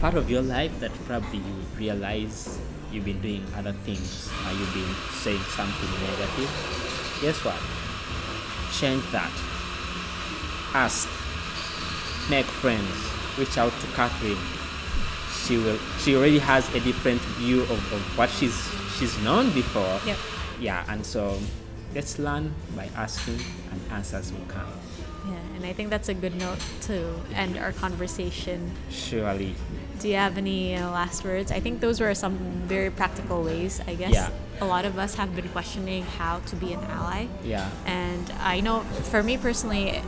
part 0.00 0.14
of 0.14 0.28
your 0.28 0.42
life 0.42 0.78
that 0.80 0.92
probably 1.06 1.38
you 1.38 1.54
realize 1.78 2.58
you've 2.90 3.04
been 3.04 3.20
doing 3.22 3.46
other 3.56 3.72
things 3.72 4.30
or 4.46 4.52
you've 4.52 4.74
been 4.74 4.94
saying 5.22 5.40
something 5.54 5.90
negative, 6.02 6.50
guess 7.22 7.44
what? 7.44 7.60
Change 8.72 9.04
that. 9.12 9.30
Ask. 10.74 11.08
Make 12.28 12.46
friends. 12.46 12.90
Reach 13.38 13.56
out 13.56 13.72
to 13.80 13.86
Catherine. 13.94 14.63
She 15.44 15.58
will 15.58 15.78
she 15.98 16.16
already 16.16 16.38
has 16.38 16.64
a 16.74 16.80
different 16.80 17.20
view 17.38 17.62
of, 17.62 17.92
of 17.92 18.00
what 18.18 18.30
she's 18.30 18.56
she's 18.98 19.16
known 19.22 19.50
before. 19.52 20.00
Yep. 20.06 20.16
Yeah, 20.60 20.84
and 20.88 21.04
so 21.04 21.38
let's 21.94 22.18
learn 22.18 22.54
by 22.76 22.88
asking 22.96 23.40
and 23.70 23.80
answers 23.92 24.32
will 24.32 24.46
come. 24.48 24.66
Yeah, 25.26 25.34
and 25.56 25.64
I 25.66 25.72
think 25.72 25.90
that's 25.90 26.08
a 26.08 26.14
good 26.14 26.34
note 26.36 26.58
to 26.82 27.14
end 27.34 27.56
our 27.58 27.72
conversation. 27.72 28.70
Surely. 28.90 29.54
Do 30.00 30.08
you 30.08 30.16
have 30.16 30.36
any 30.38 30.76
uh, 30.76 30.90
last 30.90 31.24
words? 31.24 31.50
I 31.52 31.60
think 31.60 31.80
those 31.80 32.00
were 32.00 32.14
some 32.14 32.36
very 32.66 32.90
practical 32.90 33.42
ways. 33.42 33.80
I 33.86 33.94
guess 33.94 34.12
Yeah. 34.12 34.30
a 34.60 34.66
lot 34.66 34.84
of 34.84 34.98
us 34.98 35.14
have 35.14 35.34
been 35.34 35.48
questioning 35.48 36.04
how 36.18 36.40
to 36.46 36.56
be 36.56 36.72
an 36.74 36.80
ally. 36.84 37.26
Yeah. 37.42 37.70
And 37.86 38.30
I 38.40 38.60
know 38.60 38.80
for 39.10 39.22
me 39.22 39.38
personally, 39.38 40.02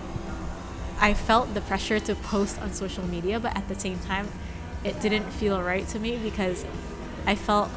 I 1.00 1.14
felt 1.14 1.54
the 1.54 1.60
pressure 1.62 2.00
to 2.00 2.14
post 2.14 2.60
on 2.60 2.72
social 2.72 3.04
media, 3.06 3.40
but 3.40 3.56
at 3.56 3.68
the 3.68 3.78
same 3.78 3.98
time, 4.00 4.28
it 4.84 5.00
didn't 5.00 5.30
feel 5.30 5.62
right 5.62 5.86
to 5.88 5.98
me 5.98 6.18
because 6.18 6.64
I 7.26 7.34
felt 7.34 7.70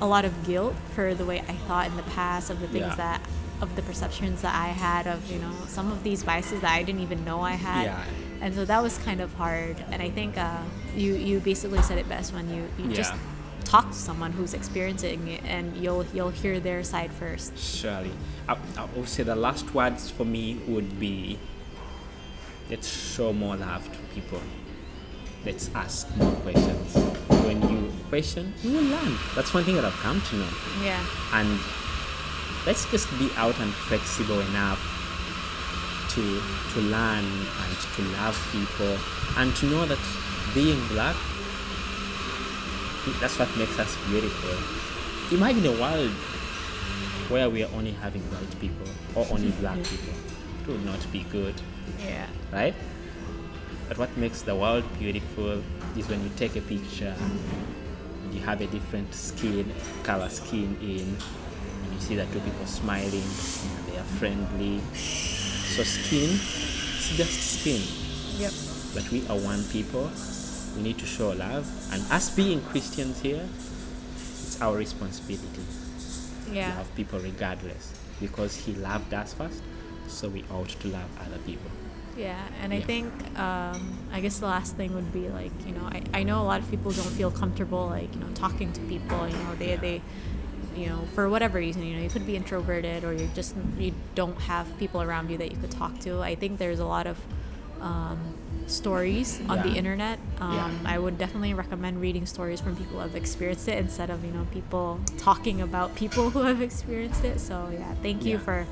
a 0.00 0.06
lot 0.06 0.24
of 0.24 0.44
guilt 0.46 0.74
for 0.94 1.14
the 1.14 1.24
way 1.24 1.40
I 1.40 1.52
thought 1.68 1.86
in 1.86 1.96
the 1.96 2.02
past 2.02 2.50
of 2.50 2.60
the 2.60 2.66
things 2.68 2.86
Yeah. 2.86 2.94
that 2.96 3.20
of 3.60 3.76
the 3.76 3.82
perceptions 3.82 4.42
that 4.42 4.52
I 4.54 4.68
had 4.68 5.06
of 5.06 5.30
you 5.30 5.38
know 5.38 5.52
some 5.68 5.92
of 5.92 6.02
these 6.02 6.24
biases 6.24 6.60
that 6.62 6.72
I 6.72 6.82
didn't 6.82 7.02
even 7.02 7.24
know 7.24 7.40
I 7.40 7.52
had. 7.52 7.84
Yeah. 7.84 8.04
And 8.40 8.52
so 8.54 8.64
that 8.64 8.82
was 8.82 8.98
kind 8.98 9.20
of 9.20 9.32
hard. 9.34 9.76
And 9.92 10.02
I 10.02 10.10
think 10.10 10.36
uh, 10.36 10.58
you 10.96 11.14
you 11.14 11.38
basically 11.38 11.80
said 11.82 11.96
it 11.98 12.08
best 12.08 12.34
when 12.34 12.50
you, 12.52 12.66
you 12.76 12.92
just 12.92 13.14
talk 13.64 13.86
to 13.92 13.96
someone 13.96 14.32
who's 14.32 14.52
experiencing 14.52 15.28
it, 15.28 15.44
and 15.44 15.76
you'll 15.76 16.04
you'll 16.12 16.30
hear 16.30 16.58
their 16.58 16.82
side 16.82 17.12
first. 17.12 17.56
Surely. 17.56 18.10
I, 18.48 18.56
I 18.76 18.84
would 18.96 19.08
say 19.08 19.22
the 19.22 19.36
last 19.36 19.72
words 19.72 20.10
for 20.10 20.24
me 20.24 20.58
would 20.66 20.98
be 20.98 21.38
let's 22.68 22.88
show 22.88 23.32
more 23.32 23.54
love 23.56 23.84
to 23.92 23.98
people. 24.12 24.40
Let's 25.44 25.70
ask 25.74 26.08
more 26.16 26.32
questions. 26.42 26.94
When 27.44 27.60
you 27.68 27.92
question, 28.08 28.52
you 28.62 28.72
will 28.72 28.84
learn. 28.84 29.18
That's 29.34 29.52
one 29.52 29.64
thing 29.64 29.74
that 29.76 29.84
I've 29.84 29.98
come 30.00 30.20
to 30.20 30.36
know. 30.36 30.48
Yeah. 30.82 31.04
And 31.32 31.58
let's 32.66 32.88
just 32.90 33.10
be 33.18 33.28
out 33.36 33.58
and 33.58 33.72
flexible 33.72 34.40
enough 34.40 34.80
to 36.14 36.22
to 36.74 36.80
learn 36.80 37.24
and 37.24 37.72
to 37.96 38.02
love 38.20 38.36
people 38.52 38.96
and 39.38 39.54
to 39.56 39.66
know 39.66 39.86
that 39.86 39.98
being 40.54 40.78
black 40.88 41.16
that's 43.20 43.36
what 43.38 43.48
makes 43.56 43.78
us 43.80 43.96
beautiful. 44.08 44.54
Imagine 45.36 45.66
a 45.66 45.72
world 45.72 46.10
where 47.28 47.50
we 47.50 47.64
are 47.64 47.70
only 47.74 47.92
having 47.92 48.22
white 48.30 48.60
people 48.60 48.86
or 49.16 49.26
only 49.32 49.50
black 49.58 49.76
people. 49.90 50.14
It 50.62 50.68
would 50.68 50.84
not 50.84 51.04
be 51.10 51.24
good, 51.32 51.54
Yeah. 51.98 52.26
right? 52.52 52.74
But 53.88 53.98
what 53.98 54.16
makes 54.16 54.42
the 54.42 54.54
world 54.54 54.84
beautiful 54.98 55.62
is 55.96 56.08
when 56.08 56.22
you 56.22 56.30
take 56.36 56.56
a 56.56 56.60
picture 56.62 57.14
and 57.18 58.34
you 58.34 58.40
have 58.40 58.60
a 58.60 58.66
different 58.66 59.12
skin, 59.14 59.70
color 60.02 60.28
skin 60.28 60.76
in, 60.80 61.16
and 61.84 61.92
you 61.92 62.00
see 62.00 62.16
that 62.16 62.32
two 62.32 62.40
people 62.40 62.66
smiling 62.66 63.22
and 63.22 63.86
they 63.92 63.98
are 63.98 64.08
friendly. 64.18 64.80
So 64.94 65.82
skin, 65.82 66.30
it's 66.30 67.16
just 67.16 67.60
skin. 67.60 67.82
Yep. 68.40 68.52
But 68.94 69.10
we 69.12 69.26
are 69.28 69.38
one 69.38 69.62
people. 69.64 70.10
We 70.76 70.82
need 70.82 70.98
to 70.98 71.06
show 71.06 71.30
love. 71.30 71.68
And 71.92 72.00
us 72.10 72.34
being 72.34 72.62
Christians 72.62 73.20
here, 73.20 73.46
it's 74.16 74.60
our 74.62 74.76
responsibility 74.76 75.46
to 76.46 76.52
Yeah. 76.54 76.76
love 76.78 76.94
people 76.94 77.18
regardless. 77.20 77.92
Because 78.20 78.56
He 78.56 78.72
loved 78.74 79.12
us 79.12 79.34
first, 79.34 79.60
so 80.08 80.28
we 80.28 80.44
ought 80.50 80.68
to 80.68 80.88
love 80.88 81.08
other 81.20 81.38
people. 81.44 81.70
Yeah, 82.16 82.38
and 82.62 82.72
I 82.74 82.80
think 82.80 83.10
um, 83.38 83.80
I 84.12 84.20
guess 84.20 84.38
the 84.38 84.46
last 84.46 84.76
thing 84.76 84.94
would 84.94 85.12
be 85.12 85.28
like 85.30 85.52
you 85.66 85.72
know 85.72 85.84
I, 85.90 86.02
I 86.12 86.22
know 86.24 86.42
a 86.42 86.44
lot 86.44 86.60
of 86.60 86.70
people 86.70 86.90
don't 86.92 87.10
feel 87.10 87.30
comfortable 87.30 87.86
like 87.86 88.12
you 88.14 88.20
know 88.20 88.28
talking 88.34 88.72
to 88.72 88.80
people 88.82 89.26
you 89.26 89.34
know 89.36 89.54
they 89.58 89.70
Yeah. 89.70 89.76
they 89.76 90.02
you 90.76 90.86
know 90.90 91.00
for 91.14 91.28
whatever 91.28 91.58
reason 91.58 91.82
you 91.86 91.96
know 91.96 92.02
you 92.02 92.10
could 92.10 92.26
be 92.26 92.36
introverted 92.36 93.04
or 93.04 93.12
you 93.14 93.28
just 93.34 93.54
you 93.78 93.92
don't 94.14 94.38
have 94.42 94.66
people 94.78 95.00
around 95.02 95.30
you 95.30 95.38
that 95.38 95.50
you 95.50 95.56
could 95.58 95.70
talk 95.70 95.98
to. 96.00 96.20
I 96.20 96.34
think 96.34 96.58
there's 96.58 96.80
a 96.80 96.86
lot 96.86 97.06
of 97.06 97.16
um, 97.80 98.18
stories 98.66 99.40
on 99.48 99.58
the 99.62 99.74
internet. 99.76 100.18
Um, 100.40 100.52
Yeah. 100.54 100.70
I 100.94 100.98
would 100.98 101.16
definitely 101.18 101.54
recommend 101.54 102.00
reading 102.00 102.26
stories 102.26 102.60
from 102.60 102.76
people 102.76 102.94
who 102.96 103.00
have 103.00 103.16
experienced 103.16 103.68
it 103.68 103.78
instead 103.78 104.10
of 104.10 104.22
you 104.24 104.32
know 104.32 104.46
people 104.52 105.00
talking 105.18 105.62
about 105.62 105.94
people 106.02 106.28
who 106.30 106.40
have 106.42 106.60
experienced 106.60 107.24
it. 107.24 107.40
So 107.40 107.70
yeah, 107.72 107.94
thank 108.02 108.24
you 108.24 108.32
Yeah. 108.36 108.44
for 108.44 108.66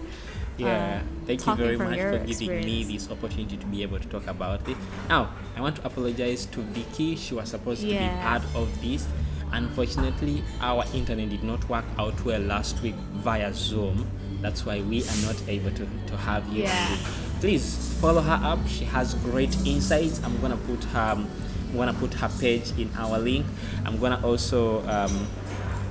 Yeah, 0.60 1.02
uh, 1.02 1.26
thank 1.26 1.46
you 1.46 1.54
very 1.54 1.76
much 1.76 1.98
for 1.98 2.18
giving 2.18 2.64
me 2.64 2.84
this 2.84 3.10
opportunity 3.10 3.56
to 3.56 3.66
be 3.66 3.82
able 3.82 3.98
to 3.98 4.08
talk 4.08 4.26
about 4.26 4.68
it. 4.68 4.76
Now, 5.08 5.32
I 5.56 5.60
want 5.60 5.76
to 5.76 5.86
apologize 5.86 6.46
to 6.46 6.60
Vicky. 6.60 7.16
She 7.16 7.34
was 7.34 7.50
supposed 7.50 7.82
to 7.82 7.86
be 7.88 7.96
part 8.22 8.42
of 8.54 8.80
this. 8.82 9.06
Unfortunately, 9.52 10.44
our 10.60 10.84
internet 10.94 11.28
did 11.30 11.42
not 11.42 11.68
work 11.68 11.84
out 11.98 12.24
well 12.24 12.40
last 12.40 12.80
week 12.82 12.94
via 13.24 13.52
Zoom. 13.52 14.08
That's 14.40 14.64
why 14.64 14.80
we 14.80 15.02
are 15.02 15.22
not 15.26 15.36
able 15.48 15.70
to, 15.72 15.86
to 16.06 16.16
have 16.16 16.46
you. 16.48 16.62
Yeah. 16.64 16.96
Please 17.40 17.96
follow 18.00 18.20
her 18.20 18.40
up. 18.42 18.58
She 18.68 18.84
has 18.84 19.14
great 19.14 19.54
insights. 19.66 20.22
I'm 20.24 20.40
gonna 20.40 20.56
put 20.56 20.84
her, 20.84 21.00
I'm 21.00 21.28
gonna 21.76 21.94
put 21.94 22.14
her 22.14 22.28
page 22.40 22.70
in 22.78 22.90
our 22.96 23.18
link. 23.18 23.44
I'm 23.84 23.98
gonna 23.98 24.20
also 24.24 24.86
um, 24.88 25.26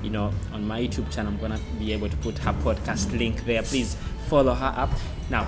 you 0.03 0.09
know, 0.09 0.31
on 0.53 0.65
my 0.65 0.81
YouTube 0.81 1.13
channel, 1.13 1.33
I'm 1.33 1.39
gonna 1.39 1.59
be 1.77 1.91
able 1.93 2.09
to 2.09 2.17
put 2.17 2.37
her 2.39 2.53
podcast 2.53 3.17
link 3.17 3.45
there. 3.45 3.61
Please 3.63 3.97
follow 4.29 4.53
her 4.53 4.73
up. 4.77 4.91
Now, 5.29 5.47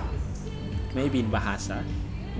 maybe 0.95 1.19
in 1.19 1.29
Bahasa, 1.29 1.83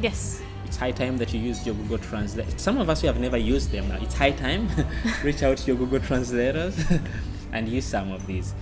yes. 0.01 0.41
it's 0.65 0.75
high 0.75 0.91
time 0.91 1.17
that 1.17 1.33
you 1.33 1.39
use 1.39 1.65
your 1.65 1.75
Google 1.75 1.99
Translate. 1.99 2.59
Some 2.59 2.79
of 2.79 2.89
us 2.89 3.01
who 3.01 3.07
have 3.07 3.19
never 3.19 3.37
used 3.37 3.71
them 3.71 3.87
now, 3.89 3.99
it's 4.01 4.15
high 4.15 4.31
time. 4.31 4.67
Reach 5.23 5.43
out 5.43 5.57
to 5.57 5.67
your 5.67 5.77
Google 5.77 5.99
translators 5.99 6.75
and 7.53 7.69
use 7.69 7.85
some 7.85 8.11
of 8.11 8.25
these. 8.25 8.55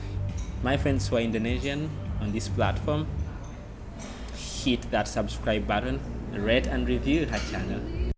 My 0.62 0.76
friends 0.76 1.08
who 1.08 1.16
are 1.16 1.22
Indonesian 1.22 1.90
on 2.20 2.34
this 2.34 2.50
platform, 2.50 3.08
hit 4.36 4.92
that 4.92 5.08
subscribe 5.08 5.66
button, 5.66 6.02
rate 6.34 6.68
and 6.68 6.88
review 6.88 7.26
her 7.28 7.40
channel. 7.50 8.09